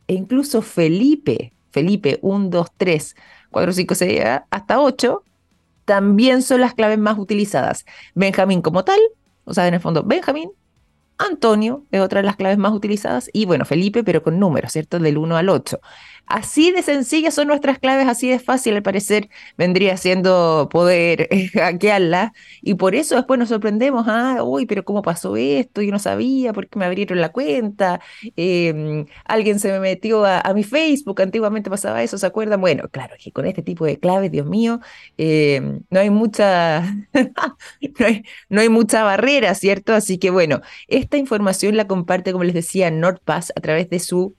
e 0.09 0.15
incluso 0.15 0.61
Felipe, 0.63 1.53
Felipe 1.71 2.19
1, 2.23 2.49
2, 2.49 2.67
3, 2.77 3.17
4, 3.51 3.73
5, 3.73 3.95
6, 3.95 4.23
hasta 4.51 4.81
8, 4.81 5.23
también 5.85 6.43
son 6.43 6.61
las 6.61 6.75
claves 6.75 6.99
más 6.99 7.19
utilizadas. 7.19 7.85
Benjamín 8.15 8.63
como 8.63 8.85
tal, 8.85 8.99
o 9.45 9.55
sea, 9.55 9.69
en 9.69 9.75
el 9.75 9.81
fondo, 9.81 10.03
Benjamín, 10.03 10.51
Antonio 11.19 11.85
es 11.91 12.01
otra 12.01 12.21
de 12.21 12.27
las 12.27 12.37
claves 12.37 12.59
más 12.59 12.73
utilizadas 12.73 13.31
y 13.33 13.45
bueno, 13.47 13.65
Felipe, 13.65 14.03
pero 14.03 14.23
con 14.23 14.39
números, 14.41 14.73
¿cierto? 14.73 14.99
Del 14.99 15.19
1 15.19 15.37
al 15.37 15.49
8. 15.49 15.81
Así 16.27 16.73
de 16.73 16.83
sencillas 16.83 17.35
son 17.35 17.49
nuestras 17.49 17.79
claves, 17.79 18.09
así 18.09 18.31
de 18.31 18.39
fácil 18.39 18.75
al 18.77 18.83
parecer 18.83 19.29
vendría 19.59 19.97
siendo 19.99 20.69
poder 20.71 21.29
hackearlas. 21.53 22.33
Y 22.63 22.75
por 22.75 22.95
eso 22.95 23.17
después 23.17 23.39
nos 23.39 23.51
sorprendemos, 23.51 24.07
ah, 24.09 24.43
uy, 24.43 24.65
pero 24.67 24.85
¿cómo 24.85 25.03
pasó 25.03 25.37
esto? 25.37 25.83
Yo 25.83 25.93
no 25.93 25.99
sabía, 25.99 26.53
¿por 26.53 26.69
qué 26.69 26.79
me 26.79 26.87
abrieron 26.87 27.21
la 27.21 27.31
cuenta? 27.33 28.01
Em, 28.37 29.07
alguien 29.25 29.59
se 29.61 29.73
me 29.73 29.81
metió 29.81 30.25
a, 30.25 30.43
mi 30.55 30.65
Facebook, 30.65 31.21
antiguamente 31.21 31.71
pasaba 31.71 32.03
eso, 32.03 32.17
¿se 32.19 32.27
acuerdan? 32.27 32.61
Bueno, 32.61 32.89
claro, 32.91 33.15
que 33.23 33.33
con 33.33 33.47
este 33.47 33.63
tipo 33.63 33.85
de 33.85 33.99
claves, 33.99 34.31
Dios 34.31 34.47
mío, 34.47 34.81
em, 35.19 35.83
no 35.91 36.01
hay 36.01 36.11
mucha, 36.11 36.83
no, 37.15 38.07
hay, 38.07 38.25
no 38.49 38.61
hay 38.61 38.69
mucha 38.69 39.05
barrera, 39.05 39.55
¿cierto? 39.55 39.93
Así 39.95 40.19
que 40.19 40.31
bueno, 40.31 40.61
esta 40.89 41.17
información 41.19 41.77
la 41.77 41.87
comparte, 41.87 42.33
como 42.33 42.45
les 42.45 42.55
decía, 42.55 42.91
NordPass 42.91 43.53
a 43.57 43.61
través 43.61 43.91
de 43.91 43.99
su 44.01 44.37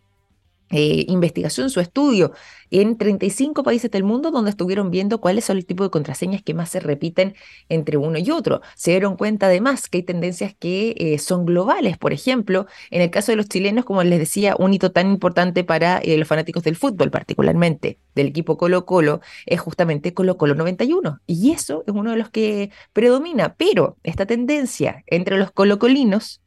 eh, 0.73 1.05
investigación, 1.07 1.69
su 1.69 1.79
estudio 1.79 2.33
en 2.71 2.97
35 2.97 3.61
países 3.61 3.91
del 3.91 4.03
mundo 4.03 4.31
donde 4.31 4.49
estuvieron 4.49 4.89
viendo 4.89 5.21
cuáles 5.21 5.45
son 5.45 5.57
el 5.57 5.65
tipo 5.65 5.83
de 5.83 5.91
contraseñas 5.91 6.41
que 6.41 6.55
más 6.55 6.69
se 6.69 6.79
repiten 6.79 7.35
entre 7.69 7.97
uno 7.97 8.17
y 8.17 8.31
otro. 8.31 8.61
Se 8.75 8.91
dieron 8.91 9.15
cuenta 9.15 9.45
además 9.45 9.87
que 9.87 9.99
hay 9.99 10.03
tendencias 10.03 10.55
que 10.57 10.95
eh, 10.97 11.19
son 11.19 11.45
globales. 11.45 11.99
Por 11.99 12.13
ejemplo, 12.13 12.65
en 12.89 13.03
el 13.03 13.11
caso 13.11 13.31
de 13.31 13.35
los 13.35 13.47
chilenos, 13.47 13.85
como 13.85 14.03
les 14.03 14.17
decía, 14.17 14.55
un 14.57 14.73
hito 14.73 14.91
tan 14.91 15.11
importante 15.11 15.63
para 15.63 15.99
eh, 15.99 16.17
los 16.17 16.27
fanáticos 16.27 16.63
del 16.63 16.75
fútbol, 16.75 17.11
particularmente 17.11 17.99
del 18.15 18.27
equipo 18.27 18.57
Colo 18.57 18.85
Colo, 18.87 19.21
es 19.45 19.59
justamente 19.59 20.15
Colo 20.15 20.37
Colo 20.37 20.55
91. 20.55 21.19
Y 21.27 21.51
eso 21.51 21.83
es 21.85 21.93
uno 21.93 22.09
de 22.11 22.17
los 22.17 22.31
que 22.31 22.71
predomina. 22.91 23.53
Pero 23.55 23.97
esta 24.01 24.25
tendencia 24.25 25.03
entre 25.05 25.37
los 25.37 25.51
colocolinos 25.51 26.41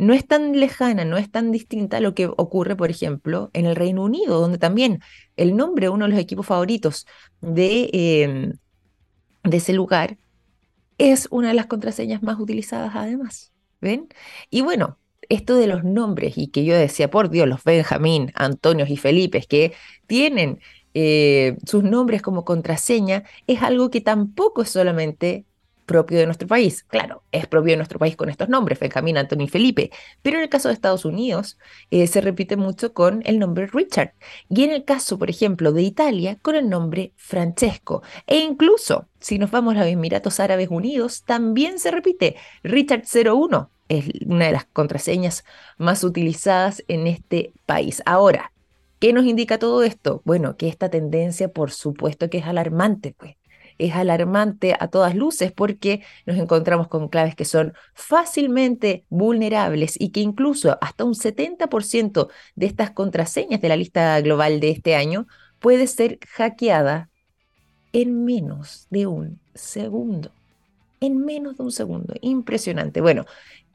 no 0.00 0.14
es 0.14 0.26
tan 0.26 0.58
lejana, 0.58 1.04
no 1.04 1.18
es 1.18 1.30
tan 1.30 1.52
distinta 1.52 1.98
a 1.98 2.00
lo 2.00 2.14
que 2.14 2.26
ocurre, 2.26 2.74
por 2.74 2.90
ejemplo, 2.90 3.50
en 3.52 3.66
el 3.66 3.76
Reino 3.76 4.02
Unido, 4.02 4.40
donde 4.40 4.58
también 4.58 5.00
el 5.36 5.56
nombre 5.56 5.90
uno 5.90 6.06
de 6.06 6.12
los 6.12 6.18
equipos 6.18 6.46
favoritos 6.46 7.06
de, 7.42 7.90
em, 7.92 8.52
de 9.44 9.56
ese 9.58 9.74
lugar 9.74 10.16
es 10.98 11.28
una 11.30 11.48
de 11.48 11.54
las 11.54 11.66
contraseñas 11.66 12.22
más 12.22 12.40
utilizadas 12.40 12.92
además. 12.94 13.52
¿Ven? 13.80 14.08
Y 14.50 14.62
bueno, 14.62 14.98
esto 15.28 15.54
de 15.56 15.66
los 15.66 15.84
nombres 15.84 16.38
y 16.38 16.48
que 16.48 16.64
yo 16.64 16.76
decía, 16.76 17.10
por 17.10 17.30
Dios, 17.30 17.46
los 17.46 17.62
Benjamín, 17.64 18.32
Antonios 18.34 18.90
y 18.90 18.96
Felipe, 18.96 19.42
que 19.48 19.74
tienen 20.06 20.60
eh, 20.94 21.56
sus 21.66 21.84
nombres 21.84 22.22
como 22.22 22.44
contraseña, 22.44 23.24
es 23.46 23.62
algo 23.62 23.90
que 23.90 24.00
tampoco 24.00 24.62
es 24.62 24.70
solamente 24.70 25.44
propio 25.90 26.18
de 26.20 26.26
nuestro 26.26 26.46
país. 26.46 26.84
Claro, 26.84 27.24
es 27.32 27.48
propio 27.48 27.72
de 27.72 27.78
nuestro 27.78 27.98
país 27.98 28.14
con 28.14 28.28
estos 28.28 28.48
nombres, 28.48 28.78
Benjamín, 28.78 29.18
Antonio 29.18 29.46
y 29.46 29.48
Felipe, 29.48 29.90
pero 30.22 30.36
en 30.36 30.44
el 30.44 30.48
caso 30.48 30.68
de 30.68 30.74
Estados 30.74 31.04
Unidos 31.04 31.58
eh, 31.90 32.06
se 32.06 32.20
repite 32.20 32.56
mucho 32.56 32.94
con 32.94 33.22
el 33.26 33.40
nombre 33.40 33.66
Richard. 33.66 34.14
Y 34.48 34.62
en 34.62 34.70
el 34.70 34.84
caso, 34.84 35.18
por 35.18 35.30
ejemplo, 35.30 35.72
de 35.72 35.82
Italia, 35.82 36.38
con 36.42 36.54
el 36.54 36.68
nombre 36.68 37.12
Francesco. 37.16 38.04
E 38.28 38.38
incluso, 38.38 39.08
si 39.18 39.40
nos 39.40 39.50
vamos 39.50 39.74
a 39.74 39.80
los 39.80 39.88
Emiratos 39.88 40.38
Árabes 40.38 40.68
Unidos, 40.70 41.24
también 41.24 41.80
se 41.80 41.90
repite 41.90 42.36
Richard 42.62 43.02
01. 43.12 43.68
Es 43.88 44.04
una 44.26 44.46
de 44.46 44.52
las 44.52 44.66
contraseñas 44.66 45.44
más 45.76 46.04
utilizadas 46.04 46.84
en 46.86 47.08
este 47.08 47.52
país. 47.66 48.00
Ahora, 48.06 48.52
¿Qué 49.00 49.14
nos 49.14 49.24
indica 49.24 49.58
todo 49.58 49.82
esto? 49.82 50.20
Bueno, 50.26 50.58
que 50.58 50.68
esta 50.68 50.90
tendencia, 50.90 51.50
por 51.50 51.70
supuesto, 51.70 52.28
que 52.28 52.36
es 52.36 52.44
alarmante, 52.44 53.14
pues. 53.18 53.39
Es 53.80 53.94
alarmante 53.94 54.76
a 54.78 54.88
todas 54.88 55.14
luces 55.14 55.52
porque 55.52 56.02
nos 56.26 56.36
encontramos 56.36 56.88
con 56.88 57.08
claves 57.08 57.34
que 57.34 57.44
son 57.44 57.72
fácilmente 57.94 59.04
vulnerables 59.08 59.96
y 59.98 60.10
que 60.10 60.20
incluso 60.20 60.76
hasta 60.80 61.04
un 61.04 61.14
70% 61.14 62.28
de 62.56 62.66
estas 62.66 62.90
contraseñas 62.90 63.60
de 63.60 63.68
la 63.68 63.76
lista 63.76 64.20
global 64.20 64.60
de 64.60 64.70
este 64.70 64.94
año 64.94 65.26
puede 65.60 65.86
ser 65.86 66.18
hackeada 66.28 67.08
en 67.92 68.24
menos 68.24 68.86
de 68.90 69.06
un 69.06 69.40
segundo. 69.54 70.30
En 71.00 71.24
menos 71.24 71.56
de 71.56 71.62
un 71.62 71.72
segundo. 71.72 72.14
Impresionante. 72.20 73.00
Bueno, 73.00 73.24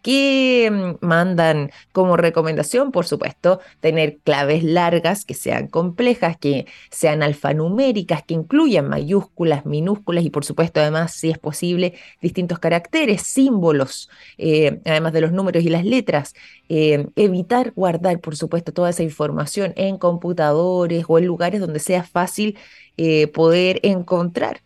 ¿Qué 0.06 0.70
mm, 0.72 1.04
mandan 1.04 1.72
como 1.92 2.16
recomendación? 2.16 2.92
Por 2.92 3.08
supuesto, 3.08 3.60
tener 3.80 4.20
claves 4.20 4.64
largas 4.64 5.26
que 5.26 5.34
sean 5.34 5.68
complejas, 5.68 6.38
que 6.38 6.68
sean 6.92 7.24
alfanuméricas, 7.24 8.22
que 8.22 8.36
incluyan 8.36 8.88
mayúsculas, 8.88 9.66
minúsculas 9.66 10.24
y 10.24 10.30
por 10.30 10.46
supuesto 10.46 10.80
además, 10.80 11.14
si 11.16 11.32
es 11.32 11.40
posible, 11.40 11.96
distintos 12.22 12.60
caracteres, 12.60 13.24
símbolos, 13.24 14.12
eh, 14.38 14.80
además 14.86 15.12
de 15.14 15.22
los 15.22 15.32
números 15.32 15.64
y 15.64 15.70
las 15.70 15.84
letras. 15.86 16.36
Eh, 16.70 17.08
evitar 17.16 17.72
guardar, 17.76 18.20
por 18.20 18.36
supuesto, 18.36 18.74
toda 18.74 18.92
esa 18.92 19.02
información 19.02 19.74
en 19.76 19.98
computadores 19.98 21.06
o 21.08 21.18
en 21.18 21.26
lugares 21.26 21.60
donde 21.62 21.80
sea 21.80 22.04
fácil 22.04 22.60
eh, 22.98 23.26
poder 23.26 23.80
encontrar 23.82 24.62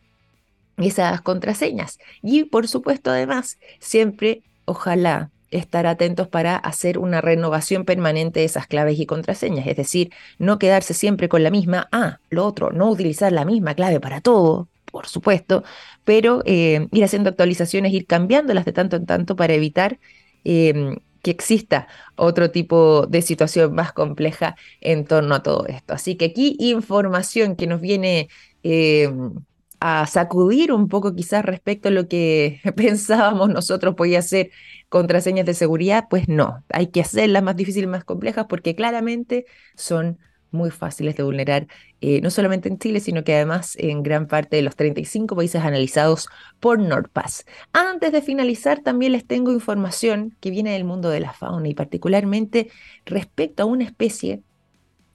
esas 0.77 1.21
contraseñas. 1.21 1.97
Y 2.21 2.43
por 2.45 2.67
supuesto, 2.67 3.09
además, 3.11 3.57
siempre 3.79 4.43
ojalá 4.69 5.31
estar 5.51 5.87
atentos 5.87 6.27
para 6.27 6.55
hacer 6.57 6.99
una 6.99 7.21
renovación 7.21 7.85
permanente 7.85 8.41
de 8.41 8.45
esas 8.45 8.67
claves 8.67 8.99
y 8.99 9.05
contraseñas, 9.05 9.67
es 9.67 9.75
decir, 9.77 10.11
no 10.37 10.59
quedarse 10.59 10.93
siempre 10.93 11.29
con 11.29 11.43
la 11.43 11.49
misma, 11.51 11.87
ah, 11.91 12.19
lo 12.29 12.45
otro, 12.45 12.71
no 12.71 12.89
utilizar 12.89 13.31
la 13.31 13.45
misma 13.45 13.73
clave 13.73 13.99
para 13.99 14.21
todo, 14.21 14.69
por 14.91 15.07
supuesto, 15.07 15.63
pero 16.03 16.41
eh, 16.45 16.87
ir 16.91 17.03
haciendo 17.03 17.29
actualizaciones, 17.29 17.93
ir 17.93 18.05
cambiándolas 18.05 18.65
de 18.65 18.73
tanto 18.73 18.95
en 18.95 19.05
tanto 19.05 19.35
para 19.35 19.53
evitar 19.53 19.99
em, 20.43 20.97
que 21.21 21.31
exista 21.31 21.87
otro 22.15 22.51
tipo 22.51 23.05
de 23.07 23.21
situación 23.21 23.73
más 23.73 23.93
compleja 23.93 24.55
en 24.81 25.05
torno 25.05 25.35
a 25.35 25.43
todo 25.43 25.67
esto. 25.67 25.93
Así 25.93 26.15
que 26.15 26.25
aquí 26.25 26.55
información 26.59 27.55
que 27.55 27.67
nos 27.67 27.81
viene 27.81 28.29
em, 28.63 29.33
a 29.79 30.05
sacudir 30.07 30.71
un 30.73 30.87
poco 30.87 31.15
quizás 31.15 31.45
respecto 31.45 31.89
a 31.89 31.91
lo 31.91 32.07
que 32.07 32.61
pensábamos 32.75 33.49
nosotros 33.49 33.95
podía 33.95 34.21
ser 34.21 34.51
contraseñas 34.89 35.45
de 35.45 35.53
seguridad, 35.53 36.05
pues 36.09 36.27
no, 36.27 36.63
hay 36.69 36.87
que 36.87 37.01
hacerlas 37.01 37.43
más 37.43 37.55
difíciles 37.55 37.89
más 37.89 38.03
complejas 38.03 38.45
porque 38.49 38.75
claramente 38.75 39.45
son 39.75 40.19
muy 40.51 40.71
fáciles 40.71 41.15
de 41.15 41.23
vulnerar, 41.23 41.67
eh, 42.01 42.21
no 42.21 42.31
solamente 42.31 42.69
en 42.69 42.79
Chile, 42.79 42.99
sino 42.99 43.23
que 43.23 43.35
además 43.35 43.75
en 43.77 44.03
gran 44.03 44.27
parte 44.27 44.55
de 44.55 44.63
los 44.63 44.75
35 44.75 45.35
países 45.35 45.61
analizados 45.61 46.27
por 46.59 46.79
NordPass. 46.79 47.45
Antes 47.71 48.11
de 48.11 48.21
finalizar, 48.21 48.79
también 48.81 49.11
les 49.11 49.25
tengo 49.27 49.51
información 49.51 50.35
que 50.39 50.49
viene 50.51 50.73
del 50.73 50.85
mundo 50.85 51.09
de 51.09 51.19
la 51.19 51.33
fauna 51.33 51.67
y 51.67 51.75
particularmente 51.75 52.69
respecto 53.05 53.63
a 53.63 53.65
una 53.67 53.83
especie 53.83 54.43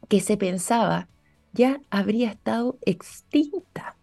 que 0.08 0.20
se 0.20 0.36
pensaba 0.36 1.08
ya 1.52 1.80
habría 1.90 2.30
estado 2.30 2.78
extinta. 2.84 3.96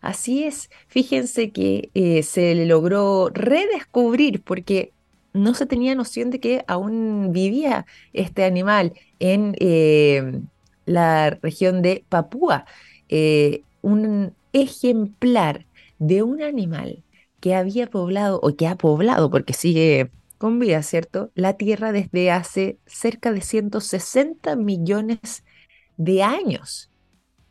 Así 0.00 0.44
es, 0.44 0.70
fíjense 0.88 1.50
que 1.50 1.90
eh, 1.94 2.22
se 2.22 2.66
logró 2.66 3.30
redescubrir 3.30 4.42
porque 4.42 4.92
no 5.32 5.54
se 5.54 5.66
tenía 5.66 5.94
noción 5.94 6.30
de 6.30 6.40
que 6.40 6.64
aún 6.66 7.32
vivía 7.32 7.86
este 8.12 8.44
animal 8.44 8.94
en 9.18 9.54
eh, 9.60 10.40
la 10.86 11.30
región 11.30 11.82
de 11.82 12.04
Papúa. 12.08 12.64
Eh, 13.08 13.62
un 13.82 14.34
ejemplar 14.52 15.66
de 15.98 16.22
un 16.22 16.42
animal 16.42 17.04
que 17.40 17.54
había 17.54 17.88
poblado 17.88 18.40
o 18.42 18.56
que 18.56 18.66
ha 18.66 18.76
poblado, 18.76 19.30
porque 19.30 19.52
sigue 19.54 20.10
con 20.38 20.58
vida, 20.58 20.82
¿cierto? 20.82 21.30
La 21.34 21.54
Tierra 21.54 21.92
desde 21.92 22.30
hace 22.30 22.78
cerca 22.86 23.32
de 23.32 23.40
160 23.40 24.56
millones 24.56 25.44
de 25.96 26.22
años 26.22 26.90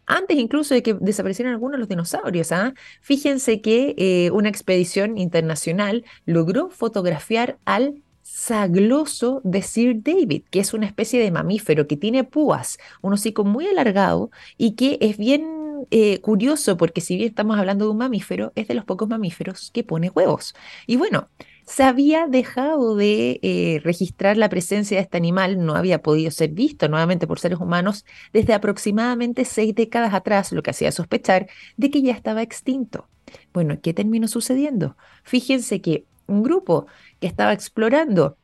antes 0.08 0.38
incluso 0.38 0.74
de 0.74 0.82
que 0.82 0.96
desaparecieran 0.96 1.54
algunos 1.54 1.74
de 1.74 1.80
los 1.80 1.90
dinosaurios. 1.90 2.52
¿ah? 2.52 2.74
Fíjense 3.02 3.62
que 3.62 3.94
eh, 3.98 4.32
una 4.32 4.50
expedición 4.50 5.18
internacional 5.18 6.06
logró 6.26 6.70
fotografiar 6.70 7.60
al 7.66 8.02
sagloso 8.24 9.42
de 9.44 9.62
Sir 9.62 10.04
David, 10.04 10.44
que 10.50 10.60
es 10.60 10.74
una 10.74 10.86
especie 10.86 11.22
de 11.22 11.32
mamífero 11.32 11.88
que 11.88 11.96
tiene 11.96 12.24
púas, 12.24 12.78
un 13.02 13.14
hocico 13.14 13.46
muy 13.46 13.68
alargado 13.68 14.32
y 14.58 14.76
que 14.76 14.98
es 15.02 15.18
bien 15.18 15.86
eh, 15.92 16.20
curioso 16.22 16.76
porque 16.78 17.02
si 17.02 17.16
bien 17.16 17.30
estamos 17.30 17.58
hablando 17.58 17.86
de 17.86 17.92
un 17.92 17.98
mamífero, 17.98 18.52
es 18.56 18.68
de 18.68 18.74
los 18.74 18.86
pocos 18.86 19.08
mamíferos 19.08 19.72
que 19.72 19.84
pone 19.84 20.10
huevos. 20.10 20.56
Y 20.88 20.98
bueno, 20.98 21.30
se 21.68 21.84
había 21.84 22.28
dejado 22.28 22.96
de 22.96 23.40
eh, 23.44 23.82
registrar 23.84 24.38
la 24.38 24.48
presencia 24.48 24.98
de 24.98 25.04
este 25.04 25.18
animal, 25.18 25.64
no 25.64 25.76
había 25.76 26.02
podido 26.02 26.32
ser 26.32 26.52
visto 26.52 26.88
nuevamente 26.88 27.28
por 27.28 27.40
seres 27.40 27.60
humanos 27.60 28.06
desde 28.32 28.54
aproximadamente 28.54 29.44
seis 29.44 29.76
décadas 29.76 30.14
atrás, 30.14 30.54
lo 30.54 30.64
que 30.64 30.72
hacía 30.72 30.94
sospechar 30.94 31.48
de 31.76 31.92
que 31.92 32.02
ya 32.02 32.14
estaba 32.14 32.42
extinto. 32.42 33.10
Bueno, 33.54 33.80
¿qué 33.82 33.94
terminó 33.94 34.30
sucediendo? 34.30 34.96
Fíjense 35.24 35.82
que 35.82 36.06
un 36.26 36.42
grupo 36.42 36.88
que 37.20 37.28
estaba 37.28 37.52
explorando 37.52 38.38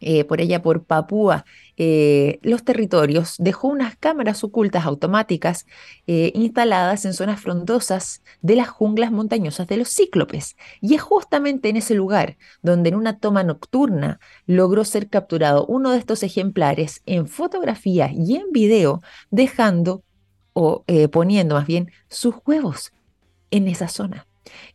eh, 0.00 0.24
por 0.24 0.40
ella, 0.40 0.62
por 0.62 0.84
Papúa, 0.84 1.44
eh, 1.76 2.38
los 2.42 2.64
territorios, 2.64 3.36
dejó 3.38 3.68
unas 3.68 3.96
cámaras 3.96 4.44
ocultas 4.44 4.84
automáticas 4.84 5.66
eh, 6.06 6.32
instaladas 6.34 7.04
en 7.04 7.14
zonas 7.14 7.40
frondosas 7.40 8.22
de 8.42 8.56
las 8.56 8.68
junglas 8.68 9.12
montañosas 9.12 9.66
de 9.66 9.76
los 9.76 9.88
cíclopes. 9.88 10.56
Y 10.80 10.94
es 10.94 11.02
justamente 11.02 11.68
en 11.68 11.76
ese 11.76 11.94
lugar 11.94 12.36
donde 12.62 12.90
en 12.90 12.96
una 12.96 13.18
toma 13.18 13.42
nocturna 13.42 14.20
logró 14.46 14.84
ser 14.84 15.08
capturado 15.08 15.66
uno 15.66 15.90
de 15.92 15.98
estos 15.98 16.22
ejemplares 16.22 17.02
en 17.06 17.28
fotografía 17.28 18.10
y 18.12 18.36
en 18.36 18.52
video, 18.52 19.02
dejando 19.30 20.02
o 20.52 20.84
poniendo 21.12 21.54
más 21.54 21.66
bien 21.66 21.90
sus 22.08 22.36
huevos 22.46 22.92
en 23.50 23.68
esa 23.68 23.88
zona. 23.88 24.26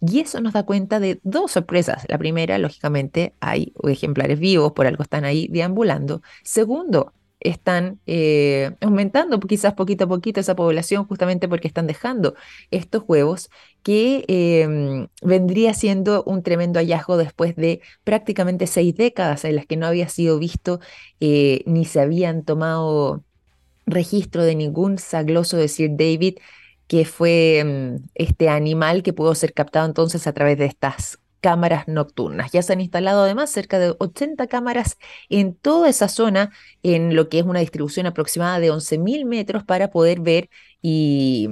Y 0.01 0.19
eso 0.19 0.41
nos 0.41 0.53
da 0.53 0.63
cuenta 0.63 0.99
de 0.99 1.19
dos 1.23 1.51
sorpresas. 1.51 2.05
La 2.09 2.17
primera, 2.17 2.57
lógicamente, 2.57 3.36
hay 3.39 3.73
ejemplares 3.84 4.39
vivos, 4.39 4.73
por 4.73 4.88
algo 4.88 5.03
están 5.03 5.25
ahí 5.25 5.47
deambulando. 5.51 6.21
Segundo, 6.43 7.13
están 7.41 7.99
eh, 8.05 8.75
aumentando 8.82 9.39
quizás 9.39 9.73
poquito 9.73 10.05
a 10.05 10.07
poquito 10.07 10.39
esa 10.39 10.55
población 10.55 11.05
justamente 11.05 11.49
porque 11.49 11.67
están 11.67 11.88
dejando 11.88 12.36
estos 12.69 13.03
huevos 13.07 13.49
que 13.84 14.23
em, 14.27 15.07
vendría 15.21 15.73
siendo 15.73 16.23
un 16.23 16.43
tremendo 16.43 16.79
hallazgo 16.79 17.17
después 17.17 17.55
de 17.55 17.82
prácticamente 18.03 18.67
seis 18.67 18.95
décadas 18.95 19.43
en 19.45 19.55
las 19.55 19.65
que 19.65 19.77
no 19.77 19.88
había 19.88 20.07
sido 20.07 20.38
visto 20.39 20.79
eh, 21.19 21.63
ni 21.65 21.86
se 21.86 21.99
habían 21.99 22.43
tomado 22.43 23.23
registro 23.88 24.43
de 24.43 24.55
ningún 24.55 24.99
sagloso 24.99 25.57
de 25.57 25.67
Sir 25.67 25.91
David 25.93 26.38
que 26.91 27.05
fue 27.05 27.63
mm, 27.63 28.09
este 28.15 28.49
animal 28.49 29.01
que 29.01 29.13
pudo 29.13 29.33
ser 29.33 29.53
captado 29.53 29.85
entonces 29.85 30.27
a 30.27 30.33
través 30.33 30.57
de 30.57 30.65
estas 30.65 31.19
cámaras 31.39 31.87
nocturnas. 31.87 32.51
Ya 32.51 32.61
se 32.63 32.73
han 32.73 32.81
instalado 32.81 33.23
además 33.23 33.49
cerca 33.49 33.79
de 33.79 33.95
80 33.97 34.45
cámaras 34.47 34.97
en 35.29 35.55
toda 35.55 35.87
esa 35.87 36.09
zona, 36.09 36.51
en 36.83 37.15
lo 37.15 37.29
que 37.29 37.39
es 37.39 37.45
una 37.45 37.61
distribución 37.61 38.07
aproximada 38.07 38.59
de 38.59 38.73
11.000 38.73 39.23
metros 39.23 39.63
para 39.63 39.89
poder 39.89 40.19
ver 40.19 40.49
y 40.81 41.51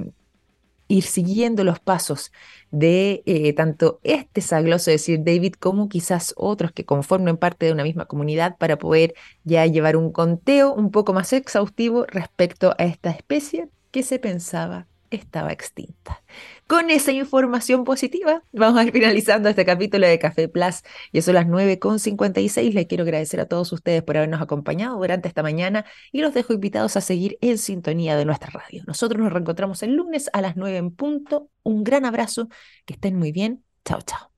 ir 0.88 1.04
siguiendo 1.04 1.64
los 1.64 1.80
pasos 1.80 2.32
de 2.70 3.22
eh, 3.24 3.54
tanto 3.54 3.98
este 4.02 4.42
sagloso, 4.42 4.90
es 4.90 5.00
decir, 5.00 5.20
David, 5.24 5.54
como 5.54 5.88
quizás 5.88 6.34
otros 6.36 6.70
que 6.70 6.84
conformen 6.84 7.38
parte 7.38 7.64
de 7.64 7.72
una 7.72 7.84
misma 7.84 8.04
comunidad 8.04 8.58
para 8.58 8.76
poder 8.76 9.14
ya 9.44 9.64
llevar 9.64 9.96
un 9.96 10.12
conteo 10.12 10.74
un 10.74 10.90
poco 10.90 11.14
más 11.14 11.32
exhaustivo 11.32 12.04
respecto 12.04 12.74
a 12.78 12.84
esta 12.84 13.10
especie 13.10 13.70
que 13.90 14.02
se 14.02 14.18
pensaba 14.18 14.86
estaba 15.10 15.52
extinta. 15.52 16.22
Con 16.66 16.90
esa 16.90 17.12
información 17.12 17.84
positiva, 17.84 18.42
vamos 18.52 18.80
a 18.80 18.84
ir 18.84 18.92
finalizando 18.92 19.48
este 19.48 19.64
capítulo 19.64 20.06
de 20.06 20.18
Café 20.18 20.48
Plus. 20.48 20.82
Y 21.12 21.22
son 21.22 21.34
las 21.34 21.46
9.56. 21.46 22.72
Les 22.72 22.86
quiero 22.86 23.02
agradecer 23.02 23.40
a 23.40 23.46
todos 23.46 23.72
ustedes 23.72 24.02
por 24.02 24.16
habernos 24.16 24.40
acompañado 24.40 24.96
durante 24.96 25.28
esta 25.28 25.42
mañana 25.42 25.84
y 26.12 26.20
los 26.20 26.34
dejo 26.34 26.52
invitados 26.52 26.96
a 26.96 27.00
seguir 27.00 27.38
en 27.40 27.58
sintonía 27.58 28.16
de 28.16 28.24
nuestra 28.24 28.50
radio. 28.50 28.82
Nosotros 28.86 29.20
nos 29.20 29.32
reencontramos 29.32 29.82
el 29.82 29.94
lunes 29.94 30.30
a 30.32 30.40
las 30.40 30.56
9 30.56 30.76
en 30.76 30.90
punto. 30.92 31.50
Un 31.62 31.84
gran 31.84 32.04
abrazo, 32.04 32.48
que 32.84 32.94
estén 32.94 33.16
muy 33.16 33.32
bien. 33.32 33.64
Chao, 33.84 34.00
chao. 34.02 34.29